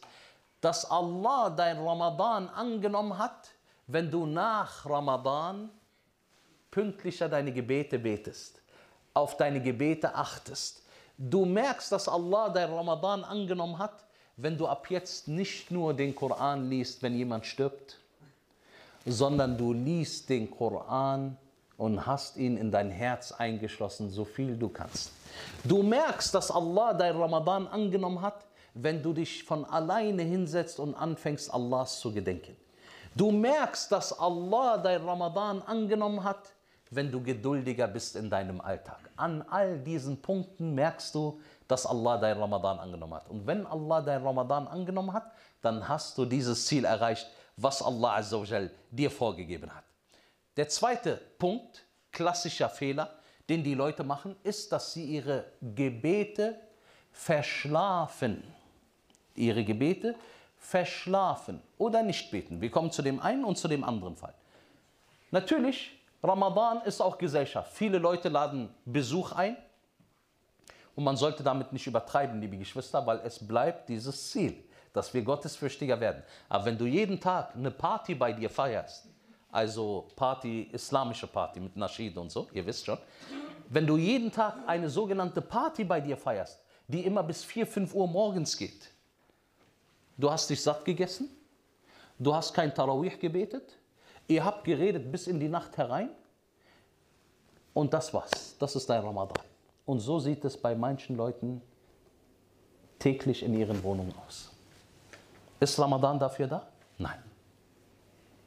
dass 0.62 0.90
Allah 0.90 1.50
dein 1.50 1.80
Ramadan 1.80 2.50
angenommen 2.50 3.18
hat, 3.18 3.50
wenn 3.88 4.10
du 4.10 4.26
nach 4.26 4.86
Ramadan 4.88 5.70
pünktlicher 6.72 7.30
deine 7.30 7.54
Gebete 7.54 8.00
betest, 8.00 8.62
auf 9.16 9.38
deine 9.38 9.62
Gebete 9.62 10.14
achtest. 10.14 10.84
Du 11.18 11.46
merkst, 11.46 11.92
dass 11.92 12.08
Allah 12.08 12.50
dein 12.50 12.72
Ramadan 12.72 13.24
angenommen 13.24 13.80
hat, 13.80 14.06
wenn 14.38 14.58
du 14.58 14.68
ab 14.68 14.90
jetzt 14.90 15.28
nicht 15.28 15.72
nur 15.72 15.94
den 15.94 16.14
Koran 16.14 16.70
liest, 16.70 17.02
wenn 17.02 17.16
jemand 17.16 17.46
stirbt, 17.46 17.98
sondern 19.06 19.58
du 19.58 19.72
liest 19.72 20.30
den 20.30 20.52
Koran 20.52 21.38
und 21.78 22.06
hast 22.06 22.36
ihn 22.38 22.58
in 22.58 22.70
dein 22.72 22.90
Herz 22.90 23.32
eingeschlossen, 23.32 24.10
so 24.10 24.26
viel 24.26 24.58
du 24.58 24.68
kannst. 24.70 25.12
Du 25.64 25.82
merkst, 25.84 26.34
dass 26.34 26.52
Allah 26.52 26.94
dein 26.94 27.16
Ramadan 27.16 27.68
angenommen 27.68 28.22
hat, 28.22 28.46
wenn 28.74 29.02
du 29.02 29.14
dich 29.14 29.44
von 29.44 29.64
alleine 29.64 30.24
hinsetzt 30.24 30.80
und 30.80 30.96
anfängst, 30.96 31.54
Allahs 31.54 32.00
zu 32.02 32.12
gedenken. 32.12 32.58
Du 33.16 33.32
merkst, 33.32 33.90
dass 33.92 34.18
Allah 34.20 34.78
dein 34.78 35.02
Ramadan 35.02 35.62
angenommen 35.62 36.24
hat, 36.24 36.52
wenn 36.92 37.10
du 37.10 37.22
geduldiger 37.22 37.88
bist 37.88 38.18
in 38.18 38.30
deinem 38.30 38.60
Alltag. 38.60 39.05
An 39.18 39.42
all 39.44 39.80
diesen 39.80 40.22
Punkten 40.22 40.76
merkst 40.76 41.16
du, 41.16 41.40
dass 41.68 41.86
Allah 41.86 42.18
dein 42.18 42.38
Ramadan 42.38 42.80
angenommen 42.80 43.14
hat. 43.14 43.30
Und 43.30 43.48
wenn 43.48 43.66
Allah 43.66 44.02
dein 44.02 44.24
Ramadan 44.24 44.68
angenommen 44.68 45.14
hat, 45.14 45.32
dann 45.62 45.88
hast 45.88 46.18
du 46.18 46.26
dieses 46.26 46.66
Ziel 46.66 46.86
erreicht, 46.86 47.28
was 47.58 47.82
Allah 47.82 48.18
Azza 48.18 48.40
wa 48.40 48.44
Jal 48.44 48.72
dir 48.92 49.10
vorgegeben 49.10 49.74
hat. 49.74 49.84
Der 50.58 50.70
zweite 50.70 51.20
Punkt, 51.40 51.86
klassischer 52.12 52.70
Fehler, 52.70 53.10
den 53.50 53.64
die 53.64 53.74
Leute 53.74 54.04
machen, 54.04 54.36
ist, 54.44 54.72
dass 54.72 54.94
sie 54.94 55.06
ihre 55.06 55.46
Gebete 55.62 56.60
verschlafen. 57.12 58.44
Ihre 59.36 59.64
Gebete 59.64 60.16
verschlafen 60.58 61.62
oder 61.78 62.04
nicht 62.04 62.32
beten. 62.32 62.62
Wir 62.62 62.72
kommen 62.72 62.92
zu 62.92 63.02
dem 63.02 63.20
einen 63.20 63.46
und 63.46 63.58
zu 63.58 63.68
dem 63.68 63.84
anderen 63.84 64.16
Fall. 64.16 64.34
Natürlich, 65.32 65.95
Ramadan 66.28 66.82
ist 66.82 67.02
auch 67.02 67.18
Gesellschaft. 67.18 67.72
Viele 67.74 67.98
Leute 67.98 68.30
laden 68.30 68.70
Besuch 68.86 69.32
ein 69.32 69.58
und 70.96 71.04
man 71.04 71.18
sollte 71.18 71.44
damit 71.44 71.72
nicht 71.72 71.86
übertreiben, 71.86 72.40
liebe 72.42 72.58
Geschwister, 72.58 73.06
weil 73.06 73.20
es 73.24 73.46
bleibt 73.46 73.90
dieses 73.90 74.32
Ziel, 74.32 74.64
dass 74.94 75.14
wir 75.14 75.22
gottesfürchtiger 75.22 76.00
werden. 76.00 76.24
Aber 76.50 76.66
wenn 76.66 76.78
du 76.78 76.86
jeden 76.86 77.20
Tag 77.20 77.56
eine 77.56 77.72
Party 77.72 78.16
bei 78.16 78.34
dir 78.34 78.50
feierst, 78.50 79.08
also 79.52 80.08
Party, 80.16 80.70
islamische 80.72 81.28
Party 81.28 81.60
mit 81.60 81.76
Naschid 81.76 82.18
und 82.18 82.32
so, 82.32 82.48
ihr 82.54 82.66
wisst 82.66 82.86
schon, 82.86 82.98
wenn 83.70 83.86
du 83.86 83.98
jeden 83.98 84.32
Tag 84.32 84.56
eine 84.68 84.90
sogenannte 84.90 85.42
Party 85.42 85.84
bei 85.84 86.00
dir 86.00 86.18
feierst, 86.18 86.62
die 86.88 87.06
immer 87.06 87.24
bis 87.24 87.44
4, 87.44 87.68
5 87.68 87.94
Uhr 87.94 88.08
morgens 88.08 88.58
geht, 88.58 88.90
du 90.18 90.32
hast 90.32 90.50
dich 90.50 90.62
satt 90.62 90.86
gegessen, 90.86 91.30
du 92.18 92.34
hast 92.34 92.54
kein 92.54 92.74
Tarawih 92.74 93.18
gebetet, 93.18 93.78
ihr 94.28 94.44
habt 94.44 94.64
geredet 94.64 95.12
bis 95.12 95.28
in 95.28 95.40
die 95.40 95.50
Nacht 95.50 95.78
herein 95.78 96.10
und 97.74 97.94
das 97.94 98.14
war's. 98.14 98.56
Das 98.60 98.76
ist 98.76 98.90
dein 98.90 99.02
Ramadan. 99.02 99.44
Und 99.86 100.00
so 100.00 100.20
sieht 100.20 100.44
es 100.46 100.58
bei 100.58 100.76
manchen 100.76 101.16
Leuten 101.16 101.62
täglich 103.00 103.44
in 103.44 103.54
ihren 103.54 103.84
Wohnungen 103.84 104.14
aus. 104.26 104.52
Ist 105.60 105.78
Ramadan 105.80 106.18
dafür 106.20 106.48
da? 106.48 106.68
Nein. 106.98 107.22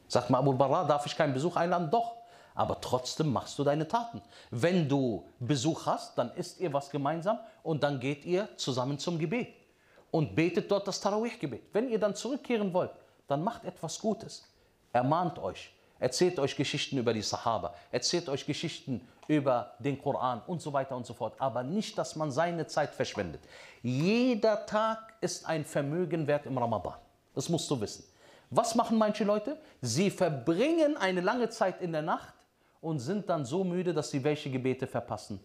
Sagt 0.08 0.30
mal, 0.30 0.38
Abu 0.38 0.52
Barra, 0.54 0.84
darf 0.84 1.06
ich 1.06 1.16
keinen 1.16 1.34
Besuch 1.34 1.56
einladen? 1.56 1.90
Doch. 1.90 2.16
Aber 2.54 2.80
trotzdem 2.80 3.32
machst 3.32 3.56
du 3.58 3.62
deine 3.62 3.86
Taten. 3.86 4.20
Wenn 4.50 4.88
du 4.88 5.24
Besuch 5.38 5.86
hast, 5.86 6.18
dann 6.18 6.32
isst 6.34 6.58
ihr 6.58 6.72
was 6.72 6.90
gemeinsam 6.90 7.38
und 7.62 7.84
dann 7.84 8.00
geht 8.00 8.24
ihr 8.24 8.48
zusammen 8.56 8.98
zum 8.98 9.16
Gebet 9.16 9.54
und 10.10 10.34
betet 10.34 10.68
dort 10.70 10.88
das 10.88 11.00
Tarawih-Gebet. 11.00 11.62
Wenn 11.72 11.88
ihr 11.88 12.00
dann 12.00 12.16
zurückkehren 12.16 12.72
wollt, 12.72 12.90
dann 13.28 13.44
macht 13.44 13.64
etwas 13.64 14.00
Gutes. 14.00 14.44
Ermahnt 14.98 15.38
euch. 15.38 15.72
Erzählt 16.00 16.40
euch 16.40 16.56
Geschichten 16.56 16.98
über 16.98 17.14
die 17.14 17.22
Sahaba. 17.22 17.72
Erzählt 17.92 18.28
euch 18.28 18.44
Geschichten 18.44 19.00
über 19.28 19.74
den 19.78 19.96
Koran 19.96 20.42
und 20.48 20.60
so 20.60 20.72
weiter 20.72 20.96
und 20.96 21.06
so 21.06 21.14
fort. 21.14 21.34
Aber 21.38 21.62
nicht, 21.62 21.96
dass 21.96 22.16
man 22.16 22.32
seine 22.32 22.66
Zeit 22.66 22.92
verschwendet. 22.92 23.40
Jeder 23.80 24.66
Tag 24.66 25.14
ist 25.20 25.46
ein 25.46 25.64
Vermögen 25.64 26.26
wert 26.26 26.46
im 26.46 26.58
Ramadan. 26.58 26.94
Das 27.32 27.48
musst 27.48 27.70
du 27.70 27.80
wissen. 27.80 28.02
Was 28.50 28.74
machen 28.74 28.98
manche 28.98 29.22
Leute? 29.22 29.56
Sie 29.80 30.10
verbringen 30.10 30.96
eine 30.96 31.20
lange 31.20 31.48
Zeit 31.48 31.80
in 31.80 31.92
der 31.92 32.02
Nacht 32.02 32.34
und 32.80 32.98
sind 32.98 33.28
dann 33.28 33.44
so 33.44 33.62
müde, 33.62 33.94
dass 33.94 34.10
sie 34.10 34.24
welche 34.24 34.50
Gebete 34.50 34.88
verpassen. 34.88 35.38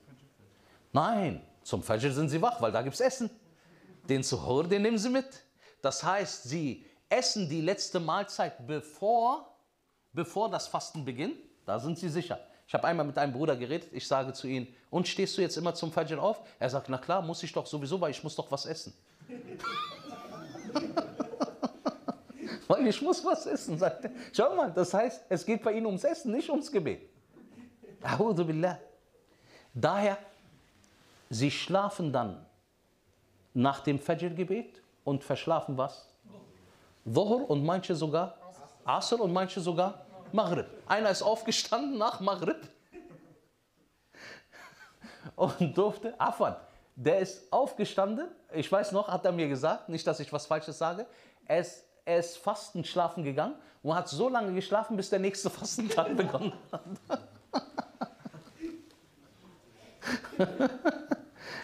Nein, 0.91 1.43
zum 1.61 1.83
Fajr 1.83 2.11
sind 2.11 2.29
sie 2.29 2.41
wach, 2.41 2.59
weil 2.59 2.71
da 2.71 2.81
gibt 2.81 2.95
es 2.95 3.01
Essen. 3.01 3.29
Den 4.09 4.23
Suhoor, 4.23 4.63
den 4.63 4.81
nehmen 4.81 4.97
sie 4.97 5.09
mit. 5.09 5.27
Das 5.79 6.03
heißt, 6.03 6.45
sie 6.45 6.87
essen 7.13 7.47
die 7.49 7.61
letzte 7.61 7.99
Mahlzeit 7.99 8.65
bevor, 8.65 9.55
bevor 10.11 10.49
das 10.49 10.67
Fasten 10.67 11.05
beginnt. 11.05 11.37
Da 11.65 11.79
sind 11.79 11.97
sie 11.97 12.09
sicher. 12.09 12.39
Ich 12.67 12.73
habe 12.73 12.87
einmal 12.87 13.05
mit 13.05 13.17
einem 13.17 13.33
Bruder 13.33 13.55
geredet. 13.55 13.89
Ich 13.93 14.07
sage 14.07 14.33
zu 14.33 14.47
ihm, 14.47 14.67
und 14.89 15.07
stehst 15.07 15.37
du 15.37 15.41
jetzt 15.41 15.57
immer 15.57 15.73
zum 15.75 15.91
Fajr 15.91 16.21
auf? 16.21 16.41
Er 16.59 16.69
sagt, 16.69 16.89
na 16.89 16.97
klar, 16.97 17.21
muss 17.21 17.43
ich 17.43 17.53
doch 17.53 17.65
sowieso, 17.65 17.99
weil 18.01 18.11
ich 18.11 18.23
muss 18.23 18.35
doch 18.35 18.51
was 18.51 18.65
essen. 18.65 18.93
weil 22.67 22.87
ich 22.87 23.01
muss 23.01 23.23
was 23.23 23.45
essen, 23.45 23.77
sagt 23.77 24.05
er. 24.05 24.11
Schau 24.31 24.55
mal, 24.55 24.71
das 24.71 24.93
heißt, 24.93 25.25
es 25.29 25.45
geht 25.45 25.63
bei 25.63 25.73
ihnen 25.73 25.85
ums 25.85 26.03
Essen, 26.03 26.31
nicht 26.31 26.49
ums 26.49 26.71
Gebet. 26.71 27.09
Daher, 29.73 30.17
sie 31.29 31.51
schlafen 31.51 32.11
dann 32.11 32.45
nach 33.53 33.81
dem 33.81 33.99
Fajr-Gebet 33.99 34.81
und 35.03 35.23
verschlafen 35.23 35.77
was? 35.77 36.12
Dhuhr 37.05 37.49
und 37.49 37.65
manche 37.65 37.95
sogar 37.95 38.37
Asr 38.85 39.19
und 39.19 39.33
manche 39.33 39.61
sogar 39.61 40.05
Maghrib. 40.31 40.67
Einer 40.87 41.09
ist 41.09 41.21
aufgestanden 41.21 41.97
nach 41.97 42.19
Maghrib 42.19 42.53
und 45.35 45.77
durfte, 45.77 46.19
Afan, 46.19 46.55
der 46.95 47.19
ist 47.19 47.51
aufgestanden, 47.51 48.27
ich 48.51 48.71
weiß 48.71 48.91
noch, 48.91 49.07
hat 49.07 49.25
er 49.25 49.31
mir 49.31 49.47
gesagt, 49.47 49.89
nicht, 49.89 50.05
dass 50.05 50.19
ich 50.19 50.31
was 50.31 50.45
Falsches 50.45 50.77
sage, 50.77 51.05
er 51.45 51.59
ist, 51.59 51.83
er 52.05 52.19
ist 52.19 52.37
fastend 52.37 52.87
schlafen 52.87 53.23
gegangen 53.23 53.55
und 53.81 53.95
hat 53.95 54.09
so 54.09 54.29
lange 54.29 54.53
geschlafen, 54.53 54.97
bis 54.97 55.09
der 55.09 55.19
nächste 55.19 55.49
Fastentag 55.49 56.15
begonnen 56.15 56.53
hat. 56.71 56.81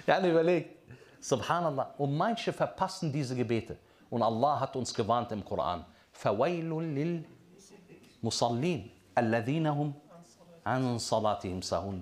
ja, 0.07 0.25
überlegt. 0.25 0.79
Subhanallah. 1.19 1.93
Und 1.97 2.15
manche 2.15 2.53
verpassen 2.53 3.11
diese 3.11 3.35
Gebete. 3.35 3.77
Und 4.09 4.23
Allah 4.23 4.59
hat 4.59 4.75
uns 4.75 4.93
gewarnt 4.93 5.31
im 5.31 5.43
Koran. 5.45 5.85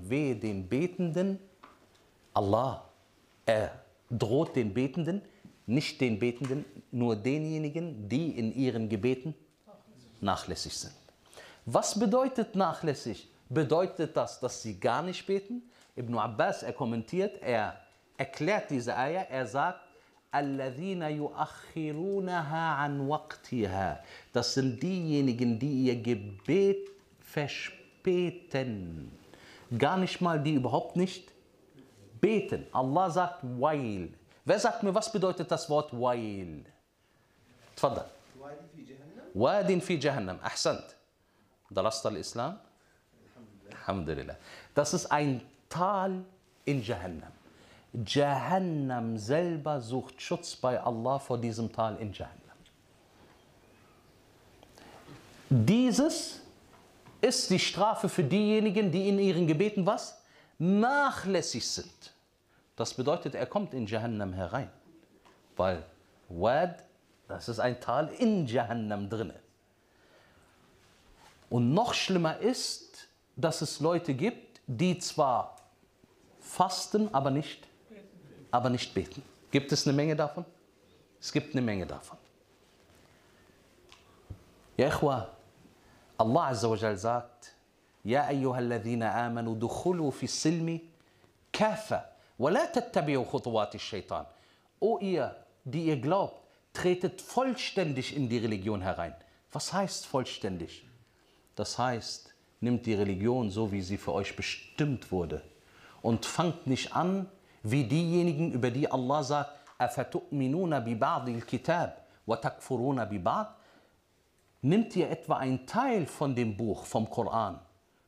Wehe 0.09 0.35
den 0.35 0.67
Betenden, 0.67 1.39
Allah, 2.33 2.83
er 3.45 3.71
droht 4.09 4.55
den 4.55 4.73
Betenden, 4.73 5.21
nicht 5.65 5.99
den 5.99 6.17
Betenden, 6.17 6.65
nur 6.91 7.15
denjenigen, 7.15 8.07
die 8.07 8.37
in 8.37 8.53
ihren 8.53 8.87
Gebeten 8.89 9.35
nachlässig 10.21 10.73
sind. 10.77 10.93
Was 11.65 11.97
bedeutet 11.99 12.55
nachlässig? 12.55 13.29
Bedeutet 13.49 14.15
das, 14.15 14.39
dass 14.39 14.61
sie 14.61 14.79
gar 14.79 15.01
nicht 15.01 15.25
beten? 15.25 15.61
Ibn 15.95 16.17
Abbas, 16.17 16.63
er 16.63 16.73
kommentiert, 16.73 17.41
er 17.41 17.77
erklärt 18.17 18.69
diese 18.69 18.95
Eier, 18.95 19.27
er 19.29 19.45
sagt, 19.45 19.81
الَّذِينَ 20.35 21.01
يُؤَخِّرُونَهَا 21.01 22.63
عَنْ 22.75 23.07
وَقْتِهَا 23.07 24.03
Das 24.33 24.53
sind 24.53 24.81
diejenigen, 24.83 25.59
die 25.59 25.85
ihr 25.87 25.95
Gebet 26.01 26.89
verspäten. 27.21 29.11
Gar 29.77 29.97
nicht 29.97 30.21
mal, 30.21 30.39
die 30.41 30.53
überhaupt 30.55 30.95
nicht 30.95 31.31
beten. 32.21 32.65
Allah 32.71 33.09
sagt 33.09 33.43
Wail. 33.43 34.13
Wer 34.45 34.59
sagt 34.59 34.83
mir, 34.83 34.93
was 34.95 35.11
bedeutet 35.11 35.51
das 35.51 35.69
Wort 35.69 35.91
Wail? 35.93 36.63
تفضل 37.77 38.01
واد 39.35 39.79
في 39.79 39.95
جهنم 39.97 40.39
أحسنت 40.45 40.85
درست 41.71 42.07
الإسلام 42.07 42.57
الحمد 43.69 44.09
لله 44.09 44.35
Das 44.73 44.93
ist 44.93 45.11
ein 45.11 45.41
Tal 45.69 46.23
in 46.65 46.81
Jahannam. 46.81 47.31
Jahannam 48.05 49.17
selber 49.17 49.81
sucht 49.81 50.21
Schutz 50.21 50.55
bei 50.55 50.79
Allah 50.79 51.19
vor 51.19 51.37
diesem 51.37 51.71
Tal 51.71 51.95
in 51.97 52.13
Jahannam. 52.13 52.41
Dieses 55.49 56.41
ist 57.21 57.49
die 57.49 57.59
Strafe 57.59 58.09
für 58.09 58.23
diejenigen, 58.23 58.91
die 58.91 59.09
in 59.09 59.17
ihren 59.17 59.47
Gebeten 59.47 59.85
was? 59.85 60.21
Nachlässig 60.59 61.67
sind. 61.67 62.13
Das 62.75 62.93
bedeutet, 62.93 63.33
er 63.33 63.45
kommt 63.45 63.73
in 63.73 63.87
Jahannam 63.87 64.33
herein. 64.33 64.69
Weil 65.55 65.83
Wad, 66.29 66.83
das 67.27 67.49
ist 67.49 67.59
ein 67.59 67.79
Tal 67.79 68.09
in 68.19 68.45
Jahannam 68.45 69.09
drinne. 69.09 69.39
Und 71.49 71.73
noch 71.73 71.93
schlimmer 71.93 72.37
ist, 72.37 73.07
dass 73.35 73.61
es 73.61 73.79
Leute 73.79 74.13
gibt, 74.13 74.61
die 74.67 74.99
zwar 74.99 75.55
fasten, 76.39 77.13
aber 77.13 77.31
nicht, 77.31 77.67
aber 78.57 78.69
nicht 78.69 78.93
beten. 78.93 79.21
Gibt 79.51 79.71
es 79.71 79.87
eine 79.87 79.95
Menge 79.95 80.15
davon? 80.15 80.45
Es 81.19 81.31
gibt 81.31 81.53
eine 81.53 81.61
Menge 81.61 81.85
davon. 81.85 82.17
Ja, 84.75 84.87
Ikhwa, 84.87 85.29
Allah 86.17 86.47
Azza 86.47 86.69
wa 86.69 86.75
Jal 86.75 86.97
sagt, 86.97 87.53
alladhina 88.05 89.13
amanu 89.25 89.55
dukhulu 89.55 90.11
fi 90.11 90.27
silmi 90.27 90.81
kafa 91.51 92.03
wa 92.37 92.49
la 92.49 92.67
tattabi'u 92.67 93.25
khutuwati 93.25 93.79
shaitan. 93.79 94.25
O 94.79 94.99
ihr, 94.99 95.35
die 95.63 95.85
ihr 95.85 95.97
glaubt, 95.97 96.41
tretet 96.73 97.21
vollständig 97.21 98.15
in 98.15 98.29
die 98.29 98.37
Religion 98.37 98.81
herein. 98.81 99.15
Was 99.51 99.73
heißt 99.73 100.05
vollständig? 100.05 100.85
Das 101.55 101.77
heißt, 101.79 102.33
nimmt 102.61 102.85
die 102.85 102.93
Religion 102.93 103.49
so, 103.49 103.71
wie 103.71 103.81
sie 103.81 103.97
für 103.97 104.13
euch 104.13 104.35
bestimmt 104.35 105.11
wurde 105.11 105.41
und 106.01 106.25
fangt 106.25 106.67
nicht 106.67 106.95
an, 106.95 107.27
wie 107.62 107.84
diejenigen, 107.84 108.52
über 108.52 108.70
die 108.70 108.90
Allah 108.90 109.22
sagt, 109.22 109.50
أَفَتُؤْمِنُونَ 109.78 110.80
بِبَعْضِ 110.80 111.28
الْكِتَابِ 111.28 111.92
وَتَكْفُرُونَ 112.26 113.04
بِبَعْضِ 113.04 113.46
Nimmt 114.62 114.94
ihr 114.94 115.10
etwa 115.10 115.38
einen 115.38 115.66
Teil 115.66 116.06
von 116.06 116.34
dem 116.36 116.56
Buch, 116.56 116.84
vom 116.84 117.10
Koran, 117.10 117.58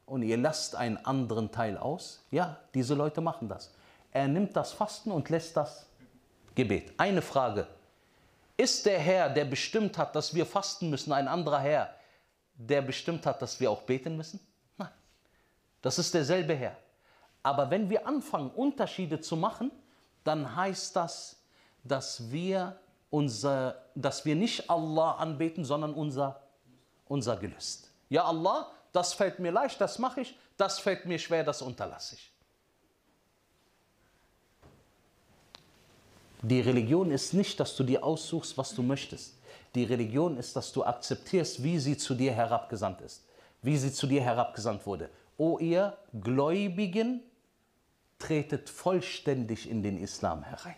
und 0.07 0.23
ihr 0.23 0.37
lasst 0.37 0.77
einen 0.77 0.99
anderen 1.05 1.51
Teil 1.51 1.77
aus? 1.77 2.25
Ja, 2.31 2.59
diese 2.75 2.95
Leute 2.95 3.21
machen 3.21 3.49
das. 3.49 3.75
Er 4.13 4.29
nimmt 4.29 4.55
das 4.55 4.73
Fasten 4.73 5.11
und 5.11 5.29
lässt 5.31 5.57
das 5.57 5.87
Gebet. 6.55 6.93
Eine 6.97 7.23
Frage. 7.23 7.67
Ist 8.57 8.87
der 8.87 9.01
Herr, 9.01 9.29
der 9.31 9.45
bestimmt 9.45 9.99
hat, 9.99 10.15
dass 10.15 10.33
wir 10.33 10.47
fasten 10.47 10.91
müssen, 10.91 11.13
ein 11.13 11.27
anderer 11.27 11.59
Herr, 11.59 11.95
der 12.55 12.83
bestimmt 12.83 13.27
hat, 13.27 13.43
dass 13.43 13.59
wir 13.59 13.69
auch 13.71 13.83
beten 13.83 14.17
müssen? 14.17 14.39
Nein. 14.77 14.91
Das 15.83 15.99
ist 15.99 16.15
derselbe 16.15 16.55
Herr. 16.55 16.77
Aber 17.50 17.72
wenn 17.72 17.90
wir 17.90 18.06
anfangen, 18.06 18.52
Unterschiede 18.52 19.22
zu 19.22 19.36
machen, 19.36 19.72
dann 20.24 20.56
heißt 20.56 20.96
das, 20.96 21.42
dass 21.84 22.30
wir, 22.30 22.80
unser, 23.10 23.86
dass 23.96 24.24
wir 24.24 24.36
nicht 24.36 24.70
Allah 24.70 25.14
anbeten, 25.14 25.66
sondern 25.66 25.96
unser, 25.96 26.44
unser 27.08 27.38
Gelüst. 27.38 27.90
Ja, 28.08 28.26
Allah, 28.26 28.70
das 28.92 29.14
fällt 29.16 29.40
mir 29.40 29.52
leicht, 29.52 29.82
das 29.82 29.98
mache 29.98 30.22
ich, 30.22 30.38
das 30.58 30.78
fällt 30.78 31.08
mir 31.08 31.18
schwer, 31.18 31.44
das 31.44 31.64
unterlasse 31.64 32.18
ich. 32.18 32.32
Die 36.44 36.62
Religion 36.62 37.10
ist 37.10 37.34
nicht, 37.34 37.60
dass 37.60 37.76
du 37.76 37.84
dir 37.84 38.04
aussuchst, 38.04 38.60
was 38.60 38.76
du 38.76 38.84
möchtest. 38.84 39.40
Die 39.74 39.86
Religion 39.86 40.38
ist, 40.38 40.56
dass 40.56 40.72
du 40.72 40.84
akzeptierst, 40.84 41.64
wie 41.64 41.80
sie 41.80 41.98
zu 41.98 42.14
dir 42.14 42.32
herabgesandt 42.32 43.02
ist, 43.02 43.26
wie 43.64 43.76
sie 43.76 43.92
zu 43.92 44.06
dir 44.06 44.22
herabgesandt 44.22 44.86
wurde. 44.86 45.10
O 45.40 45.58
ihr 45.58 45.98
Gläubigen, 46.22 47.24
tretet 48.20 48.70
vollständig 48.70 49.70
in 49.70 49.82
den 49.82 49.98
Islam 49.98 50.44
herein. 50.44 50.76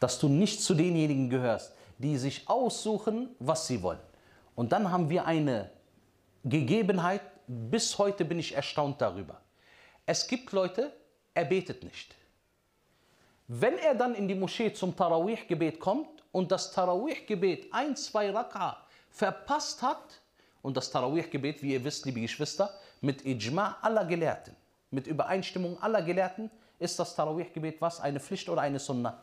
Dass 0.00 0.18
du 0.18 0.28
nicht 0.28 0.60
zu 0.60 0.74
denjenigen 0.74 1.30
gehörst, 1.30 1.72
die 1.98 2.16
sich 2.16 2.48
aussuchen, 2.48 3.30
was 3.38 3.66
sie 3.66 3.82
wollen. 3.82 4.00
Und 4.54 4.72
dann 4.72 4.90
haben 4.90 5.08
wir 5.08 5.26
eine 5.26 5.70
Gegebenheit, 6.44 7.22
bis 7.46 7.96
heute 7.98 8.24
bin 8.24 8.38
ich 8.38 8.54
erstaunt 8.54 9.00
darüber. 9.00 9.40
Es 10.04 10.26
gibt 10.26 10.52
Leute, 10.52 10.92
er 11.34 11.44
betet 11.44 11.82
nicht. 11.82 12.14
Wenn 13.46 13.78
er 13.78 13.94
dann 13.94 14.14
in 14.14 14.28
die 14.28 14.34
Moschee 14.34 14.72
zum 14.72 14.94
Tarawih-Gebet 14.94 15.80
kommt 15.80 16.22
und 16.32 16.52
das 16.52 16.70
Tarawih-Gebet 16.72 17.72
ein, 17.72 17.96
zwei 17.96 18.30
Raka 18.30 18.76
verpasst 19.10 19.82
hat, 19.82 20.20
und 20.62 20.76
das 20.76 20.90
Tarawih-Gebet, 20.90 21.62
wie 21.62 21.72
ihr 21.72 21.84
wisst, 21.84 22.04
liebe 22.04 22.20
Geschwister, 22.20 22.74
mit 23.00 23.24
Ijma 23.24 23.78
aller 23.80 24.04
Gelehrten, 24.04 24.54
mit 24.90 25.06
Übereinstimmung 25.06 25.80
aller 25.82 26.02
Gelehrten, 26.02 26.50
ist 26.78 26.98
das 26.98 27.14
Tarawih-Gebet 27.14 27.80
was? 27.80 28.00
Eine 28.00 28.20
Pflicht 28.20 28.48
oder 28.48 28.62
eine 28.62 28.78
Sunna? 28.78 29.18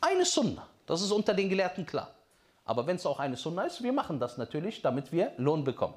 Eine 0.00 0.24
Sunna. 0.24 0.66
Das 0.86 1.02
ist 1.02 1.10
unter 1.10 1.34
den 1.34 1.48
Gelehrten 1.48 1.86
klar. 1.86 2.10
Aber 2.64 2.86
wenn 2.86 2.96
es 2.96 3.06
auch 3.06 3.18
eine 3.18 3.36
Sunna 3.36 3.62
ist, 3.62 3.82
wir 3.82 3.92
machen 3.92 4.18
das 4.20 4.36
natürlich, 4.36 4.82
damit 4.82 5.12
wir 5.12 5.32
Lohn 5.36 5.64
bekommen. 5.64 5.94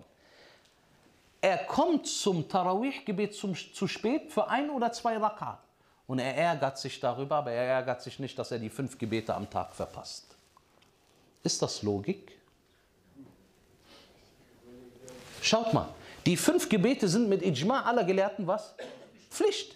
Er 1.42 1.58
kommt 1.58 2.08
zum 2.08 2.48
Tarawih-Gebet 2.48 3.34
zu 3.34 3.88
spät 3.88 4.32
für 4.32 4.48
ein 4.48 4.70
oder 4.70 4.92
zwei 4.92 5.18
Raka. 5.18 5.60
Und 6.08 6.20
er 6.20 6.36
ärgert 6.36 6.78
sich 6.78 7.00
darüber, 7.00 7.38
aber 7.38 7.52
er 7.52 7.66
ärgert 7.66 8.02
sich 8.02 8.20
nicht, 8.20 8.38
dass 8.40 8.52
er 8.52 8.60
die 8.60 8.70
fünf 8.70 8.98
Gebete 8.98 9.34
am 9.34 9.50
Tag 9.50 9.74
verpasst. 9.76 10.36
Ist 11.44 11.62
das 11.62 11.84
Logik? 11.84 12.40
Schaut 15.42 15.74
mal, 15.74 15.88
die 16.26 16.38
fünf 16.38 16.70
Gebete 16.70 17.08
sind 17.08 17.30
mit 17.30 17.42
Ijma 17.42 17.84
aller 17.84 18.04
Gelehrten 18.04 18.48
was? 18.48 18.76
Pflicht. 19.30 19.76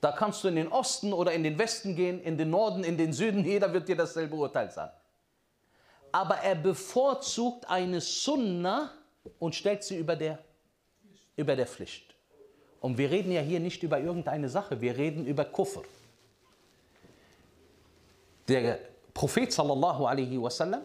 Da 0.00 0.12
kannst 0.12 0.44
du 0.44 0.48
in 0.48 0.56
den 0.56 0.68
Osten 0.68 1.12
oder 1.12 1.32
in 1.32 1.42
den 1.42 1.58
Westen 1.58 1.96
gehen, 1.96 2.20
in 2.22 2.38
den 2.38 2.50
Norden, 2.50 2.84
in 2.84 2.96
den 2.96 3.12
Süden, 3.12 3.44
jeder 3.44 3.72
wird 3.72 3.88
dir 3.88 3.96
dasselbe 3.96 4.36
Urteil 4.36 4.70
sagen. 4.70 4.92
Aber 6.12 6.36
er 6.36 6.54
bevorzugt 6.54 7.68
eine 7.68 8.00
Sunna 8.00 8.92
und 9.38 9.54
stellt 9.54 9.82
sie 9.82 9.98
über 9.98 10.14
der, 10.14 10.38
über 11.36 11.56
der 11.56 11.66
Pflicht. 11.66 12.14
Und 12.80 12.96
wir 12.96 13.10
reden 13.10 13.32
ja 13.32 13.40
hier 13.40 13.60
nicht 13.60 13.82
über 13.82 13.98
irgendeine 13.98 14.48
Sache, 14.48 14.80
wir 14.80 14.96
reden 14.96 15.26
über 15.26 15.44
Kufr. 15.44 15.82
Der 18.46 18.78
Prophet 19.12 19.52
sallallahu 19.52 20.06
alaihi 20.06 20.40
wasallam, 20.40 20.82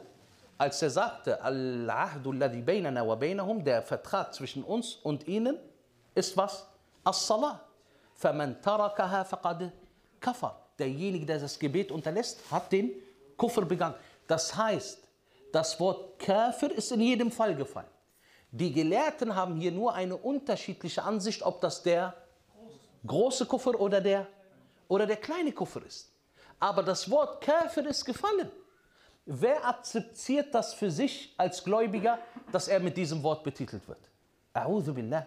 als 0.58 0.82
er 0.82 0.90
sagte, 0.90 1.40
Al-Ahdu 1.40 2.32
alladhi 2.32 2.62
baynana 2.62 3.06
wa 3.06 3.14
baynahum, 3.14 3.64
der 3.64 3.82
Vertrag 3.82 4.34
zwischen 4.34 4.64
uns 4.64 4.96
und 4.96 5.28
ihnen 5.28 5.56
ist 6.14 6.36
was? 6.36 6.66
As-Salah. 7.04 7.60
فَمَنْ 8.20 8.60
تَرَكَهَا 8.60 9.24
فَقَدْ 9.24 9.70
kafar. 10.20 10.68
Derjenige, 10.78 11.26
der 11.26 11.38
das 11.38 11.58
Gebet 11.58 11.92
unterlässt, 11.92 12.40
hat 12.50 12.72
den 12.72 12.90
Kufr 13.36 13.64
begangen. 13.64 13.94
Das 14.26 14.54
heißt, 14.56 14.98
das 15.52 15.78
Wort 15.78 16.18
Kafir 16.18 16.72
ist 16.72 16.90
in 16.92 17.00
jedem 17.00 17.30
Fall 17.30 17.54
gefallen. 17.54 17.88
Die 18.50 18.72
Gelehrten 18.72 19.34
haben 19.34 19.56
hier 19.56 19.72
nur 19.72 19.94
eine 19.94 20.16
unterschiedliche 20.16 21.02
Ansicht, 21.02 21.42
ob 21.42 21.60
das 21.60 21.82
der 21.82 22.14
große 23.06 23.46
Kuffer 23.46 23.78
oder 23.78 24.00
der, 24.00 24.26
oder 24.88 25.06
der 25.06 25.16
kleine 25.16 25.52
Kuffer 25.52 25.84
ist. 25.86 26.10
Aber 26.58 26.82
das 26.82 27.08
Wort 27.10 27.40
Kafir 27.40 27.86
ist 27.86 28.04
gefallen. 28.04 28.50
Wer 29.25 29.65
akzeptiert 29.65 30.53
das 30.53 30.73
für 30.73 30.91
sich 30.91 31.33
als 31.37 31.63
Gläubiger, 31.63 32.19
dass 32.51 32.67
er 32.67 32.79
mit 32.79 32.97
diesem 32.97 33.23
Wort 33.23 33.43
betitelt 33.43 33.87
wird? 33.87 34.09
A'udhu 34.53 34.93
billah. 34.93 35.25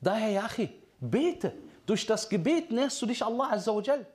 Daher, 0.00 0.30
Yachi, 0.30 0.68
bete. 1.00 1.52
Durch 1.86 2.06
das 2.06 2.28
Gebet 2.28 2.70
nährst 2.70 3.00
du 3.00 3.06
dich 3.06 3.24
Allah 3.24 3.52
Azza 3.52 3.74
wa 3.74 3.80
Jal. 3.80 4.06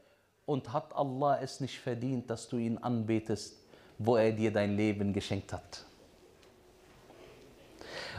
Und 0.46 0.72
hat 0.72 0.96
Allah 0.96 1.40
es 1.42 1.60
nicht 1.60 1.80
verdient, 1.80 2.30
dass 2.30 2.48
du 2.48 2.58
ihn 2.58 2.78
anbetest, 2.78 3.58
wo 3.98 4.16
er 4.16 4.32
dir 4.32 4.52
dein 4.52 4.78
Leben 4.78 5.12
geschenkt 5.12 5.52
hat? 5.52 5.84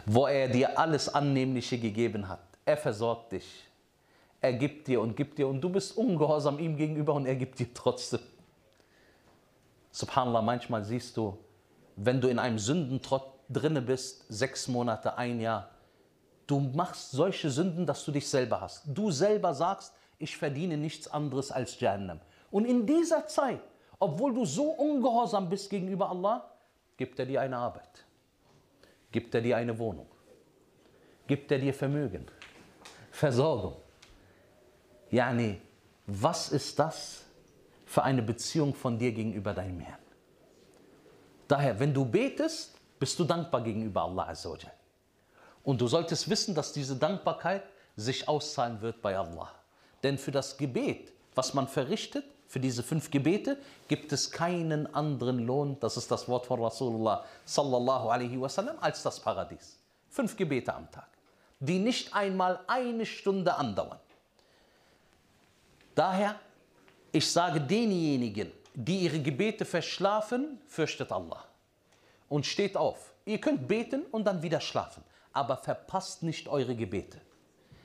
Wo 0.05 0.26
er 0.26 0.49
dir 0.49 0.78
alles 0.78 1.09
Annehmliche 1.09 1.78
gegeben 1.78 2.28
hat. 2.28 2.40
Er 2.64 2.76
versorgt 2.76 3.32
dich. 3.32 3.64
Er 4.40 4.53
gibt 4.53 4.88
dir 4.88 5.01
und 5.01 5.16
gibt 5.16 5.38
dir 5.38 5.49
und 5.49 5.61
du 5.61 5.70
bist 5.70 5.96
ungehorsam 5.96 6.59
ihm 6.59 6.76
gegenüber 6.76 7.14
und 7.14 7.26
er 7.26 7.36
gibt 7.36 7.59
dir 7.59 7.72
trotzdem. 7.72 8.20
Subhanallah, 9.91 10.43
manchmal 10.43 10.84
siehst 10.84 11.16
du, 11.16 11.39
wenn 11.97 12.20
du 12.20 12.28
in 12.28 12.39
einem 12.39 12.59
Sündentrott 12.59 13.32
drinne 13.49 13.82
bist, 13.82 14.24
sechs 14.28 14.68
Monate, 14.68 15.16
ein 15.16 15.41
Jahr, 15.41 15.70
du 16.47 16.61
machst 16.61 17.11
solche 17.11 17.51
Sünden, 17.51 17.86
dass 17.86 18.05
du 18.05 18.12
dich 18.12 18.28
selber 18.28 18.61
hast. 18.61 18.84
Du 18.86 19.11
selber 19.11 19.55
sagst, 19.55 19.95
ich 20.18 20.36
verdiene 20.36 20.76
nichts 20.76 21.09
anderes 21.09 21.51
als 21.51 21.78
Jahannam. 21.80 22.20
Und 22.51 22.64
in 22.64 22.86
dieser 22.86 23.26
Zeit, 23.26 23.61
obwohl 23.99 24.34
du 24.34 24.45
so 24.45 24.70
ungehorsam 24.70 25.49
bist 25.49 25.70
gegenüber 25.70 26.11
Allah, 26.11 26.51
gibt 26.97 27.18
er 27.18 27.26
dir 27.26 27.41
eine 27.41 27.57
Arbeit. 27.57 28.05
Gibt 29.11 29.34
er 29.34 29.41
dir 29.41 29.57
eine 29.57 29.78
Wohnung. 29.78 30.07
Gibt 31.26 31.51
er 31.51 31.59
dir 31.59 31.74
Vermögen. 31.74 32.26
Versorgung. 33.11 33.76
Yani, 35.11 35.61
was 36.07 36.51
ist 36.51 36.78
das 36.78 37.24
für 37.89 38.03
eine 38.03 38.22
Beziehung 38.22 38.74
von 38.74 38.99
dir 38.99 39.12
gegenüber 39.12 39.55
deinem 39.55 39.80
Herrn? 39.80 39.99
Daher, 41.49 41.80
wenn 41.80 41.95
du 41.95 42.05
betest, 42.05 42.78
bist 42.99 43.18
du 43.18 43.24
dankbar 43.24 43.62
gegenüber 43.62 44.03
Allah. 44.03 44.34
Und 45.64 45.80
du 45.80 45.86
solltest 45.86 46.28
wissen, 46.28 46.55
dass 46.55 46.72
diese 46.72 46.97
Dankbarkeit 46.97 47.62
sich 47.97 48.28
auszahlen 48.28 48.80
wird 48.82 49.01
bei 49.01 49.16
Allah. 49.16 49.51
Denn 50.03 50.18
für 50.18 50.30
das 50.30 50.57
Gebet, 50.57 51.12
was 51.34 51.55
man 51.55 51.66
verrichtet, 51.66 52.24
für 52.47 52.61
diese 52.61 52.82
fünf 52.82 53.11
Gebete, 53.11 53.59
gibt 53.89 54.12
es 54.12 54.30
keinen 54.30 54.93
anderen 54.95 55.41
Lohn, 55.41 55.78
das 55.80 55.97
ist 55.97 56.11
das 56.11 56.28
Wort 56.28 56.47
von 56.47 56.62
Rasulullah 56.62 57.24
sallallahu 57.45 58.09
alaihi 58.09 58.41
wasallam, 58.41 58.76
als 58.80 59.03
das 59.03 59.20
Paradies. 59.20 59.78
Fünf 60.11 60.36
Gebete 60.36 60.74
am 60.74 60.91
Tag, 60.91 61.09
die 61.61 61.78
nicht 61.78 62.14
einmal 62.14 62.61
eine 62.66 63.05
Stunde 63.05 63.55
andauern. 63.55 64.01
Daher, 65.95 66.36
ich 67.19 67.31
sage 67.31 67.61
denjenigen, 67.61 68.53
die 68.75 69.01
ihre 69.01 69.19
Gebete 69.19 69.64
verschlafen, 69.64 70.61
fürchtet 70.69 71.11
Allah 71.11 71.45
und 72.29 72.47
steht 72.47 72.77
auf. 72.77 73.12
Ihr 73.25 73.41
könnt 73.41 73.66
beten 73.66 74.03
und 74.12 74.25
dann 74.25 74.41
wieder 74.41 74.61
schlafen, 74.61 75.03
aber 75.33 75.57
verpasst 75.57 76.23
nicht 76.23 76.47
eure 76.47 76.77
Gebete. 76.77 77.21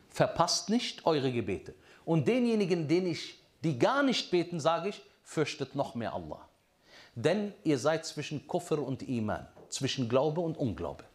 Verpasst 0.09 0.69
nicht 0.69 1.07
eure 1.07 1.31
Gebete. 1.31 1.73
Und 2.05 2.27
denjenigen, 2.27 2.87
den 2.87 3.07
ich, 3.07 3.41
die 3.63 3.79
gar 3.79 4.03
nicht 4.03 4.29
beten, 4.29 4.59
sage 4.59 4.89
ich, 4.89 5.01
fürchtet 5.23 5.73
noch 5.73 5.95
mehr 5.95 6.13
Allah. 6.13 6.47
Denn 7.15 7.53
ihr 7.63 7.79
seid 7.79 8.05
zwischen 8.05 8.45
Kufr 8.47 8.77
und 8.77 9.01
Iman, 9.01 9.47
zwischen 9.69 10.07
Glaube 10.07 10.41
und 10.41 10.57
Unglaube. 10.57 11.05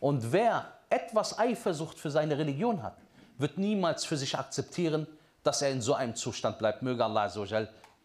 Und 0.00 0.32
wer 0.32 0.72
etwas 0.90 1.38
Eifersucht 1.38 1.96
für 1.96 2.10
seine 2.10 2.36
Religion 2.36 2.82
hat, 2.82 2.96
wird 3.38 3.56
niemals 3.56 4.04
für 4.04 4.16
sich 4.16 4.36
akzeptieren, 4.36 5.06
dass 5.42 5.62
er 5.62 5.70
in 5.70 5.80
so 5.80 5.94
einem 5.94 6.14
Zustand 6.14 6.58
bleibt. 6.58 6.82
Möge 6.82 7.04
Allah 7.04 7.30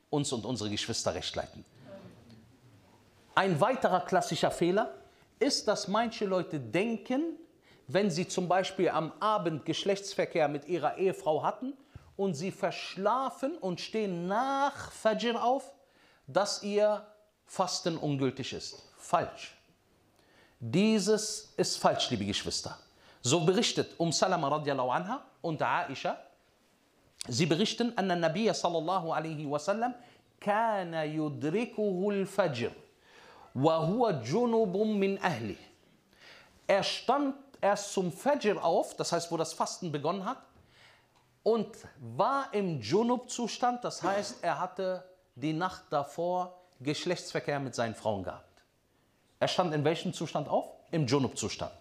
uns 0.09 0.31
und 0.31 0.45
unsere 0.45 0.69
Geschwister 0.69 1.13
recht 1.13 1.35
leiten. 1.35 1.65
Ein 3.35 3.59
weiterer 3.61 4.01
klassischer 4.01 4.51
Fehler 4.51 4.93
ist, 5.39 5.67
dass 5.67 5.87
manche 5.87 6.25
Leute 6.25 6.59
denken, 6.59 7.37
wenn 7.87 8.09
sie 8.09 8.27
zum 8.27 8.47
Beispiel 8.47 8.89
am 8.89 9.13
Abend 9.19 9.65
Geschlechtsverkehr 9.65 10.47
mit 10.47 10.65
ihrer 10.67 10.97
Ehefrau 10.97 11.43
hatten 11.43 11.73
und 12.15 12.33
sie 12.33 12.51
verschlafen 12.51 13.57
und 13.57 13.79
stehen 13.79 14.27
nach 14.27 14.91
Fajr 14.91 15.41
auf, 15.43 15.71
dass 16.25 16.63
ihr 16.63 17.05
Fasten 17.45 17.97
ungültig 17.97 18.51
ist. 18.53 18.81
Falsch. 18.97 19.55
Dieses 20.59 21.53
ist 21.55 21.77
falsch, 21.77 22.09
liebe 22.09 22.25
Geschwister. 22.25 22.77
So 23.21 23.45
berichtet 23.45 23.93
Um 23.97 24.11
Salama 24.11 24.47
radiallahu 24.47 24.89
anha 24.89 25.23
und 25.41 25.61
Aisha, 25.61 26.17
Sie 27.27 27.45
berichten, 27.45 27.93
an 27.97 28.07
der 28.07 28.17
Nabi 28.17 28.53
sallallahu 28.53 29.11
alaihi 29.11 29.49
wasallam 29.49 29.93
kana 30.39 31.03
yudrikuhu 31.03 32.11
al-Fajr 32.11 32.71
wa 33.53 33.87
huwa 33.87 34.11
junubum 34.23 34.97
min 34.97 35.17
ahli. 35.21 35.57
Er 36.67 36.83
stand 36.83 37.35
erst 37.61 37.93
zum 37.93 38.11
Fajr 38.11 38.63
auf, 38.63 38.95
das 38.95 39.11
heißt, 39.11 39.31
wo 39.31 39.37
das 39.37 39.53
Fasten 39.53 39.91
begonnen 39.91 40.25
hat, 40.25 40.37
und 41.43 41.77
war 41.99 42.53
im 42.53 42.81
Junub-Zustand, 42.81 43.83
das 43.83 44.03
heißt, 44.03 44.43
er 44.43 44.59
hatte 44.59 45.03
die 45.35 45.53
Nacht 45.53 45.85
davor 45.89 46.59
Geschlechtsverkehr 46.81 47.59
mit 47.59 47.73
seinen 47.73 47.95
Frauen 47.95 48.23
gehabt. 48.23 48.63
Er 49.39 49.47
stand 49.47 49.73
in 49.73 49.83
welchem 49.85 50.13
Zustand 50.13 50.49
auf? 50.49 50.65
Im 50.91 51.07
Junub-Zustand. 51.07 51.71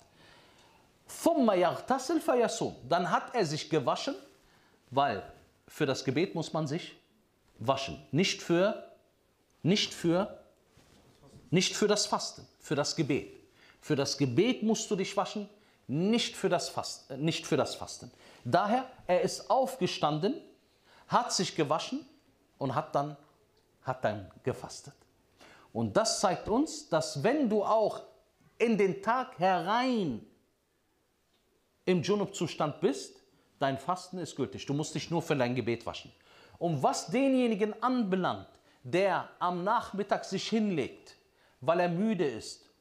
Dann 2.88 3.10
hat 3.10 3.34
er 3.34 3.44
sich 3.44 3.68
gewaschen, 3.68 4.14
weil 4.90 5.22
für 5.68 5.86
das 5.86 6.04
Gebet 6.04 6.34
muss 6.34 6.52
man 6.52 6.66
sich 6.66 6.96
waschen. 7.58 8.00
Nicht 8.12 8.42
für, 8.42 8.90
nicht 9.62 9.92
für, 9.92 10.42
nicht 11.50 11.74
für 11.74 11.88
das 11.88 12.06
Fasten, 12.06 12.46
für 12.60 12.74
das 12.74 12.96
Gebet. 12.96 13.34
Für 13.80 13.96
das 13.96 14.18
Gebet 14.18 14.62
musst 14.62 14.90
du 14.90 14.96
dich 14.96 15.16
waschen, 15.16 15.48
nicht 15.88 16.36
für 16.36 16.48
das, 16.48 16.68
Fast, 16.68 17.10
äh, 17.10 17.16
nicht 17.16 17.46
für 17.46 17.56
das 17.56 17.74
Fasten. 17.74 18.10
Daher, 18.44 18.90
er 19.06 19.22
ist 19.22 19.50
aufgestanden, 19.50 20.34
hat 21.08 21.32
sich 21.32 21.54
gewaschen 21.54 22.04
und 22.58 22.74
hat 22.74 22.94
dann, 22.94 23.16
hat 23.82 24.04
dann 24.04 24.30
gefastet. 24.42 24.94
Und 25.72 25.96
das 25.96 26.20
zeigt 26.20 26.48
uns, 26.48 26.88
dass 26.88 27.22
wenn 27.22 27.48
du 27.48 27.62
auch 27.62 28.02
in 28.58 28.78
den 28.78 29.02
Tag 29.02 29.38
herein 29.38 30.26
im 31.84 32.02
Junub-Zustand 32.02 32.80
bist, 32.80 33.15
dein 33.59 33.77
Fasten 33.77 34.17
ist 34.17 34.35
gültig. 34.35 34.65
Du 34.65 34.73
musst 34.73 34.95
dich 34.95 35.09
nur 35.09 35.21
für 35.21 35.35
dein 35.35 35.55
Gebet 35.55 35.85
waschen. 35.85 36.11
Und 36.57 36.83
was 36.83 37.07
denjenigen 37.07 37.81
anbelangt, 37.81 38.47
der 38.83 39.29
am 39.39 39.63
Nachmittag 39.63 40.25
sich 40.25 40.47
hinlegt, 40.49 41.15
weil 41.59 41.79
er 41.79 41.89
müde 41.89 42.25
ist, 42.25 42.71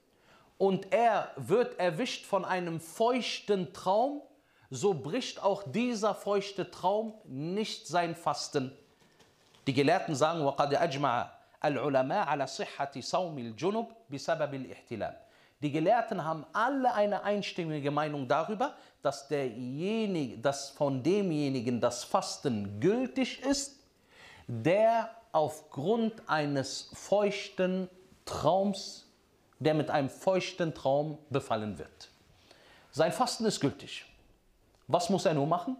und 0.59 0.93
er 0.93 1.31
wird 1.37 1.79
erwischt 1.79 2.27
von 2.27 2.45
einem 2.45 2.81
feuchten 2.81 3.73
Traum, 3.73 4.21
so 4.69 4.93
bricht 4.93 5.43
auch 5.43 5.63
dieser 5.65 6.15
feuchte 6.15 6.71
Traum 6.71 7.15
nicht 7.25 7.87
sein 7.87 8.15
Fasten. 8.15 8.77
Die 9.67 9.73
Gelehrten 9.73 10.15
sagen, 10.15 10.43
وَقَدْ 10.43 10.75
أَجْمَعَ 10.75 11.31
الْعُلَمَاء 11.65 12.27
عَلَى 12.27 12.47
صِحَّةِ 12.47 13.01
صَوْمِ 13.01 13.39
الْجُنُبِ 13.39 13.87
بِسَبَبِ 14.11 14.55
الْإِحْتِلَامِ 14.55 15.15
Die 15.63 15.73
Gelehrten 15.73 16.25
haben 16.25 16.47
alle 16.53 16.93
eine 16.95 17.23
einstimmige 17.23 17.91
Meinung 17.91 18.29
darüber, 18.29 18.75
dass, 19.06 19.28
derjenige, 19.28 20.38
dass 20.40 20.70
von 20.70 21.04
demjenigen 21.04 21.80
das 21.80 22.04
Fasten 22.04 22.80
gültig 22.80 23.42
ist, 23.44 23.80
der 24.48 25.10
aufgrund 25.32 26.28
eines 26.28 26.90
feuchten 26.94 27.90
Traums 28.26 29.06
der 29.60 29.74
mit 29.74 29.90
einem 29.90 30.10
feuchten 30.10 30.74
Traum 30.74 31.18
befallen 31.30 31.78
wird. 31.78 32.10
Sein 32.92 33.12
Fasten 33.12 33.46
ist 33.46 33.60
gültig. 33.60 34.06
Was 34.88 35.10
muss 35.10 35.26
er 35.26 35.34
nur 35.34 35.48
machen? 35.48 35.78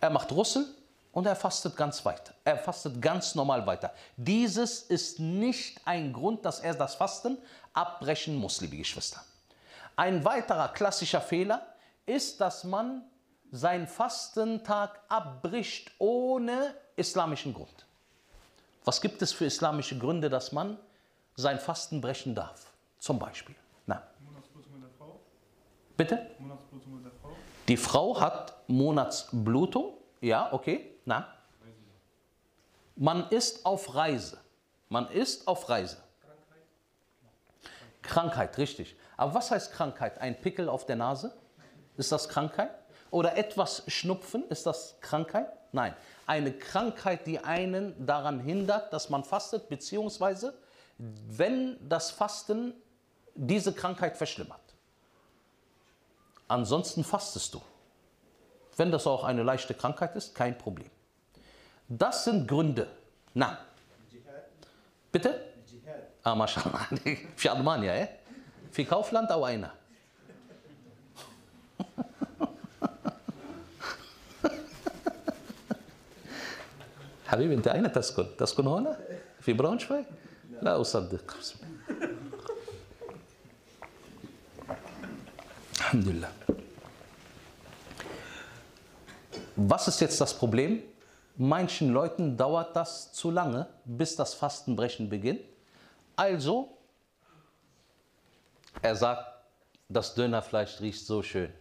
Er 0.00 0.10
macht 0.10 0.32
Russel 0.32 0.66
und 1.12 1.26
er 1.26 1.36
fastet 1.36 1.76
ganz 1.76 2.04
weiter. 2.04 2.34
Er 2.44 2.56
fastet 2.56 3.00
ganz 3.02 3.34
normal 3.34 3.66
weiter. 3.66 3.92
Dieses 4.16 4.82
ist 4.82 5.18
nicht 5.18 5.80
ein 5.84 6.12
Grund, 6.12 6.44
dass 6.44 6.60
er 6.60 6.74
das 6.74 6.94
Fasten 6.94 7.36
abbrechen 7.72 8.36
muss, 8.36 8.60
liebe 8.60 8.76
Geschwister. 8.76 9.22
Ein 10.00 10.24
weiterer 10.24 10.68
klassischer 10.68 11.20
Fehler 11.20 11.74
ist, 12.06 12.40
dass 12.40 12.64
man 12.64 13.02
seinen 13.50 13.86
Fastentag 13.86 14.98
abbricht 15.10 15.90
ohne 15.98 16.74
islamischen 16.96 17.52
Grund. 17.52 17.84
Was 18.86 19.02
gibt 19.02 19.20
es 19.20 19.34
für 19.34 19.44
islamische 19.44 19.98
Gründe, 19.98 20.30
dass 20.30 20.52
man 20.52 20.78
sein 21.36 21.58
Fasten 21.58 22.00
brechen 22.00 22.34
darf. 22.34 22.72
Zum 22.98 23.18
Beispiel. 23.18 23.54
Na. 23.84 24.02
Monatsblutung 24.20 24.80
der 24.80 24.88
Frau. 24.96 25.20
Bitte? 25.98 26.30
Monatsblutung 26.38 27.02
der 27.02 27.12
Frau. 27.20 27.32
Die 27.68 27.76
Frau 27.76 28.18
hat 28.18 28.56
Monatsblutung. 28.68 29.98
Ja, 30.22 30.50
okay. 30.50 30.94
Na. 31.04 31.28
Man 32.96 33.28
ist 33.28 33.66
auf 33.66 33.94
Reise. 33.94 34.38
Man 34.88 35.10
ist 35.10 35.46
auf 35.46 35.68
Reise. 35.68 35.98
Krankheit, 38.00 38.56
richtig. 38.56 38.96
Aber 39.20 39.34
was 39.34 39.50
heißt 39.50 39.74
Krankheit? 39.74 40.18
Ein 40.18 40.40
Pickel 40.40 40.70
auf 40.70 40.86
der 40.86 40.96
Nase? 40.96 41.30
Ist 41.98 42.10
das 42.10 42.30
Krankheit? 42.30 42.70
Oder 43.10 43.36
etwas 43.36 43.82
Schnupfen? 43.86 44.48
Ist 44.48 44.64
das 44.64 44.96
Krankheit? 45.02 45.46
Nein. 45.72 45.94
Eine 46.26 46.54
Krankheit, 46.54 47.26
die 47.26 47.38
einen 47.38 48.06
daran 48.06 48.40
hindert, 48.40 48.94
dass 48.94 49.10
man 49.10 49.22
fastet, 49.22 49.68
beziehungsweise 49.68 50.54
wenn 50.96 51.76
das 51.86 52.10
Fasten 52.10 52.72
diese 53.34 53.74
Krankheit 53.74 54.16
verschlimmert. 54.16 54.62
Ansonsten 56.48 57.04
fastest 57.04 57.52
du. 57.52 57.60
Wenn 58.78 58.90
das 58.90 59.06
auch 59.06 59.24
eine 59.24 59.42
leichte 59.42 59.74
Krankheit 59.74 60.16
ist, 60.16 60.34
kein 60.34 60.56
Problem. 60.56 60.90
Das 61.90 62.24
sind 62.24 62.48
Gründe. 62.48 62.88
Na. 63.34 63.58
Bitte? 65.12 65.44
Ah, 66.22 66.34
mashallah. 66.34 66.88
Für 67.36 67.52
Almania, 67.52 67.94
eh? 67.94 68.08
في 68.71 68.85
Kaufland 68.85 69.31
أو 69.31 69.47
أين؟ 69.47 69.67
حبيبي 77.27 77.53
أنت 77.53 77.67
أين 77.67 77.91
تسكن؟ 77.91 78.25
تسكن 78.37 78.67
هنا؟ 78.67 78.99
في 79.41 79.53
براونشفايغ؟ 79.53 80.03
لا 80.61 80.81
أصدق 80.81 81.37
Alhamdulillah. 85.85 86.31
Was 89.55 89.87
ist 89.87 90.01
jetzt 90.01 90.19
das 90.19 90.33
Problem? 90.33 90.81
Manchen 91.37 91.93
Leuten 91.93 92.35
dauert 92.35 92.75
das 92.75 93.13
zu 93.13 93.29
lange, 93.31 93.67
bis 93.85 94.15
das 94.15 94.33
Fastenbrechen 94.33 95.09
beginnt. 95.09 95.41
Also, 96.15 96.77
er 98.82 98.96
sagt, 98.96 99.26
das 99.88 100.14
Dönerfleisch 100.14 100.80
riecht 100.80 101.04
so 101.06 101.22
schön. 101.22 101.52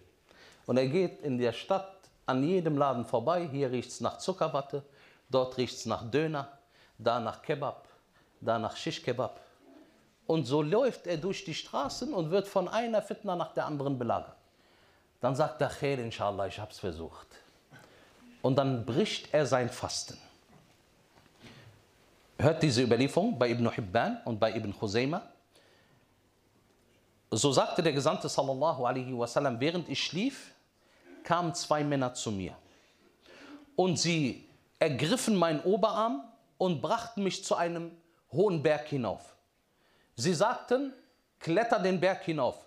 Und 0.66 0.78
er 0.78 0.88
geht 0.88 1.22
in 1.22 1.38
der 1.38 1.54
Stadt 1.54 1.96
an 2.26 2.44
jedem 2.44 2.78
Laden 2.78 3.06
vorbei. 3.06 3.48
Hier 3.52 3.72
riecht 3.72 3.90
es 3.90 4.02
nach 4.02 4.20
Zuckerwatte, 4.20 4.84
dort 5.30 5.58
riecht 5.58 5.76
es 5.76 5.86
nach 5.86 6.10
Döner, 6.10 6.48
da 6.98 7.20
nach 7.20 7.42
Kebab 7.42 7.90
da 8.42 8.60
nach 8.60 8.76
Shish 8.76 9.02
Kebab. 9.04 9.40
Und 10.28 10.46
so 10.46 10.62
läuft 10.62 11.08
er 11.08 11.18
durch 11.18 11.44
die 11.44 11.54
Straßen 11.54 12.14
und 12.14 12.30
wird 12.30 12.48
von 12.48 12.68
einer 12.68 13.02
Fitna 13.02 13.36
nach 13.36 13.54
der 13.54 13.66
anderen 13.66 13.98
belagert. 13.98 14.36
Dann 15.22 15.36
sagt 15.36 15.62
er, 15.62 15.70
Khair, 15.70 16.00
inshallah, 16.00 16.48
ich 16.48 16.60
habe 16.60 16.72
es 16.72 16.80
versucht. 16.80 17.28
Und 18.42 18.56
dann 18.56 18.86
bricht 18.86 19.34
er 19.34 19.46
sein 19.46 19.70
Fasten. 19.70 20.18
Hört 22.38 22.64
diese 22.64 22.84
Überlieferung 22.84 23.38
bei 23.38 23.50
Ibn 23.50 23.70
Hibban 23.72 24.20
und 24.24 24.40
bei 24.40 24.56
Ibn 24.56 24.74
Khuzaymah. 24.78 25.24
So 27.32 27.52
sagte 27.52 27.84
der 27.84 27.94
Gesandte 27.94 28.28
sallallahu 28.28 28.86
alaihi 28.86 29.18
wasallam, 29.18 29.60
während 29.60 29.88
ich 29.90 30.04
schlief, 30.04 30.52
kamen 31.24 31.54
zwei 31.54 31.84
Männer 31.84 32.14
zu 32.14 32.32
mir. 32.32 32.56
Und 33.76 33.98
sie 34.00 34.48
ergriffen 34.80 35.36
meinen 35.36 35.62
Oberarm 35.62 36.24
und 36.58 36.82
brachten 36.82 37.24
mich 37.24 37.44
zu 37.44 37.56
einem 37.56 37.92
hohen 38.32 38.64
Berg 38.64 38.88
hinauf. 38.88 39.36
Sie 40.16 40.34
sagten, 40.34 40.94
kletter 41.40 41.80
den 41.80 42.00
Berg 42.00 42.24
hinauf. 42.24 42.58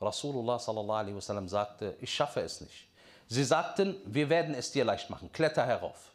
Rasulullah 0.00 0.58
sallallahu 0.58 0.98
alaihi 0.98 1.16
wasallam 1.16 1.48
sagte, 1.48 1.96
ich 2.00 2.12
schaffe 2.14 2.40
es 2.40 2.60
nicht. 2.60 2.88
Sie 3.28 3.44
sagten, 3.44 3.96
wir 4.04 4.28
werden 4.28 4.54
es 4.54 4.72
dir 4.72 4.84
leicht 4.84 5.10
machen, 5.10 5.32
kletter 5.32 5.64
herauf. 5.64 6.10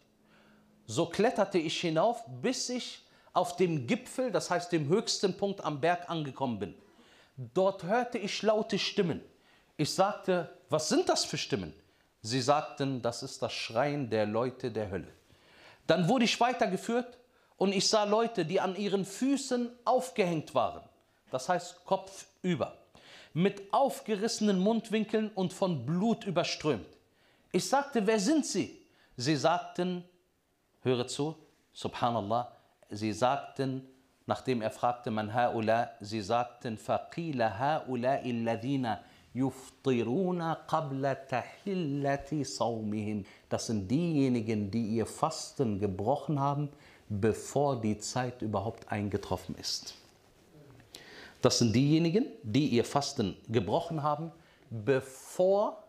So 0.86 1.07
kletterte 1.07 1.57
ich 1.57 1.80
hinauf, 1.80 2.24
bis 2.41 2.70
ich 2.70 3.01
auf 3.34 3.55
dem 3.55 3.88
Gipfel, 3.88 4.32
das 4.32 4.49
heißt 4.49 4.72
dem 4.72 4.88
höchsten 4.88 5.36
Punkt 5.36 5.63
am 5.63 5.82
Berg 5.82 6.09
angekommen 6.09 6.59
bin. 6.59 6.76
Dort 7.38 7.84
hörte 7.84 8.18
ich 8.18 8.42
laute 8.42 8.80
Stimmen. 8.80 9.22
Ich 9.78 9.94
sagte, 9.94 10.50
was 10.70 10.90
sind 10.90 11.10
das 11.10 11.26
für 11.26 11.38
Stimmen? 11.38 11.74
Sie 12.22 12.42
sagten, 12.42 13.02
das 13.02 13.24
ist 13.24 13.42
das 13.42 13.54
Schreien 13.54 14.10
der 14.10 14.26
Leute 14.26 14.72
der 14.72 14.90
Hölle. 14.90 15.14
Dann 15.86 16.08
wurde 16.08 16.26
ich 16.26 16.40
weitergeführt 16.40 17.18
und 17.58 17.74
ich 17.74 17.88
sah 17.88 18.06
Leute, 18.06 18.46
die 18.46 18.60
an 18.60 18.76
ihren 18.76 19.06
Füßen 19.06 19.70
aufgehängt 19.86 20.56
waren, 20.56 20.82
das 21.30 21.50
heißt 21.50 21.86
Kopf 21.86 22.26
über, 22.42 22.78
mit 23.34 23.74
aufgerissenen 23.74 24.60
Mundwinkeln 24.60 25.30
und 25.36 25.54
von 25.54 25.86
Blut 25.86 26.26
überströmt. 26.26 26.88
Ich 27.52 27.68
sagte, 27.70 28.08
wer 28.08 28.20
sind 28.20 28.46
sie? 28.46 28.82
Sie 29.18 29.36
sagten, 29.36 30.04
höre 30.82 31.08
zu, 31.08 31.36
subhanallah, 31.74 32.52
sie 32.90 33.14
sagten, 33.14 33.88
Nachdem 34.28 34.62
er 34.62 34.72
fragte, 34.72 35.12
man 35.12 35.34
haula, 35.34 35.92
sie 36.02 36.22
sagten, 36.22 36.78
faqila 36.78 37.60
haula 37.60 38.16
alladhina 38.24 39.00
yuftiruna 39.34 40.66
qabla 40.68 41.16
tahillati 41.16 42.44
sawmihim. 42.44 43.26
Das 43.50 43.68
sind 43.68 43.88
diejenigen, 43.88 44.72
die 44.72 44.88
ihr 44.98 45.06
Fasten 45.06 45.80
gebrochen 45.80 46.40
haben, 46.40 46.70
bevor 47.10 47.80
die 47.80 47.98
Zeit 48.00 48.42
überhaupt 48.42 48.92
eingetroffen 48.92 49.56
ist. 49.56 49.96
Das 51.42 51.60
sind 51.60 51.74
diejenigen, 51.74 52.26
die 52.42 52.70
ihr 52.70 52.86
Fasten 52.86 53.38
gebrochen 53.48 54.02
haben, 54.02 54.32
bevor 54.72 55.84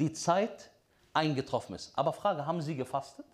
die 0.00 0.12
Zeit 0.12 0.70
eingetroffen 1.12 1.76
ist. 1.76 1.96
Aber 1.96 2.12
Frage, 2.12 2.44
haben 2.44 2.60
sie 2.60 2.74
gefastet? 2.74 3.24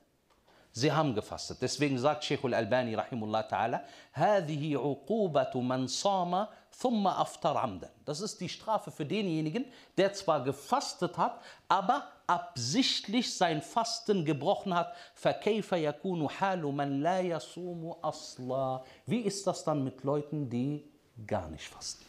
Sie 0.72 0.92
haben 0.92 1.16
gefastet. 1.16 1.58
Deswegen 1.62 1.98
sagt 1.98 2.24
Sheikh 2.24 2.46
al-Albani 2.46 2.94
rahimullah 2.94 3.48
ta'ala, 3.50 3.82
هذه 4.14 4.78
عقوبة 4.78 5.62
من 5.62 5.88
صام 5.88 6.48
ثم 6.72 7.08
أفطر 7.08 7.58
عمدا. 7.58 7.90
Das 8.06 8.22
ist 8.22 8.40
die 8.40 8.50
Strafe 8.50 8.92
für 8.92 9.06
denjenigen, 9.06 9.66
der 9.98 10.14
zwar 10.14 10.44
gefastet 10.44 11.18
hat, 11.18 11.42
aber 11.68 12.04
absichtlich 12.28 13.36
sein 13.36 13.64
Fasten 13.64 14.24
gebrochen 14.24 14.76
hat. 14.76 14.94
فكيف 15.16 15.72
يكون 15.72 16.30
حال 16.30 16.62
من 16.64 17.02
لا 17.02 17.22
يصوم 17.22 17.96
أصلا. 18.04 18.84
Wie 19.08 19.22
ist 19.22 19.48
das 19.48 19.64
dann 19.64 19.84
mit 19.84 20.04
Leuten, 20.04 20.48
die 20.48 20.84
gar 21.26 21.50
nicht 21.50 21.68
fasten? 21.68 22.06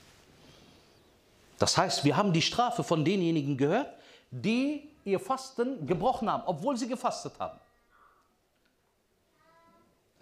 Das 1.58 1.78
heißt, 1.78 2.04
wir 2.04 2.16
haben 2.16 2.34
die 2.34 2.42
Strafe 2.42 2.84
von 2.84 3.02
denjenigen 3.02 3.56
gehört, 3.56 3.94
die 4.30 4.90
ihr 5.04 5.18
Fasten 5.18 5.86
gebrochen 5.86 6.30
haben, 6.30 6.42
obwohl 6.46 6.76
sie 6.76 6.86
gefastet 6.86 7.32
haben. 7.38 7.58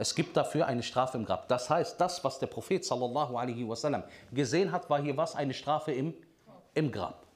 Es 0.02 0.16
gibt 0.16 0.36
dafür 0.36 0.66
eine 0.66 0.82
Strafe 0.82 1.16
im 1.16 1.26
Grab. 1.26 1.47
Das 1.47 1.70
heißt, 1.70 2.02
das, 2.02 2.24
was 2.24 2.39
der 2.39 2.47
Prophet 2.47 2.84
sallallahu 2.84 3.38
alaihi 3.38 3.70
wasallam 3.70 4.04
gesehen 4.32 4.72
hat, 4.72 4.89
war 4.89 4.99
hier 4.99 5.16
was? 5.16 5.36
Eine 5.36 5.54
Strafe 5.54 5.91
im, 5.91 6.16
im 6.74 6.91
Grab. 6.91 7.28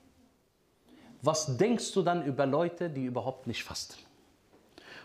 Was 1.21 1.57
denkst 1.57 1.91
du 1.93 2.01
dann 2.01 2.25
über 2.25 2.47
Leute, 2.47 2.89
die 2.89 3.05
überhaupt 3.05 3.45
nicht 3.45 3.63
fasten? 3.63 3.93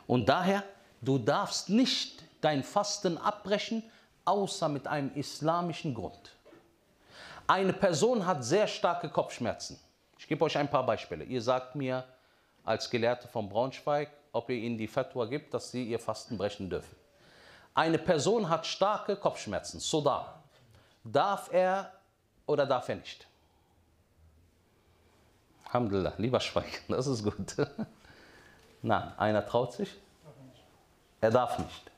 Und 0.07 0.31
daher, 0.31 0.63
du 1.03 1.19
darfst 1.19 1.69
nicht 1.69 2.25
dein 2.41 2.63
Fasten 2.63 3.19
abbrechen, 3.19 3.83
außer 4.25 4.71
mit 4.71 4.87
einem 4.87 5.15
islamischen 5.15 5.95
Grund. 5.95 6.35
Eine 7.47 7.75
Person 7.75 8.25
hat 8.25 8.43
sehr 8.43 8.69
starke 8.69 9.11
Kopfschmerzen. 9.11 9.79
Ich 10.19 10.27
gebe 10.27 10.43
euch 10.47 10.57
ein 10.57 10.71
paar 10.71 10.87
Beispiele. 10.87 11.25
Ihr 11.25 11.43
sagt 11.43 11.75
mir 11.75 12.05
als 12.65 12.89
Gelehrte 12.89 13.29
von 13.29 13.51
Braunschweig, 13.51 14.09
ob 14.33 14.49
ihr 14.49 14.57
ihnen 14.57 14.79
die 14.79 14.89
Fatwa 14.89 15.27
gibt, 15.27 15.53
dass 15.53 15.71
sie 15.71 15.85
ihr 15.85 15.99
Fasten 15.99 16.39
brechen 16.39 16.71
dürfen. 16.71 16.97
Eine 17.75 17.99
Person 17.99 18.49
hat 18.49 18.67
starke 18.67 19.17
Kopfschmerzen, 19.17 19.81
Soda. 19.81 20.43
Darf 21.05 21.53
er 21.53 21.93
oder 22.47 22.67
darf 22.67 22.89
er 22.89 22.97
nicht? 22.97 23.27
Alhamdulillah, 25.67 26.15
lieber 26.19 26.41
schweigen, 26.41 26.77
das 26.89 27.07
ist 27.07 27.23
gut. 27.23 27.57
Nein, 28.83 29.13
einer 29.19 29.47
traut 29.47 29.73
sich. 29.73 29.91
Er 31.21 31.31
darf 31.31 31.59
nicht. 31.59 31.91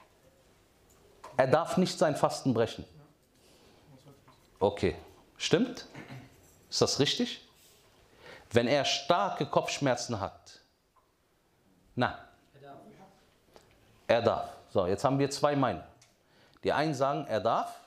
Er 1.36 1.46
darf 1.46 1.76
nicht 1.76 1.98
sein 1.98 2.16
Fasten 2.16 2.52
brechen. 2.52 2.84
Okay, 4.58 4.96
stimmt? 5.36 5.86
Ist 6.68 6.82
das 6.82 7.00
richtig? 7.00 7.48
Wenn 8.50 8.68
er 8.68 8.84
starke 8.84 9.46
Kopfschmerzen 9.46 10.20
hat, 10.20 10.60
nein, 11.94 12.14
er 14.06 14.22
darf. 14.22 14.50
So, 14.72 14.86
jetzt 14.86 15.04
haben 15.04 15.18
wir 15.18 15.30
zwei 15.30 15.54
Meinungen. 15.54 15.84
Die 16.64 16.72
einen 16.72 16.94
sagen, 16.94 17.26
er 17.28 17.40
darf, 17.40 17.78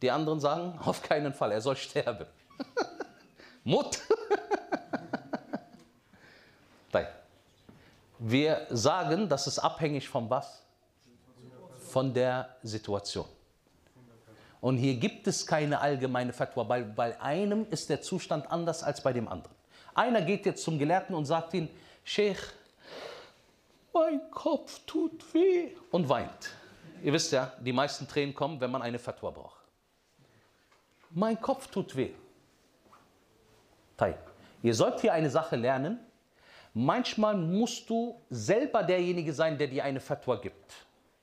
die 0.00 0.12
anderen 0.12 0.38
sagen, 0.38 0.78
auf 0.84 1.02
keinen 1.02 1.34
Fall, 1.34 1.50
er 1.50 1.60
soll 1.60 1.74
sterben. 1.74 2.26
Mut. 3.64 3.98
Nein. 6.92 7.06
Wir 8.20 8.66
sagen, 8.70 9.28
das 9.28 9.48
ist 9.48 9.58
abhängig 9.58 10.08
von 10.08 10.30
was? 10.30 10.62
Von 11.88 12.14
der 12.14 12.48
Situation. 12.62 13.26
Und 14.60 14.76
hier 14.76 14.94
gibt 14.94 15.26
es 15.26 15.44
keine 15.44 15.80
allgemeine 15.80 16.32
Fatwa, 16.32 16.68
weil 16.68 16.84
bei 16.84 17.20
einem 17.20 17.66
ist 17.70 17.90
der 17.90 18.00
Zustand 18.00 18.50
anders 18.50 18.84
als 18.84 19.02
bei 19.02 19.12
dem 19.12 19.26
anderen. 19.26 19.54
Einer 19.94 20.22
geht 20.22 20.46
jetzt 20.46 20.62
zum 20.62 20.78
Gelehrten 20.78 21.14
und 21.14 21.24
sagt 21.24 21.54
ihm, 21.54 21.68
Sheikh, 22.04 22.52
mein 23.94 24.30
Kopf 24.30 24.80
tut 24.86 25.32
weh 25.32 25.70
und 25.90 26.08
weint. 26.08 26.50
Ihr 27.02 27.12
wisst 27.12 27.32
ja, 27.32 27.52
die 27.60 27.72
meisten 27.72 28.08
Tränen 28.08 28.34
kommen, 28.34 28.60
wenn 28.60 28.70
man 28.70 28.82
eine 28.82 28.98
Fatwa 28.98 29.30
braucht. 29.30 29.64
Mein 31.10 31.40
Kopf 31.40 31.68
tut 31.68 31.94
weh. 31.96 32.10
Teil. 33.96 34.18
Ihr 34.62 34.74
sollt 34.74 35.00
hier 35.00 35.12
eine 35.12 35.30
Sache 35.30 35.56
lernen. 35.56 36.00
Manchmal 36.72 37.36
musst 37.36 37.88
du 37.88 38.20
selber 38.30 38.82
derjenige 38.82 39.32
sein, 39.32 39.56
der 39.56 39.68
dir 39.68 39.84
eine 39.84 40.00
Fatwa 40.00 40.36
gibt. 40.36 40.74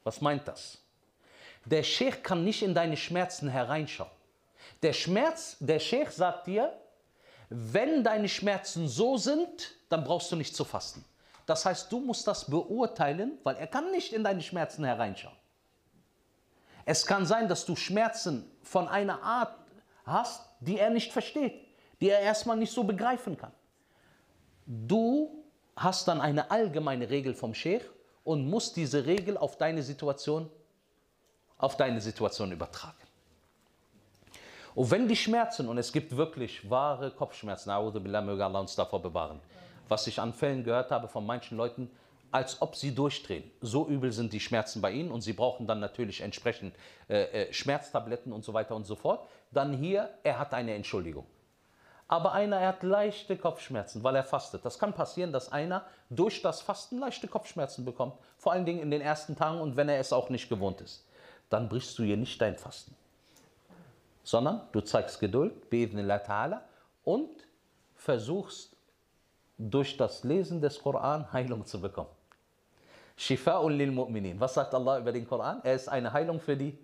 Was 0.03 0.21
meint 0.21 0.47
das? 0.47 0.77
Der 1.65 1.83
Sheikh 1.83 2.21
kann 2.23 2.45
nicht 2.45 2.63
in 2.63 2.73
deine 2.73 2.95
Schmerzen 2.95 3.49
hereinschauen. 3.49 4.09
Der 4.81 4.93
Schmerz, 4.93 5.57
der 5.59 5.79
Sheikh 5.79 6.11
sagt 6.11 6.47
dir, 6.47 6.73
wenn 7.49 8.03
deine 8.03 8.29
Schmerzen 8.29 8.87
so 8.87 9.17
sind, 9.17 9.75
dann 9.89 10.03
brauchst 10.03 10.31
du 10.31 10.37
nicht 10.37 10.55
zu 10.55 10.63
fasten. 10.63 11.03
Das 11.51 11.65
heißt, 11.65 11.91
du 11.91 11.99
musst 11.99 12.25
das 12.27 12.49
beurteilen, 12.49 13.37
weil 13.43 13.57
er 13.57 13.67
kann 13.67 13.91
nicht 13.91 14.13
in 14.13 14.23
deine 14.23 14.41
Schmerzen 14.41 14.85
hereinschauen. 14.85 15.35
Es 16.85 17.05
kann 17.05 17.25
sein, 17.25 17.49
dass 17.49 17.65
du 17.65 17.75
Schmerzen 17.75 18.49
von 18.63 18.87
einer 18.87 19.21
Art 19.21 19.53
hast, 20.05 20.45
die 20.61 20.79
er 20.79 20.89
nicht 20.89 21.11
versteht, 21.11 21.61
die 21.99 22.07
er 22.07 22.21
erstmal 22.21 22.55
nicht 22.55 22.71
so 22.71 22.85
begreifen 22.85 23.35
kann. 23.35 23.51
Du 24.65 25.43
hast 25.75 26.07
dann 26.07 26.21
eine 26.21 26.49
allgemeine 26.51 27.09
Regel 27.09 27.33
vom 27.33 27.53
Sheikh 27.53 27.85
und 28.23 28.49
musst 28.49 28.77
diese 28.77 29.05
Regel 29.05 29.35
auf 29.35 29.57
deine 29.57 29.83
Situation, 29.83 30.49
auf 31.57 31.75
deine 31.75 31.99
Situation 31.99 32.53
übertragen. 32.53 32.95
Und 34.73 34.89
wenn 34.89 35.05
die 35.05 35.17
Schmerzen, 35.17 35.67
und 35.67 35.77
es 35.77 35.91
gibt 35.91 36.15
wirklich 36.15 36.69
wahre 36.69 37.11
Kopfschmerzen, 37.11 37.73
möge 37.91 38.45
Allah 38.45 38.59
uns 38.61 38.73
davor 38.73 39.01
bewahren, 39.01 39.41
was 39.91 40.07
ich 40.07 40.21
an 40.21 40.31
Fällen 40.31 40.63
gehört 40.63 40.89
habe 40.89 41.09
von 41.09 41.25
manchen 41.25 41.57
Leuten, 41.57 41.91
als 42.31 42.61
ob 42.61 42.77
sie 42.77 42.95
durchdrehen. 42.95 43.43
So 43.59 43.87
übel 43.87 44.13
sind 44.13 44.31
die 44.31 44.39
Schmerzen 44.39 44.81
bei 44.81 44.89
ihnen 44.91 45.11
und 45.11 45.19
sie 45.19 45.33
brauchen 45.33 45.67
dann 45.67 45.81
natürlich 45.81 46.21
entsprechend 46.21 46.73
äh, 47.09 47.23
äh, 47.23 47.53
Schmerztabletten 47.53 48.31
und 48.31 48.45
so 48.45 48.53
weiter 48.53 48.73
und 48.73 48.85
so 48.85 48.95
fort. 48.95 49.27
Dann 49.51 49.73
hier, 49.73 50.09
er 50.23 50.39
hat 50.39 50.53
eine 50.53 50.73
Entschuldigung. 50.73 51.25
Aber 52.07 52.31
einer, 52.31 52.57
er 52.57 52.69
hat 52.69 52.83
leichte 52.83 53.35
Kopfschmerzen, 53.35 54.01
weil 54.01 54.15
er 54.15 54.23
fastet. 54.23 54.63
Das 54.63 54.79
kann 54.79 54.93
passieren, 54.93 55.33
dass 55.33 55.51
einer 55.51 55.85
durch 56.09 56.41
das 56.41 56.61
Fasten 56.61 56.99
leichte 56.99 57.27
Kopfschmerzen 57.27 57.83
bekommt. 57.83 58.13
Vor 58.37 58.53
allen 58.53 58.65
Dingen 58.65 58.79
in 58.79 58.91
den 58.91 59.01
ersten 59.01 59.35
Tagen 59.35 59.59
und 59.59 59.75
wenn 59.75 59.89
er 59.89 59.99
es 59.99 60.13
auch 60.13 60.29
nicht 60.29 60.47
gewohnt 60.47 60.79
ist. 60.79 61.05
Dann 61.49 61.67
brichst 61.67 61.99
du 61.99 62.03
hier 62.03 62.17
nicht 62.17 62.41
dein 62.41 62.57
Fasten. 62.57 62.95
Sondern 64.23 64.61
du 64.71 64.79
zeigst 64.79 65.19
Geduld, 65.19 65.53
ta'ala, 65.69 66.61
und 67.03 67.29
versuchst 67.95 68.70
durch 69.69 69.97
das 69.97 70.23
Lesen 70.23 70.61
des 70.61 70.81
Koran 70.81 71.31
Heilung 71.31 71.65
zu 71.65 71.79
bekommen. 71.79 72.09
Shifa'un 73.17 73.71
lil 73.71 73.91
Mu'minin. 73.91 74.39
Was 74.39 74.55
sagt 74.55 74.73
Allah 74.73 74.99
über 74.99 75.11
den 75.11 75.27
Koran? 75.27 75.61
Er 75.63 75.75
ist 75.75 75.87
eine 75.87 76.11
Heilung 76.11 76.39
für 76.39 76.57
die, 76.57 76.77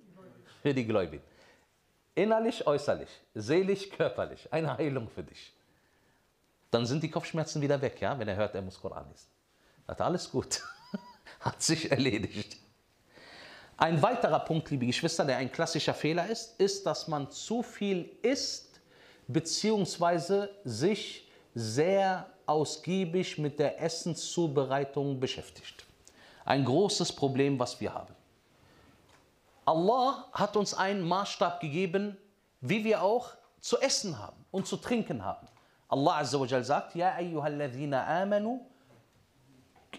für 0.61 0.73
die 0.73 0.85
Gläubigen. 0.85 1.23
Innerlich, 2.13 2.65
äußerlich, 2.65 3.09
seelisch, 3.33 3.89
körperlich. 3.89 4.51
Eine 4.51 4.77
Heilung 4.77 5.09
für 5.09 5.23
dich. 5.23 5.53
Dann 6.69 6.85
sind 6.85 7.01
die 7.01 7.09
Kopfschmerzen 7.09 7.61
wieder 7.61 7.81
weg, 7.81 7.99
ja, 8.01 8.17
wenn 8.19 8.27
er 8.27 8.35
hört, 8.35 8.53
er 8.53 8.61
muss 8.61 8.79
Koran 8.79 9.07
lesen. 9.09 9.27
Hat 9.87 10.01
alles 10.01 10.29
gut. 10.29 10.61
Hat 11.39 11.61
sich 11.61 11.89
erledigt. 11.89 12.57
Ein 13.77 14.01
weiterer 14.01 14.39
Punkt, 14.39 14.69
liebe 14.69 14.85
Geschwister, 14.85 15.23
der 15.23 15.37
ein 15.37 15.51
klassischer 15.51 15.93
Fehler 15.93 16.27
ist, 16.27 16.59
ist, 16.59 16.85
dass 16.85 17.07
man 17.07 17.31
zu 17.31 17.63
viel 17.63 18.09
isst, 18.21 18.81
beziehungsweise 19.27 20.49
sich 20.63 21.27
sehr 21.53 22.27
ausgiebig 22.47 23.37
mit 23.37 23.59
der 23.59 23.81
Essenszubereitung 23.81 25.19
beschäftigt. 25.19 25.85
Ein 26.45 26.63
großes 26.63 27.13
Problem, 27.13 27.59
was 27.59 27.79
wir 27.79 27.93
haben. 27.93 28.13
Allah 29.65 30.25
hat 30.31 30.55
uns 30.55 30.73
einen 30.73 31.01
Maßstab 31.01 31.59
gegeben, 31.59 32.17
wie 32.61 32.85
wir 32.85 33.03
auch 33.03 33.31
zu 33.59 33.77
essen 33.79 34.17
haben 34.17 34.45
und 34.51 34.65
zu 34.65 34.77
trinken 34.77 35.25
haben. 35.25 35.45
Allah 35.89 36.19
Azza 36.19 36.39
wa 36.39 36.63
sagt, 36.63 36.95
Ja 36.95 37.13
ayyuhalladhina 37.15 38.05
amanu, 38.21 38.61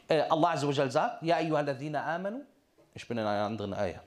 äh, 0.08 0.22
Allah 0.22 0.52
Azza 0.52 0.66
wa 0.66 0.90
sagt, 0.90 1.22
Ja 1.22 1.36
ayyuhalladhina 1.36 2.02
amanu, 2.02 2.40
ich 2.94 3.06
bin 3.06 3.18
in 3.18 3.26
einer 3.26 3.44
anderen 3.44 3.74
Eier. 3.74 4.02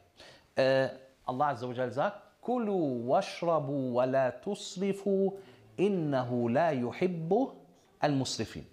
Äh, 0.56 0.90
Allah 1.26 1.50
Azza 1.50 1.68
wa 1.70 1.90
sagt, 1.90 2.42
Kulu 2.42 3.08
washrabu 3.08 3.94
wa 3.94 4.06
la 4.06 4.32
tusrifu, 4.32 5.38
innahu 5.78 6.48
la 6.50 6.72
yuhibbu 6.72 7.61
al-Musrifin. 8.02 8.66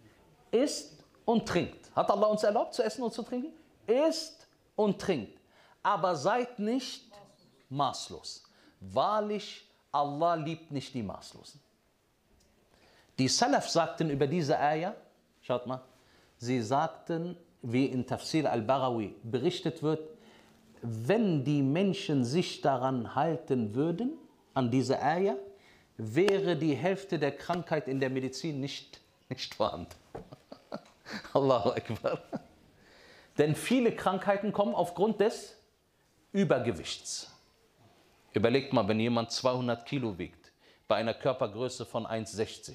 Isst 0.51 1.05
und 1.25 1.47
trinkt. 1.47 1.95
Hat 1.95 2.11
Allah 2.11 2.27
uns 2.27 2.43
erlaubt 2.43 2.75
zu 2.75 2.83
essen 2.83 3.03
und 3.03 3.13
zu 3.13 3.23
trinken? 3.23 3.53
Isst 3.87 4.47
und 4.75 4.99
trinkt. 4.99 5.39
Aber 5.83 6.17
seid 6.17 6.59
nicht 6.59 7.05
maßlos. 7.69 8.45
Wahrlich, 8.81 9.69
Allah 9.93 10.35
liebt 10.35 10.71
nicht 10.71 10.95
die 10.95 11.03
Maßlosen. 11.03 11.61
Die 13.19 13.29
Salaf 13.29 13.69
sagten 13.69 14.11
über 14.11 14.27
diese 14.27 14.59
Ayah, 14.59 14.95
schaut 15.43 15.67
mal, 15.67 15.83
sie 16.37 16.63
sagten, 16.63 17.37
wie 17.63 17.87
in 17.87 18.07
Tafsir 18.07 18.51
al-Barawi 18.51 19.15
berichtet 19.25 19.83
wird, 19.83 20.09
wenn 20.83 21.45
die 21.45 21.63
Menschen 21.63 22.25
sich 22.25 22.61
daran 22.61 23.17
halten 23.17 23.75
würden, 23.75 24.13
an 24.55 24.71
diese 24.71 25.03
Ayah, 25.03 25.37
wäre 25.97 26.57
die 26.57 26.75
Hälfte 26.75 27.19
der 27.19 27.33
Krankheit 27.33 27.89
in 27.89 27.99
der 27.99 28.11
Medizin 28.11 28.61
nicht, 28.61 29.01
nicht 29.29 29.55
vorhanden. 29.55 29.95
Allahu 31.33 31.71
Akbar. 31.71 32.21
Denn 33.37 33.55
viele 33.55 33.95
Krankheiten 33.95 34.53
kommen 34.53 34.75
aufgrund 34.75 35.21
des 35.21 35.57
Übergewichts. 36.33 37.31
Überlegt 38.33 38.73
mal, 38.73 38.87
wenn 38.89 39.01
jemand 39.01 39.31
200 39.31 39.87
Kilo 39.87 40.19
wiegt, 40.19 40.53
bei 40.87 40.97
einer 40.97 41.15
Körpergröße 41.15 41.87
von 41.87 42.07
1,60. 42.07 42.75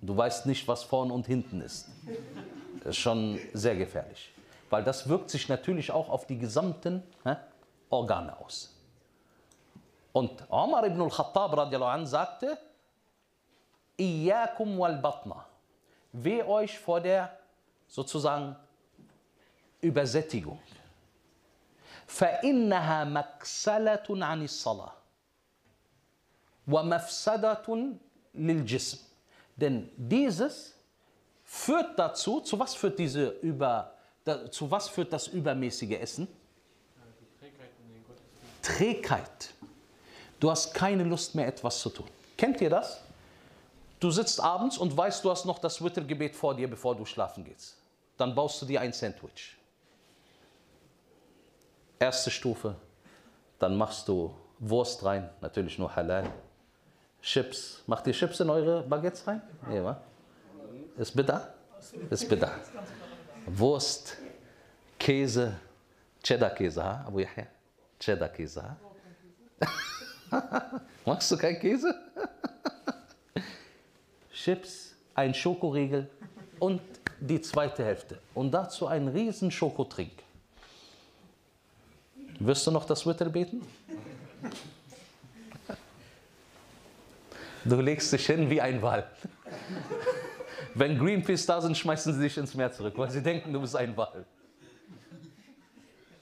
Du 0.00 0.16
weißt 0.16 0.46
nicht, 0.46 0.66
was 0.66 0.82
vorn 0.82 1.10
und 1.10 1.26
hinten 1.26 1.60
ist. 1.60 1.88
Das 2.78 2.90
ist 2.90 2.98
schon 2.98 3.38
sehr 3.52 3.76
gefährlich. 3.76 4.32
Weil 4.68 4.82
das 4.82 5.08
wirkt 5.08 5.30
sich 5.30 5.48
natürlich 5.48 5.92
auch 5.92 6.08
auf 6.08 6.26
die 6.26 6.38
gesamten 6.38 7.02
hä, 7.24 7.36
Organe 7.90 8.36
aus. 8.38 8.74
Und 10.12 10.44
Omar 10.50 10.86
ibn 10.86 11.00
al-Khattab 11.00 12.06
sagte, 12.06 12.58
Iyakum 14.01 14.77
wal 14.77 15.01
batna. 15.01 15.45
Weh 16.11 16.43
euch 16.43 16.77
vor 16.79 17.01
der 17.01 17.37
sozusagen 17.87 18.55
Übersättigung. 19.81 20.59
فإنها 22.07 23.03
مكسلة 23.03 24.07
عن 24.09 24.43
الصلاة 24.43 24.93
ومفسدة 26.67 27.93
للجسم. 28.35 28.97
Denn 29.57 29.89
dieses 29.97 30.73
führt 31.43 31.97
dazu, 31.97 32.39
zu 32.41 32.59
was 32.59 32.75
führt 32.75 32.99
diese 32.99 33.29
über, 33.41 33.91
da, 34.23 34.49
zu 34.51 34.69
was 34.69 34.87
führt 34.87 35.11
das 35.11 35.27
übermäßige 35.27 35.99
Essen? 35.99 36.27
Trägheit. 38.61 39.53
Du 40.39 40.51
hast 40.51 40.73
keine 40.73 41.03
Lust 41.03 41.33
mehr, 41.35 41.47
etwas 41.47 41.79
zu 41.79 41.89
tun. 41.89 42.07
Kennt 42.37 42.61
ihr 42.61 42.69
das? 42.69 43.01
Du 44.02 44.10
sitzt 44.10 44.40
abends 44.40 44.78
und 44.78 44.96
weißt, 44.96 45.24
du 45.24 45.30
hast 45.30 45.44
noch 45.44 45.60
das 45.60 45.80
Wittergebet 45.80 46.34
vor 46.34 46.56
dir, 46.56 46.68
bevor 46.68 46.96
du 46.96 47.04
schlafen 47.04 47.44
gehst. 47.44 47.76
Dann 48.16 48.34
baust 48.34 48.60
du 48.60 48.66
dir 48.66 48.80
ein 48.80 48.92
Sandwich. 48.92 49.56
Erste 52.00 52.28
Stufe. 52.28 52.74
Dann 53.60 53.76
machst 53.76 54.08
du 54.08 54.34
Wurst 54.58 55.04
rein, 55.04 55.30
natürlich 55.40 55.78
nur 55.78 55.94
halal. 55.94 56.28
Chips. 57.20 57.84
Macht 57.86 58.04
ihr 58.08 58.12
Chips 58.12 58.40
in 58.40 58.50
eure 58.50 58.82
Baguettes 58.82 59.24
rein? 59.24 59.40
Ja, 59.72 59.84
wa? 59.84 60.00
Ist 60.96 61.14
bitter? 61.14 61.54
Ist 62.10 62.28
bitter. 62.28 62.50
Wurst, 63.46 64.16
Käse, 64.98 65.54
Cheddar-Käse? 66.24 66.82
Abu 66.82 67.20
Yahya? 67.20 67.46
Cheddar-Käse, 68.00 68.64
ha? 68.64 68.76
Magst 71.04 71.30
du 71.30 71.36
keinen 71.36 71.60
Käse? 71.60 71.94
Chips, 74.32 74.94
ein 75.14 75.34
Schokoriegel 75.34 76.08
und 76.58 76.80
die 77.20 77.40
zweite 77.40 77.84
Hälfte. 77.84 78.18
Und 78.34 78.50
dazu 78.52 78.86
ein 78.86 79.08
riesen 79.08 79.50
Schokotrink. 79.50 80.12
Wirst 82.38 82.66
du 82.66 82.70
noch 82.70 82.84
das 82.84 83.06
Wittel 83.06 83.30
beten? 83.30 83.62
Du 87.64 87.80
legst 87.80 88.12
dich 88.12 88.26
hin 88.26 88.50
wie 88.50 88.60
ein 88.60 88.82
Wal. 88.82 89.08
Wenn 90.74 90.98
Greenpeace 90.98 91.46
da 91.46 91.60
sind, 91.60 91.76
schmeißen 91.76 92.14
sie 92.14 92.22
dich 92.22 92.36
ins 92.36 92.54
Meer 92.54 92.72
zurück, 92.72 92.94
weil 92.96 93.10
sie 93.10 93.22
denken, 93.22 93.52
du 93.52 93.60
bist 93.60 93.76
ein 93.76 93.96
Wal. 93.96 94.24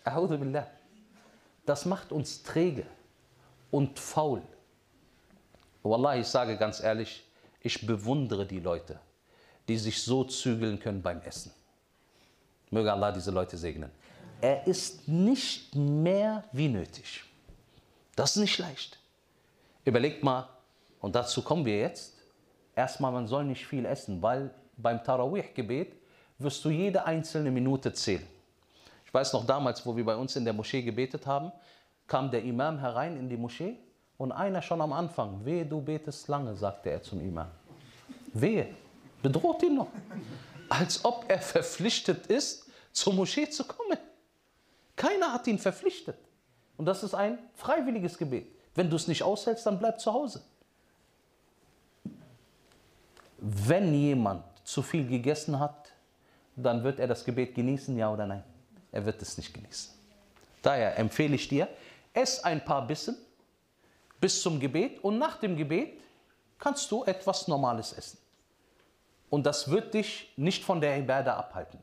Billah. 0.05 0.67
Das 1.65 1.87
macht 1.87 2.13
uns 2.13 2.43
träge 2.43 2.85
und 3.71 3.99
faul. 3.99 4.43
Wallah, 5.83 6.17
ich 6.17 6.27
sage 6.27 6.57
ganz 6.59 6.83
ehrlich, 6.83 7.25
ich 7.61 7.87
bewundere 7.87 8.47
die 8.47 8.61
Leute, 8.61 8.99
die 9.69 9.77
sich 9.77 10.03
so 10.03 10.25
zügeln 10.25 10.79
können 10.79 11.03
beim 11.03 11.21
Essen. 11.23 11.53
Möge 12.71 12.93
Allah 12.93 13.13
diese 13.13 13.31
Leute 13.31 13.57
segnen. 13.57 13.91
Er 14.41 14.67
ist 14.67 15.07
nicht 15.07 15.75
mehr 15.75 16.45
wie 16.53 16.69
nötig. 16.69 17.25
Das 18.17 18.37
ist 18.37 18.43
nicht 18.43 18.59
leicht. 18.59 18.99
Überlegt 19.85 20.23
mal, 20.23 20.49
und 21.01 21.15
dazu 21.15 21.43
kommen 21.43 21.65
wir 21.65 21.79
jetzt, 21.79 22.15
erstmal, 22.75 23.13
man 23.13 23.27
soll 23.27 23.45
nicht 23.45 23.67
viel 23.67 23.85
essen, 23.85 24.23
weil 24.23 24.51
beim 24.77 25.03
Tarawih-Gebet 25.03 25.95
wirst 26.39 26.65
du 26.65 26.71
jede 26.71 27.05
einzelne 27.05 27.51
Minute 27.51 27.93
zählen. 27.93 28.27
Ich 29.05 29.13
weiß 29.13 29.33
noch 29.33 29.45
damals, 29.45 29.85
wo 29.85 29.97
wir 29.97 30.05
bei 30.05 30.17
uns 30.17 30.37
in 30.37 30.45
der 30.45 30.55
Moschee 30.55 30.83
gebetet 30.83 31.27
haben, 31.27 31.53
kam 32.07 32.31
der 32.31 32.43
Imam 32.45 32.79
herein 32.79 33.17
in 33.17 33.29
die 33.29 33.37
Moschee 33.37 33.77
und 34.21 34.33
einer 34.33 34.61
schon 34.61 34.83
am 34.83 34.93
Anfang, 34.93 35.43
wehe, 35.47 35.65
du 35.65 35.81
betest 35.81 36.29
lange, 36.29 36.55
sagte 36.55 36.91
er 36.91 37.03
zum 37.03 37.23
Imam. 37.23 37.49
Wehe, 38.35 38.69
bedroht 39.23 39.63
ihn 39.63 39.77
noch. 39.77 39.89
Als 40.69 41.03
ob 41.07 41.25
er 41.27 41.41
verpflichtet 41.41 42.27
ist, 42.27 42.71
zur 42.93 43.15
Moschee 43.15 43.49
zu 43.49 43.65
kommen. 43.65 43.97
Keiner 44.95 45.33
hat 45.33 45.47
ihn 45.47 45.59
verpflichtet. 45.59 46.19
Und 46.77 46.85
das 46.85 47.03
ist 47.03 47.15
ein 47.15 47.39
freiwilliges 47.55 48.19
Gebet. 48.19 48.47
Wenn 48.75 48.91
du 48.91 48.97
es 48.97 49.09
nicht 49.09 49.23
aushältst, 49.23 49.65
dann 49.65 49.79
bleib 49.79 49.99
zu 49.99 50.13
Hause. 50.13 50.43
Wenn 53.39 53.95
jemand 53.95 54.45
zu 54.65 54.83
viel 54.83 55.09
gegessen 55.09 55.59
hat, 55.59 55.93
dann 56.57 56.85
wird 56.85 57.01
er 57.01 57.09
das 57.09 57.25
Gebet 57.25 57.55
genießen, 57.55 57.97
ja 57.97 58.13
oder 58.13 58.27
nein? 58.27 58.45
Er 58.93 59.07
wird 59.07 59.23
es 59.23 59.39
nicht 59.39 59.55
genießen. 59.55 59.95
Daher 60.61 60.99
empfehle 60.99 61.37
ich 61.37 61.49
dir, 61.49 61.69
ess 62.13 62.45
ein 62.45 62.63
paar 62.63 62.87
Bissen 62.87 63.17
bis 64.21 64.43
zum 64.43 64.61
Gebet 64.61 65.03
und 65.03 65.19
nach 65.19 65.39
dem 65.39 65.57
Gebet 65.57 66.01
kannst 66.59 66.91
du 66.91 67.05
etwas 67.05 67.49
Normales 67.49 67.93
essen. 67.93 68.19
Und 69.31 69.47
das 69.47 69.71
wird 69.71 69.95
dich 69.95 70.33
nicht 70.37 70.63
von 70.65 70.81
der 70.81 70.99
Ibadah 70.99 71.37
abhalten. 71.37 71.79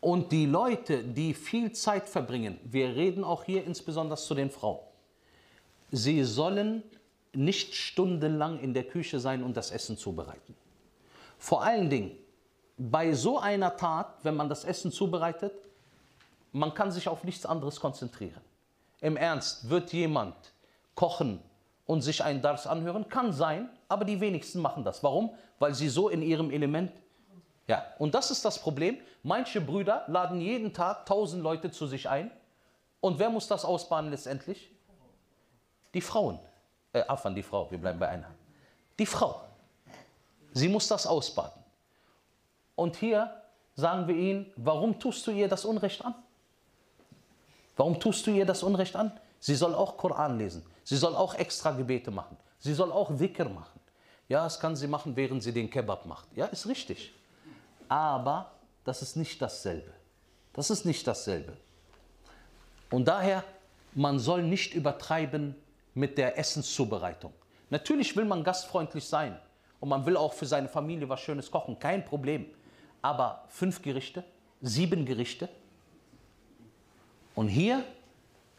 Und 0.00 0.30
die 0.30 0.46
Leute, 0.46 1.02
die 1.02 1.34
viel 1.34 1.72
Zeit 1.72 2.08
verbringen, 2.08 2.60
wir 2.62 2.94
reden 2.94 3.24
auch 3.24 3.42
hier 3.44 3.64
insbesondere 3.64 4.18
zu 4.18 4.34
den 4.34 4.50
Frauen, 4.50 4.78
sie 5.90 6.22
sollen 6.22 6.84
nicht 7.32 7.74
stundenlang 7.74 8.60
in 8.60 8.74
der 8.74 8.84
Küche 8.84 9.18
sein 9.18 9.42
und 9.42 9.56
das 9.56 9.70
Essen 9.70 9.96
zubereiten. 9.96 10.54
Vor 11.38 11.62
allen 11.62 11.90
Dingen 11.90 12.16
bei 12.76 13.12
so 13.12 13.38
einer 13.38 13.76
Tat, 13.76 14.18
wenn 14.22 14.36
man 14.36 14.48
das 14.48 14.64
Essen 14.64 14.92
zubereitet, 14.92 15.52
man 16.52 16.72
kann 16.74 16.92
sich 16.92 17.08
auf 17.08 17.24
nichts 17.24 17.44
anderes 17.44 17.80
konzentrieren. 17.80 18.40
Im 19.00 19.16
Ernst, 19.16 19.68
wird 19.68 19.92
jemand 19.92 20.34
kochen 20.94 21.40
und 21.86 22.02
sich 22.02 22.24
einen 22.24 22.42
Dars 22.42 22.66
anhören? 22.66 23.08
Kann 23.08 23.32
sein, 23.32 23.68
aber 23.88 24.04
die 24.04 24.20
wenigsten 24.20 24.60
machen 24.60 24.84
das. 24.84 25.02
Warum? 25.02 25.34
Weil 25.58 25.74
sie 25.74 25.88
so 25.88 26.08
in 26.08 26.22
ihrem 26.22 26.50
Element. 26.50 26.92
Ja, 27.66 27.84
und 27.98 28.14
das 28.14 28.30
ist 28.30 28.44
das 28.44 28.58
Problem. 28.58 28.98
Manche 29.22 29.60
Brüder 29.60 30.04
laden 30.06 30.40
jeden 30.40 30.72
Tag 30.72 31.06
tausend 31.06 31.42
Leute 31.42 31.70
zu 31.70 31.86
sich 31.86 32.08
ein. 32.08 32.30
Und 33.00 33.18
wer 33.18 33.30
muss 33.30 33.46
das 33.46 33.64
ausbaden 33.64 34.10
letztendlich? 34.10 34.70
Die 35.94 36.00
Frauen. 36.00 36.38
Äh, 36.92 37.04
Afan, 37.06 37.34
die 37.34 37.42
Frau, 37.42 37.70
wir 37.70 37.78
bleiben 37.78 37.98
bei 37.98 38.08
einer. 38.08 38.30
Die 38.98 39.06
Frau. 39.06 39.40
Sie 40.52 40.68
muss 40.68 40.88
das 40.88 41.06
ausbaden. 41.06 41.62
Und 42.74 42.96
hier 42.96 43.42
sagen 43.74 44.08
wir 44.08 44.16
ihnen, 44.16 44.52
warum 44.56 44.98
tust 44.98 45.26
du 45.26 45.30
ihr 45.30 45.48
das 45.48 45.64
Unrecht 45.64 46.04
an? 46.04 46.14
Warum 47.78 47.98
tust 48.00 48.26
du 48.26 48.32
ihr 48.32 48.44
das 48.44 48.62
Unrecht 48.62 48.96
an? 48.96 49.12
Sie 49.38 49.54
soll 49.54 49.72
auch 49.72 49.96
Koran 49.96 50.36
lesen. 50.36 50.64
Sie 50.82 50.96
soll 50.96 51.14
auch 51.14 51.34
extra 51.34 51.70
Gebete 51.70 52.10
machen. 52.10 52.36
Sie 52.58 52.74
soll 52.74 52.90
auch 52.90 53.10
Dhikr 53.16 53.48
machen. 53.48 53.78
Ja, 54.28 54.42
das 54.44 54.58
kann 54.58 54.74
sie 54.74 54.88
machen, 54.88 55.14
während 55.14 55.44
sie 55.44 55.52
den 55.52 55.70
Kebab 55.70 56.04
macht. 56.04 56.26
Ja, 56.36 56.46
ist 56.46 56.66
richtig. 56.66 57.14
Aber 57.88 58.50
das 58.84 59.00
ist 59.00 59.16
nicht 59.16 59.40
dasselbe. 59.40 59.92
Das 60.52 60.70
ist 60.70 60.84
nicht 60.84 61.06
dasselbe. 61.06 61.56
Und 62.90 63.06
daher, 63.06 63.44
man 63.94 64.18
soll 64.18 64.42
nicht 64.42 64.74
übertreiben 64.74 65.54
mit 65.94 66.18
der 66.18 66.36
Essenszubereitung. 66.36 67.32
Natürlich 67.70 68.16
will 68.16 68.24
man 68.24 68.42
gastfreundlich 68.42 69.06
sein 69.06 69.38
und 69.78 69.88
man 69.88 70.04
will 70.04 70.16
auch 70.16 70.32
für 70.32 70.46
seine 70.46 70.68
Familie 70.68 71.08
was 71.08 71.20
Schönes 71.20 71.50
kochen, 71.50 71.78
kein 71.78 72.04
Problem. 72.04 72.46
Aber 73.02 73.44
fünf 73.46 73.82
Gerichte, 73.82 74.24
sieben 74.60 75.06
Gerichte. 75.06 75.48
Und 77.38 77.46
hier 77.46 77.84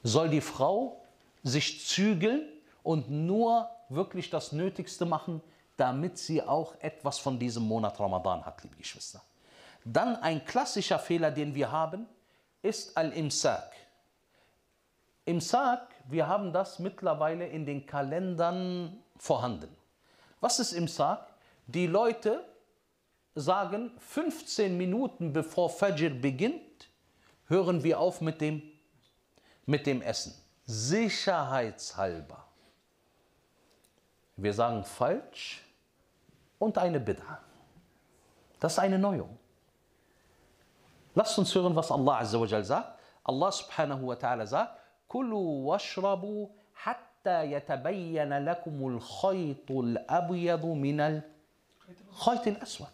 soll 0.03 0.29
die 0.29 0.39
Frau 0.39 1.01
sich 1.43 1.85
zügeln 1.85 2.47
und 2.81 3.11
nur 3.11 3.69
wirklich 3.89 4.29
das 4.29 4.53
Nötigste 4.53 5.05
machen, 5.05 5.41
damit 5.75 6.17
sie 6.17 6.41
auch 6.41 6.75
etwas 6.79 7.19
von 7.19 7.37
diesem 7.37 7.63
Monat 7.63 7.99
Ramadan 7.99 8.45
hat, 8.45 8.63
liebe 8.63 8.77
Geschwister. 8.77 9.21
Dann 9.83 10.15
ein 10.15 10.45
klassischer 10.45 10.97
Fehler, 10.97 11.29
den 11.29 11.53
wir 11.55 11.69
haben, 11.69 12.07
ist 12.61 12.95
Al-Imsak. 12.95 13.69
Imsak, 15.25 15.93
wir 16.07 16.29
haben 16.29 16.53
das 16.53 16.79
mittlerweile 16.79 17.47
in 17.47 17.65
den 17.65 17.85
Kalendern 17.85 19.03
vorhanden. 19.17 19.75
Was 20.39 20.57
ist 20.57 20.71
Imsak? 20.71 21.27
Die 21.67 21.87
Leute 21.87 22.45
sagen, 23.35 23.91
15 23.97 24.77
Minuten 24.77 25.33
bevor 25.33 25.69
Fajr 25.69 26.11
beginnt, 26.11 26.68
hören 27.49 27.83
wir 27.83 27.99
auf 27.99 28.21
mit 28.21 28.39
dem, 28.39 28.61
mit 29.65 29.85
dem 29.85 30.01
Essen. 30.01 30.33
Sicherheitshalber. 30.65 32.45
Wir 34.37 34.53
sagen 34.53 34.83
falsch 34.85 35.61
und 36.59 36.77
eine 36.77 36.99
Bid'a. 36.99 37.39
Das 38.59 38.73
ist 38.73 38.79
eine 38.79 38.99
Neuung. 38.99 39.37
Lasst 41.15 41.37
uns 41.37 41.53
hören, 41.53 41.75
was 41.75 41.91
Allah 41.91 42.19
Azza 42.19 42.63
sagt. 42.63 42.99
Allah 43.23 43.51
subhanahu 43.51 44.07
wa 44.07 44.15
ta'ala 44.15 44.45
sagt, 44.45 44.79
Kulu 45.07 45.65
washrabu 45.65 46.49
hatta 46.85 47.43
yatabayyana 47.43 48.39
lakumul 48.39 48.99
khaytul 48.99 49.97
abyadu 50.07 50.75
minal 50.75 51.23
khaytil 52.23 52.61
aswad. 52.61 52.93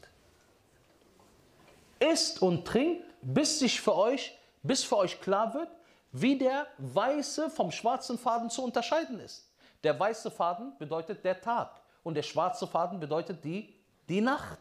Isst 2.00 2.42
und 2.42 2.66
trinkt, 2.66 3.04
bis 3.22 3.60
sich 3.60 3.80
für 3.82 3.96
euch, 3.96 4.38
bis 4.66 4.84
für 4.84 4.98
euch 4.98 5.20
klar 5.22 5.54
wird, 5.54 5.70
wie 6.12 6.38
der 6.38 6.68
weiße 6.78 7.50
vom 7.50 7.72
schwarzen 7.72 8.18
Faden 8.18 8.50
zu 8.50 8.64
unterscheiden 8.64 9.20
ist. 9.20 9.50
Der 9.84 10.00
weiße 10.00 10.32
Faden 10.32 10.78
bedeutet 10.78 11.24
der 11.24 11.40
Tag 11.40 11.82
und 12.04 12.16
der 12.16 12.24
schwarze 12.24 12.66
Faden 12.66 13.00
bedeutet 13.00 13.44
die, 13.44 13.74
die 14.08 14.22
Nacht. 14.22 14.60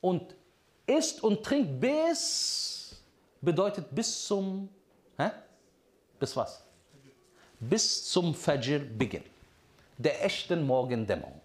Und 0.00 0.34
isst 0.86 1.22
und 1.22 1.42
trinkt 1.42 1.80
bis 1.80 2.74
bedeutet 3.40 3.86
bis 3.90 4.26
zum, 4.26 4.68
hä? 5.16 5.30
bis 6.18 6.36
was? 6.36 6.62
Bis 7.60 8.04
zum 8.10 8.34
Fajr-Beginn, 8.34 9.24
der 9.98 10.24
echten 10.24 10.66
Morgendämmerung. 10.66 11.40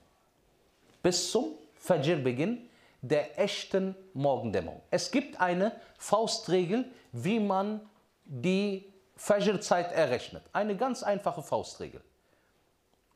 Bis 1.04 1.32
zum 1.32 1.56
Fajr-Beginn 1.76 2.69
der 3.02 3.40
echten 3.40 3.96
Morgendämmerung. 4.14 4.82
Es 4.92 5.12
gibt 5.12 5.40
eine 5.40 5.72
Faustregel, 5.98 6.86
wie 7.12 7.40
man 7.40 7.82
die 8.26 8.92
Fajr-Zeit 9.16 9.92
errechnet. 9.92 10.44
Eine 10.54 10.76
ganz 10.76 11.04
einfache 11.04 11.42
Faustregel. 11.42 12.02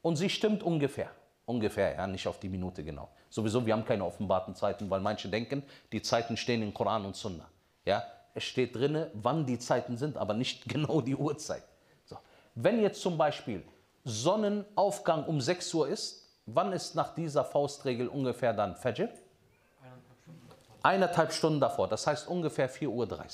Und 0.01 0.17
sie 0.17 0.29
stimmt 0.29 0.63
ungefähr. 0.63 1.09
Ungefähr, 1.45 1.95
ja, 1.95 2.07
nicht 2.07 2.27
auf 2.27 2.39
die 2.39 2.49
Minute 2.49 2.83
genau. 2.83 3.09
Sowieso, 3.29 3.65
wir 3.65 3.73
haben 3.73 3.85
keine 3.85 4.05
offenbarten 4.05 4.55
Zeiten, 4.55 4.89
weil 4.89 5.01
manche 5.01 5.27
denken, 5.27 5.63
die 5.91 6.01
Zeiten 6.01 6.37
stehen 6.37 6.61
in 6.61 6.73
Koran 6.73 7.05
und 7.05 7.15
Sunna. 7.15 7.49
Ja, 7.85 8.03
es 8.33 8.43
steht 8.43 8.75
drinne, 8.75 9.11
wann 9.13 9.45
die 9.45 9.59
Zeiten 9.59 9.97
sind, 9.97 10.17
aber 10.17 10.33
nicht 10.33 10.65
genau 10.69 11.01
die 11.01 11.15
Uhrzeit. 11.15 11.63
So. 12.05 12.17
Wenn 12.55 12.81
jetzt 12.81 13.01
zum 13.01 13.17
Beispiel 13.17 13.63
Sonnenaufgang 14.05 15.25
um 15.25 15.41
6 15.41 15.73
Uhr 15.73 15.87
ist, 15.87 16.29
wann 16.45 16.73
ist 16.73 16.95
nach 16.95 17.15
dieser 17.15 17.43
Faustregel 17.43 18.07
ungefähr 18.07 18.53
dann 18.53 18.75
Fajr? 18.75 19.09
Eineinhalb 20.83 21.31
Stunden 21.31 21.61
davor, 21.61 21.87
das 21.87 22.05
heißt 22.05 22.27
ungefähr 22.27 22.69
4.30 22.69 22.87
Uhr. 22.89 23.25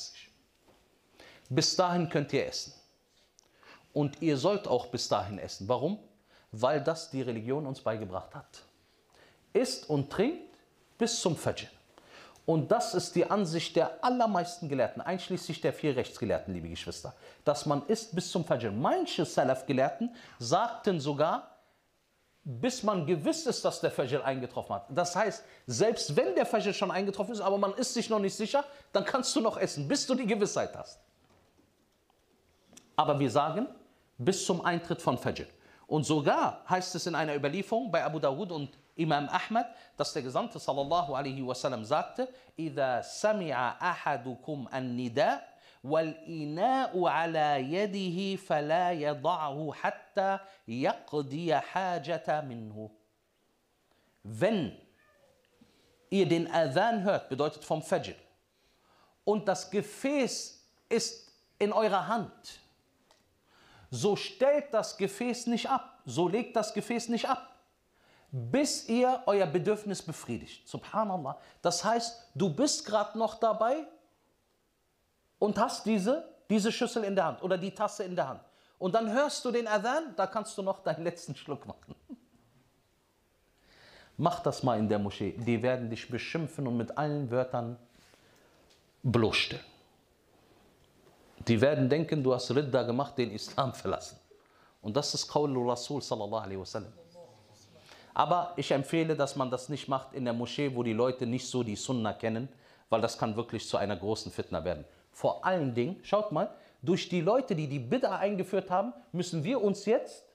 Bis 1.49 1.75
dahin 1.75 2.07
könnt 2.07 2.31
ihr 2.31 2.45
essen. 2.45 2.73
Und 3.91 4.21
ihr 4.21 4.37
sollt 4.37 4.67
auch 4.67 4.87
bis 4.87 5.07
dahin 5.07 5.39
essen. 5.39 5.67
Warum? 5.67 5.99
Weil 6.51 6.81
das 6.81 7.09
die 7.09 7.23
Religion 7.23 7.65
uns 7.65 7.81
beigebracht 7.81 8.35
hat. 8.35 8.63
Isst 9.51 9.89
und 9.89 10.11
trinkt 10.11 10.55
bis 10.99 11.19
zum 11.19 11.35
Fajr. 11.35 11.67
Und 12.45 12.71
das 12.71 12.93
ist 12.93 13.15
die 13.15 13.29
Ansicht 13.29 13.75
der 13.75 14.03
allermeisten 14.03 14.69
Gelehrten, 14.69 15.01
einschließlich 15.01 15.61
der 15.61 15.73
vier 15.73 15.95
Rechtsgelehrten, 15.95 16.53
liebe 16.53 16.69
Geschwister, 16.69 17.13
dass 17.45 17.65
man 17.65 17.85
isst 17.87 18.15
bis 18.15 18.31
zum 18.31 18.45
Fajr. 18.45 18.71
Manche 18.71 19.25
Salaf-Gelehrten 19.25 20.15
sagten 20.37 20.99
sogar, 20.99 21.58
bis 22.48 22.82
man 22.82 23.06
gewiss 23.06 23.46
ist, 23.46 23.64
dass 23.64 23.80
der 23.80 23.90
Fajr 23.90 24.24
eingetroffen 24.24 24.74
hat. 24.74 24.86
Das 24.90 25.16
heißt, 25.16 25.44
selbst 25.66 26.14
wenn 26.14 26.34
der 26.34 26.44
Fajr 26.44 26.72
schon 26.72 26.90
eingetroffen 26.90 27.32
ist, 27.32 27.40
aber 27.40 27.56
man 27.56 27.72
ist 27.74 27.94
sich 27.94 28.10
noch 28.10 28.18
nicht 28.18 28.34
sicher, 28.34 28.64
dann 28.92 29.04
kannst 29.04 29.34
du 29.34 29.40
noch 29.40 29.56
essen, 29.56 29.88
bis 29.88 30.06
du 30.06 30.14
die 30.14 30.26
Gewissheit 30.26 30.76
hast. 30.76 31.00
Aber 32.96 33.18
wir 33.18 33.30
sagen, 33.30 33.66
bis 34.18 34.44
zum 34.44 34.64
Eintritt 34.64 35.00
von 35.00 35.16
Fajr. 35.16 35.46
Und 35.86 36.04
sogar 36.04 36.62
heißt 36.68 36.94
es 36.94 37.06
in 37.06 37.14
einer 37.14 37.34
Überlieferung 37.34 37.90
bei 37.90 38.04
Abu 38.04 38.18
Dawud 38.18 38.52
und 38.52 38.70
Imam 38.96 39.28
Ahmad, 39.28 39.66
dass 39.96 40.12
der 40.12 40.22
Gesandte 40.22 40.58
sallallahu 40.58 41.14
alaihi 41.14 41.44
wasallam 41.44 41.84
sagte, 41.84 42.28
إذا 42.58 43.00
سمع 43.00 43.76
أحدكم 43.82 44.68
النداء 44.74 45.47
والإناء 45.82 47.06
على 47.06 47.72
يده 47.72 48.42
فلا 48.42 48.92
يضعه 48.92 49.72
حتى 49.72 50.38
يقضي 50.68 51.54
حاجة 51.54 52.40
منه. 52.40 52.90
Wenn 54.24 54.72
ihr 56.10 56.26
den 56.26 56.50
Adhan 56.50 57.02
hört, 57.02 57.28
bedeutet 57.28 57.64
vom 57.64 57.82
Fajr, 57.82 58.14
und 59.24 59.46
das 59.48 59.70
Gefäß 59.70 60.66
ist 60.88 61.32
in 61.58 61.72
eurer 61.72 62.06
Hand, 62.06 62.60
so 63.90 64.16
stellt 64.16 64.72
das 64.72 64.96
Gefäß 64.96 65.46
nicht 65.46 65.68
ab, 65.68 66.00
so 66.04 66.28
legt 66.28 66.56
das 66.56 66.72
Gefäß 66.72 67.08
nicht 67.08 67.28
ab, 67.28 67.54
bis 68.30 68.88
ihr 68.88 69.22
euer 69.26 69.46
Bedürfnis 69.46 70.02
befriedigt. 70.02 70.68
Subhanallah. 70.68 71.38
Das 71.62 71.84
heißt, 71.84 72.30
du 72.34 72.52
bist 72.52 72.84
gerade 72.84 73.16
noch 73.16 73.36
dabei 73.36 73.86
und 75.39 75.57
hast 75.57 75.85
diese, 75.85 76.29
diese 76.49 76.71
Schüssel 76.71 77.03
in 77.03 77.15
der 77.15 77.25
Hand 77.25 77.41
oder 77.41 77.57
die 77.57 77.71
Tasse 77.71 78.03
in 78.03 78.15
der 78.15 78.27
Hand. 78.27 78.41
Und 78.77 78.93
dann 78.95 79.11
hörst 79.11 79.43
du 79.43 79.51
den 79.51 79.67
Adhan, 79.67 80.13
da 80.15 80.27
kannst 80.27 80.57
du 80.57 80.61
noch 80.61 80.81
deinen 80.83 81.03
letzten 81.03 81.35
Schluck 81.35 81.65
machen. 81.65 81.95
Mach 84.17 84.41
das 84.41 84.63
mal 84.63 84.77
in 84.77 84.87
der 84.89 84.99
Moschee. 84.99 85.31
Die 85.37 85.61
werden 85.61 85.89
dich 85.89 86.09
beschimpfen 86.09 86.67
und 86.67 86.77
mit 86.77 86.97
allen 86.97 87.31
Wörtern 87.31 87.77
bloßstellen. 89.03 89.63
Die 91.47 91.59
werden 91.61 91.89
denken, 91.89 92.21
du 92.21 92.33
hast 92.33 92.51
Ridda 92.51 92.83
gemacht, 92.83 93.17
den 93.17 93.31
Islam 93.31 93.73
verlassen. 93.73 94.19
Und 94.81 94.95
das 94.95 95.13
ist 95.13 95.27
Qaulul 95.27 95.69
Rasul 95.69 96.01
sallallahu 96.01 96.43
alaihi 96.43 96.59
wasallam. 96.59 96.91
Aber 98.13 98.53
ich 98.57 98.71
empfehle, 98.71 99.15
dass 99.15 99.35
man 99.35 99.49
das 99.49 99.69
nicht 99.69 99.87
macht 99.87 100.13
in 100.13 100.25
der 100.25 100.33
Moschee, 100.33 100.75
wo 100.75 100.83
die 100.83 100.93
Leute 100.93 101.25
nicht 101.25 101.47
so 101.47 101.63
die 101.63 101.75
Sunna 101.75 102.13
kennen, 102.13 102.49
weil 102.89 102.99
das 102.99 103.17
kann 103.17 103.35
wirklich 103.35 103.67
zu 103.67 103.77
einer 103.77 103.95
großen 103.95 104.31
Fitna 104.31 104.63
werden. 104.63 104.83
Vor 105.11 105.45
allen 105.45 105.73
Dingen, 105.73 105.99
schaut 106.03 106.31
mal, 106.31 106.53
durch 106.81 107.09
die 107.09 107.21
Leute, 107.21 107.55
die 107.55 107.67
die 107.67 107.79
Bid'a 107.79 108.17
eingeführt 108.17 108.69
haben, 108.69 108.93
müssen 109.11 109.43
wir 109.43 109.61
uns 109.61 109.85
jetzt, 109.85 110.25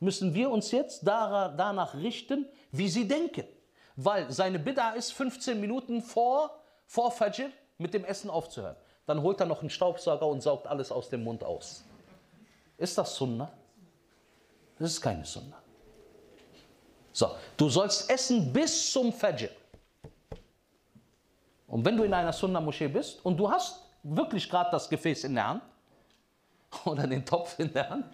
müssen 0.00 0.34
wir 0.34 0.50
uns 0.50 0.70
jetzt 0.70 1.06
danach 1.06 1.94
richten, 1.94 2.46
wie 2.72 2.88
sie 2.88 3.06
denken. 3.06 3.44
Weil 3.96 4.30
seine 4.30 4.58
Bid'a 4.58 4.94
ist 4.94 5.12
15 5.12 5.60
Minuten 5.60 6.02
vor, 6.02 6.62
vor 6.86 7.10
Fajr 7.10 7.50
mit 7.78 7.94
dem 7.94 8.04
Essen 8.04 8.30
aufzuhören. 8.30 8.76
Dann 9.06 9.22
holt 9.22 9.40
er 9.40 9.46
noch 9.46 9.60
einen 9.60 9.70
Staubsauger 9.70 10.26
und 10.26 10.40
saugt 10.40 10.66
alles 10.66 10.92
aus 10.92 11.08
dem 11.08 11.24
Mund 11.24 11.42
aus. 11.44 11.84
Ist 12.76 12.96
das 12.98 13.14
Sunna? 13.14 13.50
Das 14.78 14.92
ist 14.92 15.00
keine 15.00 15.24
Sunna. 15.24 15.60
So, 17.12 17.30
du 17.56 17.68
sollst 17.68 18.08
essen 18.10 18.52
bis 18.52 18.92
zum 18.92 19.12
Fajr. 19.12 19.50
Und 21.66 21.84
wenn 21.84 21.96
du 21.96 22.04
in 22.04 22.14
einer 22.14 22.32
Sunna-Moschee 22.32 22.88
bist 22.88 23.24
und 23.24 23.36
du 23.36 23.50
hast 23.50 23.87
wirklich 24.02 24.48
gerade 24.48 24.70
das 24.70 24.88
Gefäß 24.88 25.24
in 25.24 25.34
der 25.34 25.48
Hand 25.48 25.62
oder 26.84 27.06
den 27.06 27.24
Topf 27.24 27.58
in 27.58 27.72
der 27.72 27.90
Hand 27.90 28.06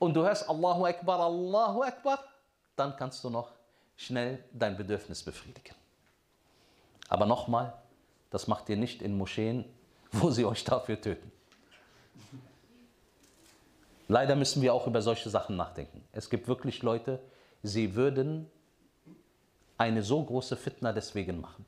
und 0.00 0.14
du 0.14 0.22
hörst 0.22 0.48
Allahu 0.48 0.86
Akbar, 0.86 1.20
Allahu 1.20 1.82
Akbar, 1.82 2.24
dann 2.74 2.96
kannst 2.96 3.22
du 3.22 3.30
noch 3.30 3.52
schnell 3.96 4.42
dein 4.52 4.76
Bedürfnis 4.76 5.22
befriedigen. 5.22 5.74
Aber 7.08 7.26
nochmal, 7.26 7.74
das 8.30 8.46
macht 8.46 8.68
ihr 8.70 8.76
nicht 8.76 9.02
in 9.02 9.16
Moscheen, 9.16 9.64
wo 10.12 10.30
sie 10.30 10.44
euch 10.44 10.64
dafür 10.64 11.00
töten. 11.00 11.30
Leider 14.08 14.34
müssen 14.34 14.60
wir 14.62 14.74
auch 14.74 14.86
über 14.88 15.02
solche 15.02 15.30
Sachen 15.30 15.56
nachdenken. 15.56 16.02
Es 16.10 16.30
gibt 16.30 16.48
wirklich 16.48 16.82
Leute, 16.82 17.20
sie 17.62 17.94
würden 17.94 18.50
eine 19.78 20.02
so 20.02 20.22
große 20.22 20.56
Fitna 20.56 20.92
deswegen 20.92 21.40
machen. 21.40 21.64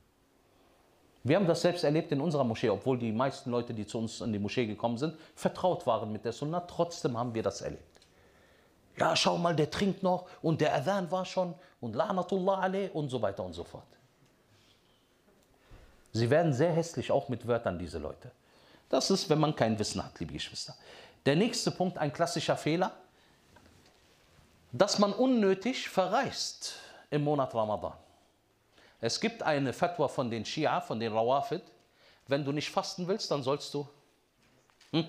Wir 1.24 1.36
haben 1.36 1.46
das 1.46 1.62
selbst 1.62 1.84
erlebt 1.84 2.10
in 2.10 2.20
unserer 2.20 2.44
Moschee, 2.44 2.70
obwohl 2.70 2.98
die 2.98 3.12
meisten 3.12 3.50
Leute, 3.50 3.72
die 3.72 3.86
zu 3.86 3.98
uns 3.98 4.20
in 4.20 4.32
die 4.32 4.38
Moschee 4.38 4.66
gekommen 4.66 4.98
sind, 4.98 5.16
vertraut 5.36 5.86
waren 5.86 6.10
mit 6.10 6.24
der 6.24 6.32
Sunna. 6.32 6.60
Trotzdem 6.60 7.16
haben 7.16 7.32
wir 7.34 7.42
das 7.42 7.60
erlebt. 7.60 8.00
Ja, 8.98 9.14
schau 9.16 9.38
mal, 9.38 9.54
der 9.54 9.70
trinkt 9.70 10.02
noch 10.02 10.28
und 10.42 10.60
der 10.60 10.74
Adhan 10.74 11.10
war 11.10 11.24
schon 11.24 11.54
und 11.80 11.96
La'natullah 11.96 12.58
alayh 12.58 12.90
und 12.92 13.08
so 13.08 13.22
weiter 13.22 13.44
und 13.44 13.52
so 13.52 13.64
fort. 13.64 13.86
Sie 16.12 16.28
werden 16.28 16.52
sehr 16.52 16.72
hässlich 16.72 17.10
auch 17.10 17.28
mit 17.28 17.46
Wörtern, 17.46 17.78
diese 17.78 17.98
Leute. 17.98 18.30
Das 18.88 19.10
ist, 19.10 19.30
wenn 19.30 19.38
man 19.38 19.56
kein 19.56 19.78
Wissen 19.78 20.04
hat, 20.04 20.18
liebe 20.20 20.34
Geschwister. 20.34 20.74
Der 21.24 21.36
nächste 21.36 21.70
Punkt, 21.70 21.96
ein 21.96 22.12
klassischer 22.12 22.56
Fehler, 22.56 22.92
dass 24.72 24.98
man 24.98 25.12
unnötig 25.12 25.88
verreist 25.88 26.74
im 27.10 27.24
Monat 27.24 27.54
Ramadan. 27.54 27.94
Es 29.01 29.19
gibt 29.19 29.43
eine 29.43 29.73
Fatwa 29.73 30.07
von 30.07 30.29
den 30.29 30.43
Shia, 30.45 30.81
von 30.81 30.99
den 30.99 31.13
Rawafid. 31.13 31.61
Wenn 32.27 32.43
du 32.43 32.51
nicht 32.51 32.69
fasten 32.69 33.07
willst, 33.07 33.29
dann 33.31 33.43
sollst 33.43 33.73
du 33.73 33.87
hm, 34.91 35.07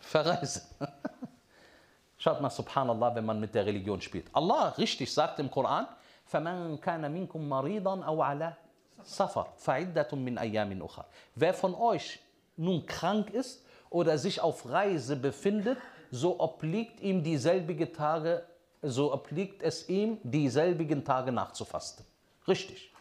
Verreisen. 0.00 0.62
Schaut 2.18 2.40
mal, 2.40 2.50
subhanallah, 2.50 3.14
wenn 3.14 3.24
man 3.24 3.40
mit 3.40 3.54
der 3.54 3.66
Religion 3.66 4.00
spielt. 4.00 4.26
Allah 4.32 4.70
richtig 4.78 5.12
sagt 5.12 5.38
im 5.38 5.50
Koran, 5.50 5.86
فَمَنْ 6.26 6.80
كَانَ 6.80 7.08
مِنْكُمْ 7.12 7.38
مَرِيضًا 7.38 8.04
أَوْ 8.04 8.22
عَلَى 8.22 8.56
سَفَرٍ 9.04 9.46
فَعِدَّةٌ 9.56 10.16
مِنْ 10.16 10.38
أَيَّامٍ 10.38 10.82
أُخَرٍ 10.82 11.04
Wer 11.34 11.54
von 11.54 11.74
euch 11.74 12.20
nun 12.56 12.86
krank 12.86 13.30
ist 13.30 13.64
oder 13.90 14.18
sich 14.18 14.40
auf 14.40 14.68
Reise 14.68 15.16
befindet, 15.16 15.78
so 16.10 16.40
obliegt 16.40 17.00
ihm 17.00 17.22
dieselbige 17.22 17.92
Tage, 17.92 18.44
so 18.82 19.12
obliegt 19.12 19.62
es 19.62 19.88
ihm, 19.88 20.18
dieselbigen 20.22 21.04
Tage 21.04 21.30
nachzufasten. 21.32 22.04
Richtig. 22.48 22.92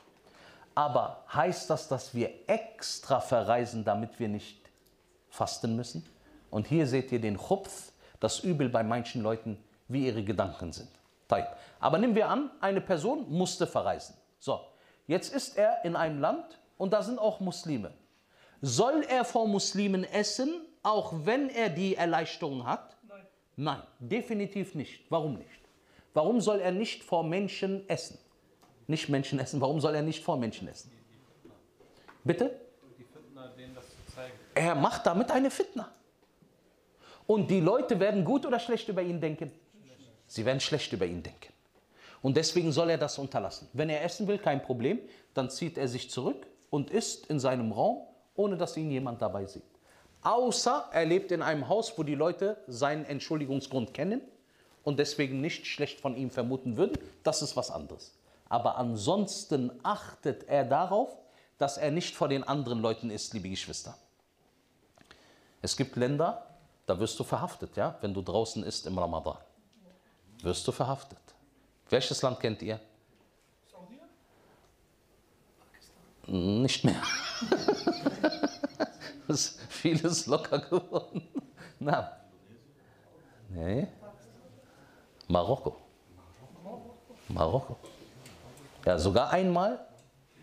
Aber 0.81 1.25
heißt 1.35 1.69
das, 1.69 1.89
dass 1.89 2.15
wir 2.15 2.31
extra 2.47 3.21
verreisen, 3.21 3.85
damit 3.85 4.19
wir 4.19 4.29
nicht 4.29 4.71
fasten 5.29 5.77
müssen? 5.77 6.09
Und 6.51 6.69
hier 6.69 6.87
seht 6.87 7.13
ihr 7.13 7.21
den 7.21 7.37
Chupf, 7.37 7.93
das 8.19 8.41
Übel 8.41 8.71
bei 8.71 8.83
manchen 8.83 9.23
Leuten, 9.23 9.63
wie 9.89 10.07
ihre 10.07 10.25
Gedanken 10.25 10.73
sind. 10.73 10.89
Aber 11.81 11.99
nehmen 11.99 12.15
wir 12.15 12.31
an, 12.31 12.51
eine 12.63 12.81
Person 12.81 13.31
musste 13.31 13.67
verreisen. 13.67 14.15
So, 14.39 14.59
jetzt 15.07 15.35
ist 15.35 15.59
er 15.59 15.85
in 15.85 15.97
einem 15.97 16.19
Land 16.19 16.59
und 16.79 16.95
da 16.95 17.03
sind 17.03 17.19
auch 17.19 17.41
Muslime. 17.41 17.93
Soll 18.63 19.05
er 19.07 19.27
vor 19.27 19.47
Muslimen 19.47 20.05
essen, 20.05 20.63
auch 20.83 21.13
wenn 21.27 21.51
er 21.51 21.69
die 21.69 21.97
Erleichterung 21.97 22.67
hat? 22.67 22.97
Nein. 23.07 23.27
Nein, 23.57 23.83
definitiv 23.99 24.75
nicht. 24.75 25.11
Warum 25.11 25.35
nicht? 25.35 25.61
Warum 26.15 26.41
soll 26.41 26.61
er 26.61 26.73
nicht 26.73 27.05
vor 27.05 27.23
Menschen 27.23 27.87
essen? 27.87 28.19
Nicht 28.91 29.09
Menschen 29.09 29.39
essen, 29.39 29.61
warum 29.61 29.81
soll 29.81 29.95
er 29.95 30.03
nicht 30.03 30.25
vor 30.25 30.37
Menschen 30.37 30.67
essen? 30.67 30.91
Bitte? 32.25 32.51
Er 34.53 34.75
macht 34.75 35.07
damit 35.07 35.31
eine 35.31 35.49
Fitna. 35.49 35.93
Und 37.29 37.49
die 37.49 37.61
Leute 37.61 38.01
werden 38.01 38.25
gut 38.25 38.45
oder 38.45 38.59
schlecht 38.59 38.89
über 38.89 39.01
ihn 39.01 39.21
denken? 39.21 39.53
Sie 40.27 40.45
werden 40.45 40.59
schlecht 40.59 40.93
über 40.93 41.07
ihn 41.07 41.23
denken. 41.23 41.53
Und 42.21 42.37
deswegen 42.37 42.73
soll 42.73 42.91
er 42.91 42.99
das 42.99 43.17
unterlassen. 43.17 43.69
Wenn 43.73 43.91
er 43.91 44.03
essen 44.03 44.27
will, 44.27 44.39
kein 44.39 44.61
Problem, 44.61 44.99
dann 45.35 45.51
zieht 45.51 45.79
er 45.79 45.87
sich 45.87 46.11
zurück 46.11 46.45
und 46.69 46.91
isst 46.91 47.27
in 47.27 47.39
seinem 47.39 47.71
Raum, 47.71 48.03
ohne 48.35 48.57
dass 48.57 48.77
ihn 48.77 48.91
jemand 48.91 49.23
dabei 49.23 49.47
sieht. 49.47 49.63
Außer 50.23 50.89
er 50.93 51.05
lebt 51.05 51.31
in 51.31 51.43
einem 51.43 51.69
Haus, 51.69 51.97
wo 51.97 52.03
die 52.03 52.17
Leute 52.17 52.57
seinen 52.67 53.05
Entschuldigungsgrund 53.05 53.95
kennen 53.95 54.21
und 54.83 54.99
deswegen 54.99 55.41
nicht 55.41 55.67
schlecht 55.67 56.01
von 56.01 56.17
ihm 56.17 56.31
vermuten 56.31 56.77
würden. 56.77 56.99
Das 57.23 57.41
ist 57.41 57.57
was 57.57 57.71
anderes. 57.71 58.13
Aber 58.51 58.77
ansonsten 58.77 59.71
achtet 59.85 60.43
er 60.49 60.65
darauf, 60.65 61.17
dass 61.57 61.79
er 61.79 61.91
nicht 61.91 62.15
vor 62.17 62.29
den 62.29 62.43
anderen 62.45 62.81
Leuten 62.81 63.11
ist, 63.11 63.33
liebe 63.33 63.49
Geschwister. 63.49 63.97
Es 65.63 65.77
gibt 65.77 65.97
Länder, 65.97 66.47
da 66.85 66.99
wirst 66.99 67.19
du 67.21 67.25
verhaftet, 67.25 67.77
ja, 67.77 67.97
wenn 68.01 68.13
du 68.13 68.23
draußen 68.23 68.65
isst 68.65 68.87
im 68.87 68.99
Ramadan. 68.99 69.39
Wirst 70.43 70.67
du 70.67 70.73
verhaftet. 70.73 71.19
Welches 71.89 72.21
Land 72.23 72.41
kennt 72.41 72.61
ihr? 72.63 72.81
Nicht 76.27 76.85
mehr. 76.85 77.03
ist 79.29 79.61
vieles 79.69 80.27
locker 80.27 80.59
geworden. 80.59 81.29
Na. 81.79 82.17
Nee. 83.49 83.87
Marokko. 85.29 85.77
Marokko. 87.29 87.77
Ja, 88.85 88.99
sogar 88.99 89.31
einmal 89.31 89.85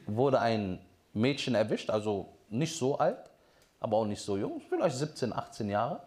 wurde 0.05 0.39
ein 0.39 0.79
Mädchen 1.13 1.55
erwischt, 1.55 1.89
also 1.89 2.33
nicht 2.49 2.77
so 2.77 2.97
alt, 2.97 3.29
aber 3.79 3.97
auch 3.97 4.05
nicht 4.05 4.21
so 4.21 4.37
jung, 4.37 4.61
vielleicht 4.69 4.95
17, 4.95 5.33
18 5.33 5.69
Jahre. 5.69 6.01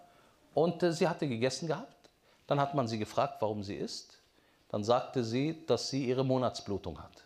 Und 0.55 0.83
äh, 0.83 0.93
sie 0.93 1.09
hatte 1.09 1.29
gegessen 1.29 1.69
gehabt. 1.69 2.11
Dann 2.47 2.61
hat 2.61 2.75
man 2.75 2.89
sie 2.89 2.99
gefragt, 2.99 3.37
warum 3.41 3.63
sie 3.63 3.77
isst. 3.77 4.19
Dann 4.71 4.83
sagte 4.85 5.23
sie, 5.25 5.65
dass 5.67 5.89
sie 5.89 6.07
ihre 6.07 6.25
Monatsblutung 6.25 7.01
hat. 7.01 7.25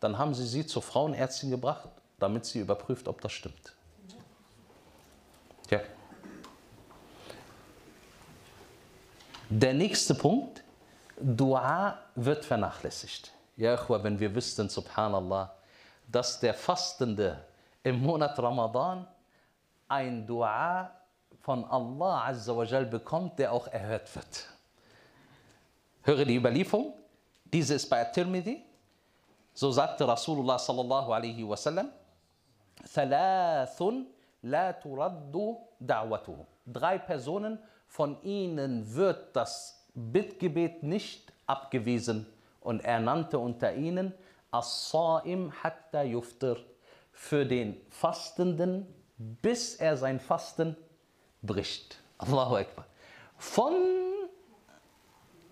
Dann 0.00 0.18
haben 0.18 0.34
sie 0.34 0.46
sie 0.46 0.66
zur 0.66 0.82
Frauenärztin 0.82 1.50
gebracht, 1.50 1.88
damit 2.18 2.44
sie 2.46 2.60
überprüft, 2.60 3.08
ob 3.08 3.20
das 3.20 3.32
stimmt. 3.32 3.74
Ja. 5.70 5.80
Der 9.48 9.74
nächste 9.74 10.14
Punkt, 10.14 10.62
Dua 11.20 11.98
wird 12.14 12.44
vernachlässigt. 12.44 13.33
Ja, 13.56 13.78
wenn 13.88 14.18
wir 14.18 14.34
wüssten, 14.34 14.68
subhanallah, 14.68 15.54
dass 16.08 16.40
der 16.40 16.54
Fastende 16.54 17.44
im 17.82 18.00
Monat 18.00 18.38
Ramadan 18.38 19.06
ein 19.88 20.26
Dua 20.26 20.90
von 21.40 21.64
Allah 21.64 22.26
Azza 22.26 22.56
wa 22.56 22.64
Jal 22.64 22.86
bekommt, 22.86 23.38
der 23.38 23.52
auch 23.52 23.68
erhört 23.68 24.14
wird. 24.16 24.48
Höre 26.02 26.24
die 26.24 26.36
Überlieferung, 26.36 26.94
diese 27.44 27.74
ist 27.74 27.88
bei 27.88 28.00
At-Tirmidhi. 28.00 28.62
So 29.52 29.70
sagte 29.70 30.06
Rasulullah 30.06 30.58
sallallahu 30.58 31.12
alaihi 31.12 31.46
wasallam, 31.48 31.90
Thalathun 32.92 34.06
la 34.42 34.72
turaddu 34.72 35.58
da'watuhu. 35.80 36.44
Drei 36.66 36.98
Personen, 36.98 37.58
von 37.86 38.20
ihnen 38.24 38.92
wird 38.92 39.36
das 39.36 39.86
Bittgebet 39.94 40.82
nicht 40.82 41.32
abgewiesen. 41.46 42.26
Und 42.64 42.84
er 42.84 42.98
nannte 42.98 43.38
unter 43.38 43.74
ihnen 43.74 44.12
As-Sa'im 44.50 45.52
hatta 45.62 46.02
yuftir 46.02 46.56
für 47.12 47.46
den 47.46 47.80
Fastenden, 47.90 48.86
bis 49.16 49.76
er 49.76 49.96
sein 49.96 50.18
Fasten 50.18 50.76
bricht. 51.42 51.98
Allahu 52.18 52.56
Akbar. 52.56 52.86
Von 53.36 53.74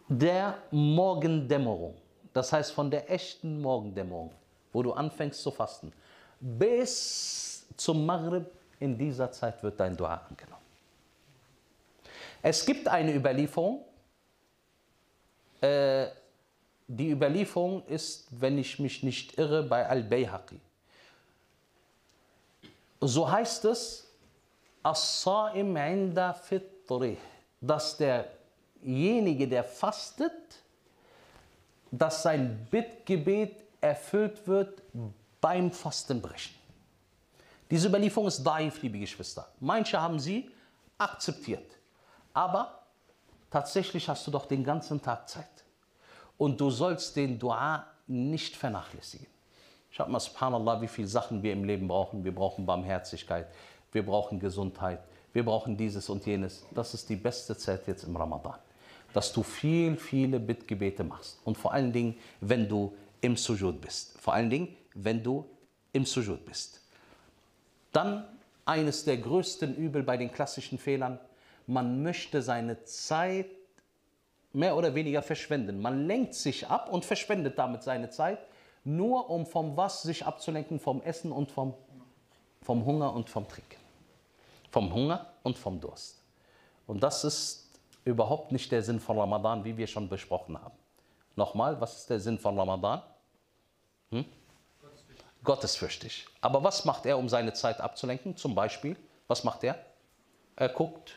der 0.09 0.57
Morgendämmerung, 0.71 1.97
das 2.33 2.53
heißt 2.53 2.73
von 2.73 2.91
der 2.91 3.11
echten 3.11 3.61
Morgendämmerung, 3.61 4.33
wo 4.73 4.83
du 4.83 4.93
anfängst 4.93 5.43
zu 5.43 5.51
fasten, 5.51 5.93
bis 6.41 7.67
zum 7.77 8.05
Maghrib, 8.05 8.47
in 8.81 8.99
dieser 8.99 9.31
Zeit 9.31 9.63
wird 9.63 9.79
dein 9.79 9.97
Dua 9.97 10.15
angenommen. 10.29 10.63
Es 12.43 12.67
gibt 12.67 12.89
eine 12.89 13.15
Überlieferung, 13.15 13.85
äh, 15.61 16.09
die 16.97 17.11
Überlieferung 17.11 17.87
ist, 17.87 18.27
wenn 18.31 18.59
ich 18.59 18.79
mich 18.79 19.03
nicht 19.03 19.39
irre, 19.39 19.63
bei 19.63 19.89
Al-Bayhaqi. 19.89 20.61
So 23.01 23.31
heißt 23.31 23.65
es, 23.65 24.07
As-Sa'im 24.83 25.77
inda 25.77 26.35
fitrih, 26.35 27.17
dass 27.61 27.97
derjenige, 27.97 29.49
der 29.49 29.65
fastet, 29.65 30.33
dass 31.91 32.23
sein 32.23 32.67
Bittgebet 32.71 33.65
erfüllt 33.81 34.47
wird 34.47 34.83
beim 35.41 35.73
Fastenbrechen. 35.73 36.55
Diese 37.71 37.89
Überlieferung 37.89 38.29
ist 38.29 38.43
daif, 38.43 38.83
liebe 38.83 38.99
Geschwister. 38.99 39.49
Manche 39.61 40.01
haben 40.01 40.21
sie 40.21 40.51
akzeptiert. 40.99 41.73
Aber 42.35 42.83
tatsächlich 43.51 44.09
hast 44.09 44.27
du 44.27 44.31
doch 44.31 44.45
den 44.45 44.63
ganzen 44.63 45.01
Tag 45.01 45.29
Zeit. 45.29 45.62
Und 46.43 46.61
du 46.61 46.71
sollst 46.71 47.15
den 47.15 47.39
Dua 47.39 47.87
nicht 48.09 48.57
vernachlässigen. 48.57 49.29
Schaut 49.93 50.09
mal, 50.09 50.19
subhanallah, 50.19 50.83
wie 50.83 50.89
viele 50.89 51.07
Sachen 51.07 51.41
wir 51.41 51.53
im 51.53 51.63
Leben 51.63 51.87
brauchen. 51.87 52.25
Wir 52.25 52.35
brauchen 52.35 52.67
Barmherzigkeit, 52.67 53.47
wir 53.93 54.05
brauchen 54.05 54.41
Gesundheit, 54.41 54.99
wir 55.33 55.45
brauchen 55.45 55.77
dieses 55.77 56.09
und 56.09 56.27
jenes. 56.27 56.67
Das 56.73 56.95
ist 56.95 57.09
die 57.09 57.15
beste 57.15 57.57
Zeit 57.57 57.87
jetzt 57.87 58.03
im 58.03 58.17
Ramadan. 58.17 58.59
Dass 59.13 59.33
du 59.33 59.45
viel, 59.45 59.97
viele 59.97 60.41
Bittgebete 60.41 61.05
machst. 61.05 61.39
Und 61.45 61.57
vor 61.57 61.73
allen 61.73 61.93
Dingen, 61.93 62.17
wenn 62.41 62.69
du 62.69 62.93
im 63.21 63.37
Sujud 63.37 63.81
bist. 63.81 64.19
Vor 64.19 64.35
allen 64.35 64.51
Dingen, 64.51 64.75
wenn 64.95 65.23
du 65.23 65.47
im 65.93 66.05
Sujud 66.05 66.45
bist. 66.45 66.81
Dann 67.93 68.25
eines 68.65 69.05
der 69.05 69.19
größten 69.19 69.77
Übel 69.77 70.03
bei 70.03 70.17
den 70.17 70.33
klassischen 70.33 70.79
Fehlern. 70.79 71.21
Man 71.69 72.03
möchte 72.03 72.43
seine 72.43 72.83
Zeit 72.83 73.47
mehr 74.53 74.77
oder 74.77 74.95
weniger 74.95 75.23
verschwenden. 75.23 75.81
Man 75.81 76.07
lenkt 76.07 76.35
sich 76.35 76.69
ab 76.69 76.91
und 76.91 77.05
verschwendet 77.05 77.59
damit 77.59 77.83
seine 77.83 78.11
Zeit, 78.11 78.39
nur 78.85 79.31
um 79.31 79.47
vom 79.47 79.77
was 79.77 80.03
sich 80.03 80.27
abzulenken, 80.27 80.79
vom 80.81 81.01
Essen 81.03 81.33
und 81.33 81.51
vom, 81.51 81.75
vom 82.63 82.85
Hunger 82.85 83.13
und 83.13 83.31
vom 83.31 83.49
Trinken. 83.49 83.81
Vom 84.71 84.93
Hunger 84.93 85.27
und 85.43 85.59
vom 85.59 85.81
Durst. 85.81 86.23
Und 86.87 87.03
das 87.03 87.25
ist 87.25 87.71
überhaupt 88.05 88.53
nicht 88.53 88.71
der 88.73 88.83
Sinn 88.83 89.01
von 89.01 89.19
Ramadan, 89.19 89.65
wie 89.65 89.77
wir 89.77 89.87
schon 89.87 90.09
besprochen 90.09 90.61
haben. 90.61 90.75
Nochmal, 91.37 91.81
was 91.81 91.99
ist 91.99 92.11
der 92.11 92.21
Sinn 92.21 92.39
von 92.39 92.59
Ramadan? 92.59 93.03
Hm? 94.11 94.25
Gottesfürchtig. 95.45 96.27
Aber 96.41 96.63
was 96.63 96.85
macht 96.85 97.07
er, 97.07 97.19
um 97.19 97.29
seine 97.29 97.53
Zeit 97.53 97.81
abzulenken? 97.81 98.37
Zum 98.37 98.55
Beispiel, 98.55 98.97
was 99.27 99.45
macht 99.45 99.65
er? 99.65 99.77
Er 100.57 100.69
guckt 100.69 101.17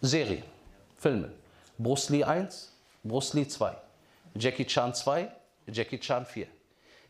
Serien, 0.00 0.42
Filme. 0.96 1.30
Bruce 1.82 2.10
Lee 2.10 2.24
1, 2.24 2.72
Bruce 3.02 3.32
Lee 3.34 3.48
2, 3.48 3.74
Jackie 4.34 4.66
Chan 4.66 4.94
2, 4.94 5.30
Jackie 5.66 5.98
Chan 5.98 6.26
4. 6.26 6.46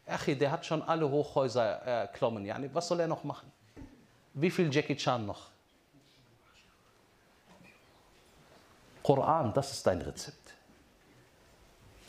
Achi, 0.07 0.37
der 0.37 0.51
hat 0.51 0.65
schon 0.65 0.83
alle 0.83 1.09
Hochhäuser 1.09 1.63
erklommen. 1.63 2.45
Yani, 2.45 2.71
was 2.73 2.87
soll 2.89 3.01
er 3.01 3.09
noch 3.09 3.25
machen? 3.25 3.51
Wie 4.35 4.51
viel 4.51 4.73
Jackie 4.73 4.97
Chan 4.97 5.27
noch? 5.27 5.49
Koran, 9.03 9.53
das 9.55 9.73
ist 9.73 9.87
dein 9.87 10.01
Rezept. 10.03 10.55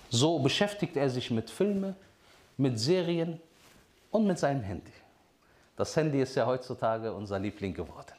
So 0.09 0.37
beschäftigt 0.39 0.97
er 0.97 1.09
sich 1.09 1.31
mit 1.31 1.49
Filmen, 1.49 1.95
mit 2.57 2.79
Serien 2.79 3.41
und 4.11 4.27
mit 4.27 4.37
seinem 4.37 4.61
Handy. 4.61 4.93
Das 5.75 5.95
Handy 5.95 6.21
ist 6.21 6.35
ja 6.35 6.45
heutzutage 6.45 7.11
unser 7.11 7.39
Liebling 7.39 7.73
geworden. 7.73 8.13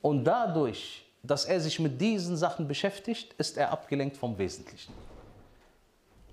Und 0.00 0.24
dadurch, 0.24 1.04
dass 1.22 1.44
er 1.44 1.60
sich 1.60 1.78
mit 1.78 2.00
diesen 2.00 2.36
Sachen 2.36 2.66
beschäftigt, 2.66 3.32
ist 3.34 3.56
er 3.56 3.70
abgelenkt 3.70 4.16
vom 4.16 4.36
Wesentlichen. 4.36 4.92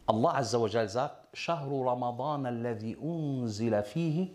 Allah 0.07 0.35
Azza 0.37 0.59
wa 0.59 0.67
Jal 0.67 0.89
sagt, 0.89 1.37
Ramadan 1.47 2.45
unzila 2.99 3.83
fihi 3.83 4.31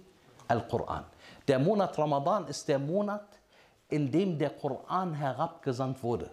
al-Quran. 0.47 1.05
Der 1.49 1.59
Monat 1.59 1.99
Ramadan 1.99 2.47
ist 2.47 2.69
der 2.69 2.79
Monat, 2.79 3.27
in 3.89 4.11
dem 4.11 4.39
der 4.39 4.51
Koran 4.51 5.13
herabgesandt 5.15 6.03
wurde. 6.03 6.31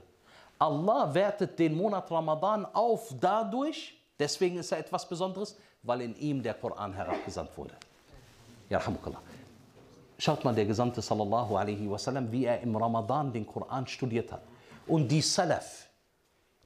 Allah 0.60 1.12
wertet 1.12 1.58
den 1.58 1.76
Monat 1.76 2.10
Ramadan 2.12 2.66
auf 2.66 3.14
dadurch, 3.20 4.00
deswegen 4.20 4.58
ist 4.58 4.72
er 4.72 4.78
etwas 4.78 5.10
Besonderes, 5.10 5.58
weil 5.82 6.02
in 6.02 6.16
ihm 6.18 6.44
der 6.44 6.54
Koran 6.54 6.94
herabgesandt 6.94 7.58
wurde. 7.58 7.74
Ja. 8.70 8.80
Schaut 10.22 10.44
mal, 10.44 10.54
der 10.54 10.66
Gesandte 10.66 11.02
sallallahu 11.02 11.56
alaihi 11.56 11.90
wasallam, 11.90 12.32
wie 12.32 12.46
er 12.46 12.62
im 12.62 12.76
Ramadan 12.76 13.34
den 13.34 13.44
Koran 13.44 13.88
studiert 13.88 14.32
hat. 14.32 14.44
Und 14.86 15.08
die 15.08 15.20
Salaf, 15.20 15.90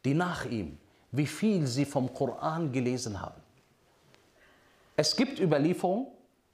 die 0.04 0.14
nach 0.14 0.44
ihm, 0.44 0.78
wie 1.14 1.26
viel 1.26 1.66
sie 1.66 1.86
vom 1.86 2.14
Koran 2.14 2.70
gelesen 2.70 3.22
haben. 3.22 3.42
Es 4.98 5.16
gibt 5.16 5.40
Überlieferungen, 5.40 6.08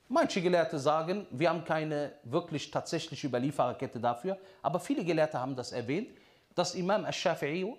manche 0.09 0.43
Gelehrte 0.43 0.77
sagen, 0.77 1.25
wir 1.31 1.49
haben 1.49 1.65
keine 1.65 2.11
wirklich 2.21 2.69
tatsächliche 2.69 3.25
Überliefererkette 3.25 3.99
dafür, 3.99 4.37
aber 4.61 4.79
viele 4.79 5.03
Gelehrte 5.03 5.39
haben 5.39 5.55
das 5.55 5.71
erwähnt, 5.71 6.09
dass 6.53 6.75
Imam 6.75 7.03
al-Shafi'i, 7.03 7.75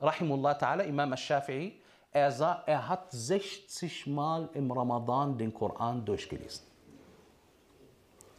rahimullah 0.00 0.58
ta'ala, 0.58 0.82
Imam 0.82 1.12
al-Shafi'i, 1.12 1.74
er, 2.10 2.32
sah, 2.32 2.64
er 2.66 2.88
hat 2.88 3.12
60 3.12 4.08
Mal 4.08 4.48
im 4.54 4.68
Ramadan 4.72 5.38
den 5.38 5.54
Koran 5.54 6.04
durchgelesen. 6.04 6.73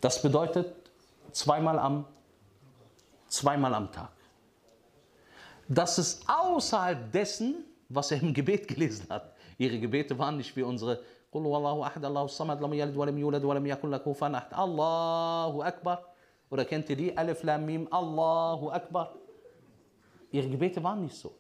Das 0.05 0.21
bedeutet 0.23 0.75
zweimal 1.33 1.79
am, 1.79 2.05
zweimal 3.29 3.75
am 3.75 3.93
Tag. 3.93 4.11
Das 5.69 5.99
ist 5.99 6.25
außerhalb 6.29 7.13
dessen, 7.13 7.65
was 7.89 8.11
er 8.11 8.23
im 8.23 8.35
Gebet 8.35 8.67
gelesen 8.67 9.07
hat. 9.09 9.35
Ihre 9.59 9.79
Gebete 9.79 10.19
waren 10.19 10.37
nicht 10.37 10.57
wie 10.57 10.63
unsere 10.63 11.01
قل 11.33 11.47
هو 11.47 11.57
الله 11.57 11.87
احد 11.87 12.05
الله 12.05 12.25
الصمد 12.25 12.59
لم 12.63 12.73
يلد 12.75 12.97
ولم 12.97 13.19
يولد 13.19 13.45
ولم 13.45 13.67
يكن 13.67 13.91
له 13.91 13.99
كفوا 13.99 14.37
احد 14.37 14.55
الله 14.55 15.69
اكبر 15.69 15.99
oder 16.51 16.65
kennt 16.65 16.91
ihr 16.91 16.97
die 16.97 17.17
Alif 17.17 17.43
Lam 17.45 17.65
Mim 17.67 17.87
Allahu 17.91 18.71
Akbar 18.71 19.15
ihre 20.33 20.49
Gebete 20.49 20.83
waren 20.83 21.03
nicht 21.03 21.15
so 21.15 21.33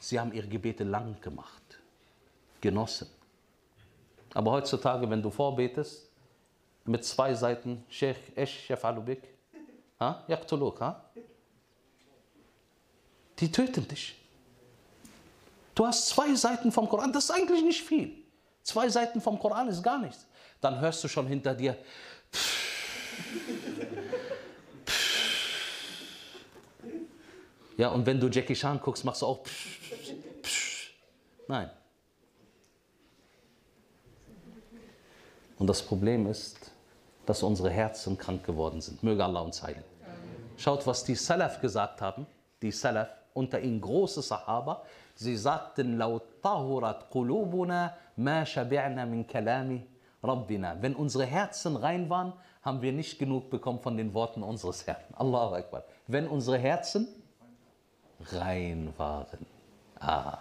sie 0.00 0.18
haben 0.18 0.32
ihre 0.32 0.48
Gebete 0.48 0.82
lang 0.82 1.14
gemacht 1.20 1.78
genossen 2.60 3.06
aber 4.34 4.50
heutzutage 4.50 5.08
wenn 5.08 5.22
du 5.22 5.30
vorbetest 5.30 6.09
mit 6.85 7.05
zwei 7.05 7.33
Seiten 7.33 7.83
Sheikh 7.89 8.35
Esh 8.35 8.69
Yafalu 8.69 9.01
bik 9.01 9.23
ha 9.99 10.23
yaqtuluk 10.27 10.79
die 13.39 13.51
töten 13.51 13.87
dich 13.87 14.15
Du 15.73 15.85
hast 15.85 16.09
zwei 16.09 16.35
Seiten 16.35 16.71
vom 16.71 16.87
Koran, 16.87 17.13
das 17.13 17.25
ist 17.25 17.31
eigentlich 17.31 17.63
nicht 17.63 17.81
viel. 17.81 18.13
Zwei 18.61 18.89
Seiten 18.89 19.21
vom 19.21 19.39
Koran 19.39 19.67
ist 19.69 19.81
gar 19.81 19.99
nichts. 19.99 20.27
Dann 20.59 20.79
hörst 20.79 21.03
du 21.03 21.07
schon 21.07 21.27
hinter 21.27 21.55
dir. 21.55 21.77
Ja, 27.77 27.89
und 27.89 28.05
wenn 28.05 28.19
du 28.19 28.27
Jackie 28.27 28.53
Chan 28.53 28.79
guckst, 28.79 29.03
machst 29.05 29.21
du 29.21 29.25
auch. 29.25 29.43
Nein. 31.47 31.69
Und 35.57 35.67
das 35.67 35.81
Problem 35.81 36.27
ist, 36.27 36.70
dass 37.25 37.43
unsere 37.43 37.69
Herzen 37.69 38.17
krank 38.17 38.43
geworden 38.43 38.81
sind. 38.81 39.03
Möge 39.03 39.23
Allah 39.23 39.41
uns 39.41 39.61
heilen. 39.63 39.83
Schaut, 40.57 40.85
was 40.85 41.03
die 41.03 41.15
Salaf 41.15 41.61
gesagt 41.61 42.01
haben. 42.01 42.27
Die 42.61 42.71
Salaf, 42.71 43.09
unter 43.33 43.59
ihnen 43.59 43.81
große 43.81 44.21
Sahaba. 44.21 44.83
Sie 45.15 45.35
sagten, 45.35 45.97
laut 45.97 46.23
tahurat 46.41 47.09
qulubuna 47.09 47.95
ma 48.17 48.43
shabi'na 48.43 49.05
min 49.05 49.25
kalami 49.25 49.85
rabbina. 50.23 50.75
Wenn 50.81 50.95
unsere 50.95 51.25
Herzen 51.25 51.75
rein 51.75 52.09
waren, 52.09 52.33
haben 52.63 52.81
wir 52.81 52.91
nicht 52.91 53.17
genug 53.17 53.49
bekommen 53.49 53.79
von 53.79 53.97
den 53.97 54.13
Worten 54.13 54.43
unseres 54.43 54.85
Herrn. 54.85 55.01
Allahu 55.15 55.55
Akbar. 55.55 55.83
Wenn 56.07 56.27
unsere 56.27 56.57
Herzen 56.57 57.07
rein 58.31 58.93
waren. 58.97 59.45
Ah, 59.99 60.37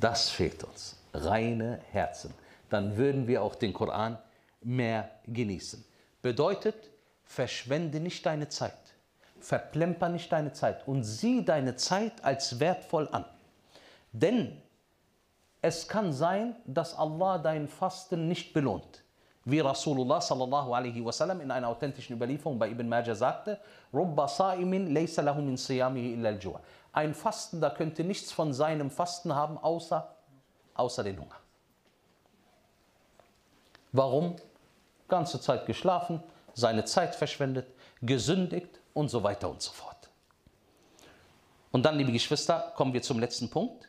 das 0.00 0.28
fehlt 0.30 0.62
uns. 0.64 0.96
Reine 1.12 1.80
Herzen. 1.90 2.32
Dann 2.70 2.96
würden 2.96 3.26
wir 3.26 3.42
auch 3.42 3.54
den 3.54 3.72
Koran 3.72 4.18
mehr 4.62 5.10
genießen. 5.26 5.84
Bedeutet, 6.22 6.90
verschwende 7.24 8.00
nicht 8.00 8.24
deine 8.24 8.48
Zeit. 8.48 8.72
Verplemper 9.40 10.08
nicht 10.08 10.32
deine 10.32 10.52
Zeit 10.52 10.86
und 10.88 11.04
sieh 11.04 11.44
deine 11.44 11.76
Zeit 11.76 12.24
als 12.24 12.58
wertvoll 12.58 13.08
an. 13.12 13.24
Denn 14.12 14.60
es 15.60 15.88
kann 15.88 16.12
sein, 16.12 16.56
dass 16.64 16.96
Allah 16.96 17.38
dein 17.38 17.68
Fasten 17.68 18.28
nicht 18.28 18.52
belohnt. 18.52 19.02
Wie 19.44 19.60
Rasulullah 19.60 20.20
sallallahu 20.20 20.74
alaihi 20.74 21.04
wasallam 21.04 21.40
in 21.40 21.50
einer 21.52 21.68
authentischen 21.68 22.16
Überlieferung 22.16 22.58
bei 22.58 22.68
Ibn 22.68 22.88
Majah 22.88 23.14
sagte, 23.14 23.60
Ein 26.92 27.14
Fastender 27.14 27.70
könnte 27.70 28.02
nichts 28.04 28.32
von 28.32 28.52
seinem 28.52 28.90
Fasten 28.90 29.34
haben, 29.34 29.58
außer, 29.58 30.16
außer 30.74 31.04
den 31.04 31.20
Hunger. 31.20 31.36
Warum? 33.96 34.36
Ganze 35.08 35.40
Zeit 35.40 35.64
geschlafen, 35.64 36.22
seine 36.52 36.84
Zeit 36.84 37.14
verschwendet, 37.14 37.66
gesündigt 38.02 38.80
und 38.92 39.08
so 39.08 39.22
weiter 39.22 39.48
und 39.48 39.62
so 39.62 39.72
fort. 39.72 40.10
Und 41.72 41.84
dann, 41.84 41.96
liebe 41.96 42.12
Geschwister, 42.12 42.72
kommen 42.76 42.92
wir 42.92 43.00
zum 43.00 43.18
letzten 43.20 43.48
Punkt. 43.48 43.88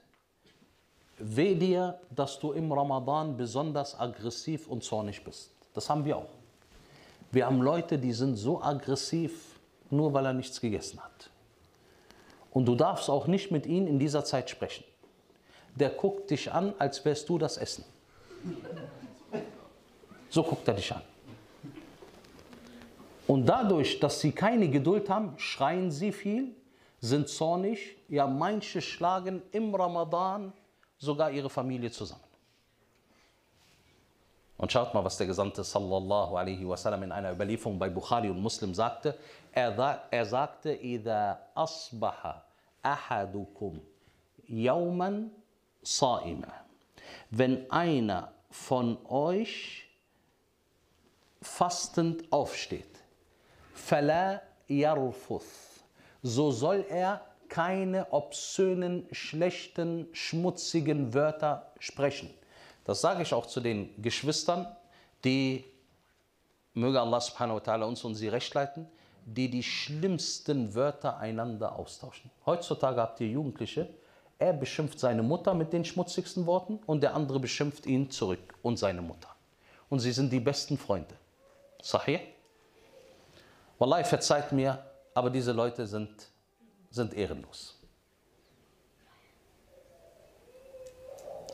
Weh 1.17 1.55
dir, 1.55 1.99
dass 2.09 2.39
du 2.39 2.53
im 2.53 2.71
Ramadan 2.71 3.35
besonders 3.35 3.99
aggressiv 3.99 4.67
und 4.67 4.83
zornig 4.83 5.23
bist. 5.23 5.51
Das 5.73 5.89
haben 5.89 6.05
wir 6.05 6.17
auch. 6.17 6.29
Wir 7.31 7.45
haben 7.45 7.61
Leute, 7.61 7.97
die 7.97 8.13
sind 8.13 8.37
so 8.37 8.61
aggressiv, 8.61 9.59
nur 9.89 10.13
weil 10.13 10.25
er 10.25 10.33
nichts 10.33 10.61
gegessen 10.61 11.01
hat. 11.03 11.29
Und 12.51 12.65
du 12.65 12.75
darfst 12.75 13.09
auch 13.09 13.27
nicht 13.27 13.51
mit 13.51 13.65
ihnen 13.65 13.87
in 13.87 13.99
dieser 13.99 14.23
Zeit 14.23 14.49
sprechen. 14.49 14.85
Der 15.75 15.89
guckt 15.89 16.29
dich 16.29 16.51
an, 16.51 16.73
als 16.79 17.03
wärst 17.03 17.27
du 17.27 17.37
das 17.37 17.57
Essen. 17.57 17.83
So 20.36 20.42
guckt 20.42 20.66
er 20.68 20.74
dich 20.74 20.92
an. 20.92 21.02
Und 23.26 23.46
dadurch, 23.46 24.00
dass 24.00 24.20
sie 24.20 24.32
keine 24.32 24.68
Geduld 24.68 25.08
haben, 25.08 25.34
schreien 25.38 25.90
sie 25.90 26.12
viel, 26.12 26.54
sind 27.00 27.28
zornig. 27.28 27.96
Ja, 28.08 28.26
manche 28.26 28.80
schlagen 28.80 29.42
im 29.52 29.74
Ramadan 29.74 30.52
sogar 30.98 31.30
ihre 31.30 31.50
Familie 31.50 31.90
zusammen. 31.90 32.22
Und 34.56 34.70
schaut 34.70 34.94
mal, 34.94 35.04
was 35.04 35.16
der 35.16 35.26
Gesandte 35.26 35.64
sallallahu 35.64 36.36
alaihi 36.36 36.68
wasallam 36.68 37.02
in 37.02 37.10
einer 37.10 37.32
Überlieferung 37.32 37.78
bei 37.78 37.90
Bukhari 37.90 38.30
und 38.30 38.40
Muslim 38.40 38.74
sagte. 38.74 39.18
Er, 39.50 39.76
er 40.10 40.24
sagte, 40.24 40.74
إِذَا 40.74 41.36
أَصْبَحَ 41.56 42.42
أَحَدُكُمْ 42.84 43.80
يَوْمًا 44.48 45.28
صَائِمًا 45.82 46.52
Wenn 47.30 47.70
einer 47.70 48.32
von 48.50 48.98
euch 49.06 49.85
fastend 51.46 52.30
aufsteht, 52.32 52.86
فَلَا 53.74 54.40
يَرْفُث 54.68 55.42
So 56.22 56.50
soll 56.50 56.84
er 56.88 57.20
keine 57.48 58.12
obszönen, 58.12 59.06
schlechten, 59.12 60.08
schmutzigen 60.12 61.12
Wörter 61.12 61.72
sprechen. 61.78 62.30
Das 62.84 63.00
sage 63.00 63.22
ich 63.22 63.34
auch 63.34 63.46
zu 63.46 63.60
den 63.60 64.00
Geschwistern, 64.00 64.66
die, 65.24 65.64
möge 66.74 67.00
Allah 67.00 67.20
subhanahu 67.20 67.56
wa 67.56 67.60
ta'ala 67.60 67.84
uns 67.84 68.02
und 68.04 68.14
sie 68.14 68.28
recht 68.28 68.54
leiten, 68.54 68.86
die 69.24 69.50
die 69.50 69.62
schlimmsten 69.62 70.74
Wörter 70.74 71.18
einander 71.18 71.76
austauschen. 71.76 72.30
Heutzutage 72.46 73.00
habt 73.00 73.20
ihr 73.20 73.28
Jugendliche, 73.28 73.88
er 74.38 74.52
beschimpft 74.52 74.98
seine 74.98 75.22
Mutter 75.22 75.54
mit 75.54 75.72
den 75.72 75.84
schmutzigsten 75.84 76.46
Worten 76.46 76.80
und 76.86 77.02
der 77.02 77.14
andere 77.14 77.38
beschimpft 77.38 77.86
ihn 77.86 78.10
zurück 78.10 78.54
und 78.62 78.78
seine 78.78 79.02
Mutter. 79.02 79.28
Und 79.88 80.00
sie 80.00 80.12
sind 80.12 80.32
die 80.32 80.40
besten 80.40 80.78
Freunde. 80.78 81.14
Sahih? 81.87 82.19
Wallahi, 83.79 84.03
verzeiht 84.03 84.51
mir, 84.51 84.77
aber 85.13 85.29
diese 85.29 85.53
Leute 85.53 85.87
sind, 85.87 86.09
sind 86.89 87.13
ehrenlos. 87.13 87.79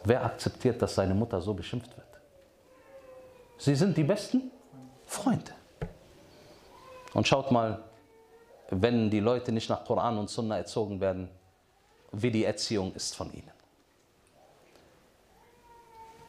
Wer 0.04 0.26
akzeptiert, 0.26 0.82
dass 0.82 0.96
seine 0.96 1.14
Mutter 1.14 1.40
so 1.40 1.54
beschimpft 1.54 1.96
wird? 1.96 2.08
Sie 3.60 3.76
sind 3.76 3.96
die 3.96 4.04
besten 4.04 4.52
Freunde. 5.06 5.54
Und 7.14 7.28
schaut 7.28 7.52
mal, 7.52 7.84
wenn 8.72 9.12
die 9.12 9.20
Leute 9.20 9.52
nicht 9.52 9.70
nach 9.70 9.86
Koran 9.86 10.18
und 10.18 10.32
Sunna 10.32 10.58
erzogen 10.58 11.00
werden, 11.00 11.30
wie 12.12 12.32
die 12.32 12.44
Erziehung 12.44 12.92
ist 12.96 13.16
von 13.16 13.32
ihnen. 13.32 13.52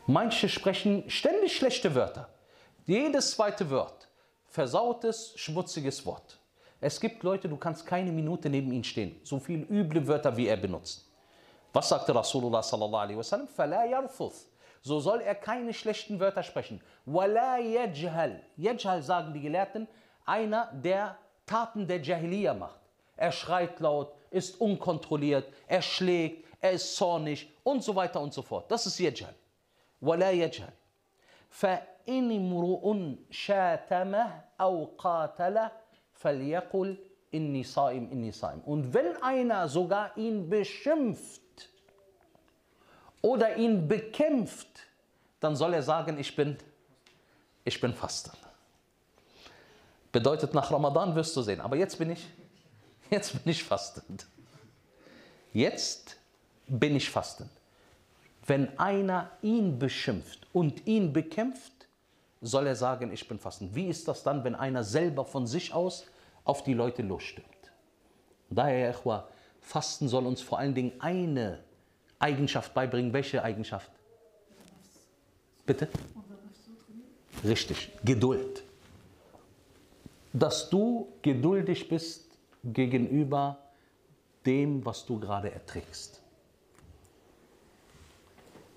Manche 0.07 0.51
sprechen 0.51 1.09
ständig 1.09 1.57
schlechte 1.57 1.95
Wörter. 1.95 2.29
Jedes 2.87 3.31
zweite 3.31 3.71
Wort. 3.71 4.09
Versautes, 4.47 5.33
schmutziges 5.37 6.05
Wort. 6.05 6.39
Es 6.83 7.01
gibt 7.01 7.23
Leute, 7.23 7.49
du 7.49 7.57
kannst 7.57 7.87
keine 7.87 8.13
Minute 8.13 8.51
neben 8.51 8.71
ihnen 8.73 8.85
stehen. 8.85 9.19
So 9.25 9.39
viele 9.39 9.65
üble 9.65 10.07
Wörter, 10.07 10.37
wie 10.37 10.49
er 10.49 10.59
benutzt. 10.59 11.09
Was 11.73 11.89
sagte 11.89 12.15
Rasulullah 12.15 12.63
sallallahu 12.63 13.01
alaihi 13.01 13.17
wasallam? 13.17 13.49
Fala 13.49 13.87
yarfuth. 13.87 14.35
So 14.83 15.01
soll 15.01 15.23
er 15.23 15.35
keine 15.35 15.73
schlechten 15.73 16.21
Wörter 16.21 16.43
sprechen. 16.43 16.79
Wala 17.07 17.57
yajhal. 17.57 18.43
Yajhal 18.59 19.03
sagen 19.03 19.33
die 19.33 19.41
Gelehrten, 19.41 19.89
einer, 20.27 20.71
der 20.75 21.17
Taten 21.47 21.87
der 21.87 22.03
Jahiliya 22.03 22.53
macht. 22.53 22.81
Er 23.17 23.33
schreit 23.33 23.81
laut, 23.81 24.13
ist 24.31 24.61
unkontrolliert, 24.61 25.51
er 25.67 25.81
schlägt, 25.81 26.45
er 26.61 26.73
ist 26.73 26.95
zornig 26.97 27.51
und 27.63 27.83
so 27.83 27.97
weiter 27.97 28.21
und 28.21 28.35
so 28.35 28.43
fort. 28.43 28.71
Das 28.71 28.85
ist 28.85 28.99
Yajhal. 28.99 29.35
Wala 30.01 30.31
yajhal. 30.31 30.73
فإن 32.04 32.32
امرؤ 32.32 33.16
شاتمه 33.32 34.42
أو 34.62 34.86
قاتله 34.98 35.72
فليقل 36.14 36.98
إني 37.34 37.64
صائم 37.64 38.10
إني 38.12 38.32
صائم 38.32 38.62
und 38.66 38.94
wenn 38.94 39.22
einer 39.22 39.68
sogar 39.68 40.18
ihn 40.18 40.50
beschimpft 40.50 41.70
oder 43.22 43.58
ihn 43.58 43.88
bekämpft 43.88 44.88
dann 45.40 45.56
soll 45.56 45.74
er 45.74 45.84
sagen 45.84 46.20
ich 46.20 46.36
bin 46.36 46.58
ich 47.64 47.80
bin 47.80 47.94
fasten 47.94 48.32
bedeutet 50.12 50.54
nach 50.54 50.72
Ramadan 50.72 51.16
wirst 51.16 51.36
du 51.36 51.42
sehen 51.42 51.62
aber 51.62 51.76
jetzt 51.76 51.98
bin 52.00 52.10
ich 52.10 52.28
jetzt 53.12 53.32
bin 53.34 53.52
ich 53.52 53.64
fastend 53.64 54.26
jetzt 55.54 56.18
bin 56.68 56.96
ich 56.96 57.10
fastend 57.10 57.52
wenn 58.50 58.80
einer 58.80 59.30
ihn 59.44 59.78
beschimpft 59.78 60.48
und 60.54 60.88
ihn 60.88 61.14
bekämpft, 61.14 61.73
soll 62.45 62.67
er 62.67 62.77
sagen, 62.77 63.11
ich 63.13 63.27
bin 63.27 63.39
fastend. 63.39 63.75
Wie 63.75 63.87
ist 63.87 64.07
das 64.07 64.23
dann, 64.23 64.45
wenn 64.45 64.55
einer 64.55 64.85
selber 64.85 65.25
von 65.25 65.47
sich 65.47 65.73
aus 65.73 66.05
auf 66.45 66.63
die 66.63 66.75
Leute 66.75 67.03
losstürmt? 67.03 67.49
Daher, 68.51 68.91
Echwa, 68.91 69.29
Fasten 69.61 70.09
soll 70.09 70.27
uns 70.27 70.43
vor 70.43 70.59
allen 70.59 70.75
Dingen 70.75 70.93
eine 71.01 71.65
Eigenschaft 72.19 72.75
beibringen. 72.75 73.13
Welche 73.13 73.43
Eigenschaft? 73.43 73.91
Bitte? 75.65 75.89
Richtig, 77.43 77.91
Geduld. 78.05 78.63
Dass 80.35 80.69
du 80.69 81.09
geduldig 81.23 81.89
bist 81.89 82.27
gegenüber 82.63 83.59
dem, 84.45 84.85
was 84.85 85.07
du 85.07 85.19
gerade 85.19 85.51
erträgst. 85.51 86.24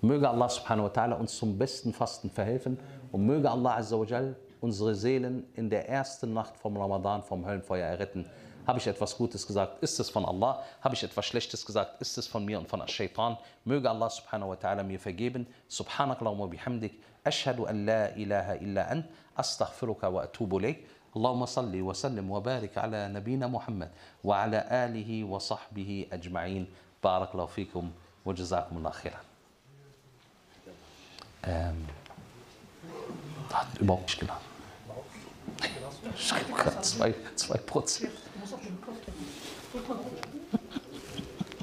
Möge 0.00 0.28
Allah 0.28 0.48
subhanahu 0.48 0.84
wa 0.84 0.90
ta'ala 0.90 1.16
uns 1.16 1.36
zum 1.36 1.58
besten 1.58 1.92
Fasten 1.92 2.30
verhelfen 2.30 2.78
und 3.10 3.26
möge 3.26 3.50
Allah 3.50 3.76
azza 3.76 3.98
wa 3.98 4.04
jal 4.04 4.36
unsere 4.60 4.94
Seelen 4.94 5.44
in 5.54 5.70
der 5.70 5.88
ersten 5.88 6.32
Nacht 6.32 6.56
vom 6.56 6.76
Ramadan 6.76 7.22
vom 7.22 7.44
Höllenfeuer 7.44 7.86
erretten. 7.86 8.24
Habe 8.66 8.78
ich 8.78 8.86
etwas 8.86 9.16
Gutes 9.16 9.46
gesagt, 9.46 9.82
ist 9.82 9.98
es 9.98 10.10
von 10.10 10.24
Allah. 10.24 10.62
Habe 10.82 10.94
ich 10.94 11.02
etwas 11.02 11.26
Schlechtes 11.26 11.64
gesagt, 11.64 12.00
ist 12.00 12.18
es 12.18 12.26
von 12.26 12.44
mir 12.44 12.58
und 12.58 12.68
von 12.68 12.80
Ash-Shaytan. 12.80 13.38
Möge 13.64 13.88
Allah 13.88 14.10
subhanahu 14.10 14.50
wa 14.50 14.54
ta'ala 14.54 14.82
mir 14.82 15.00
vergeben. 15.00 15.46
Subhanakallahumma 15.68 16.46
bihamdik. 16.46 16.92
Ashhadu 17.24 17.64
an 17.64 17.86
la 17.86 18.08
ilaha 18.08 18.54
illa 18.56 18.82
ant. 18.88 19.06
Astaghfiruka 19.36 20.12
wa 20.12 20.22
atubu 20.22 20.60
ilayk. 20.60 20.84
اللهم 21.16 21.46
صل 21.46 21.80
وسلم 21.80 22.30
وبارك 22.30 22.78
على 22.78 23.08
نبينا 23.08 23.46
محمد 23.46 23.90
وعلى 24.24 24.68
آله 24.70 25.24
وصحبه 25.24 26.06
أجمعين 26.12 26.66
بارك 27.04 27.32
الله 27.32 27.46
فيكم 27.46 27.90
وجزاكم 28.24 28.76
الله 28.76 28.90
خيرا 28.90 29.27
ähm, 31.44 31.86
hat 33.52 33.66
überhaupt 33.78 34.06
nicht 34.06 34.20
gelassen. 34.20 34.44
Schreibe 36.16 36.52
gerade 36.52 36.76
2%. 36.78 36.82
Zwei, 36.82 37.14
zwei 37.34 37.58
Prozent. 37.58 38.10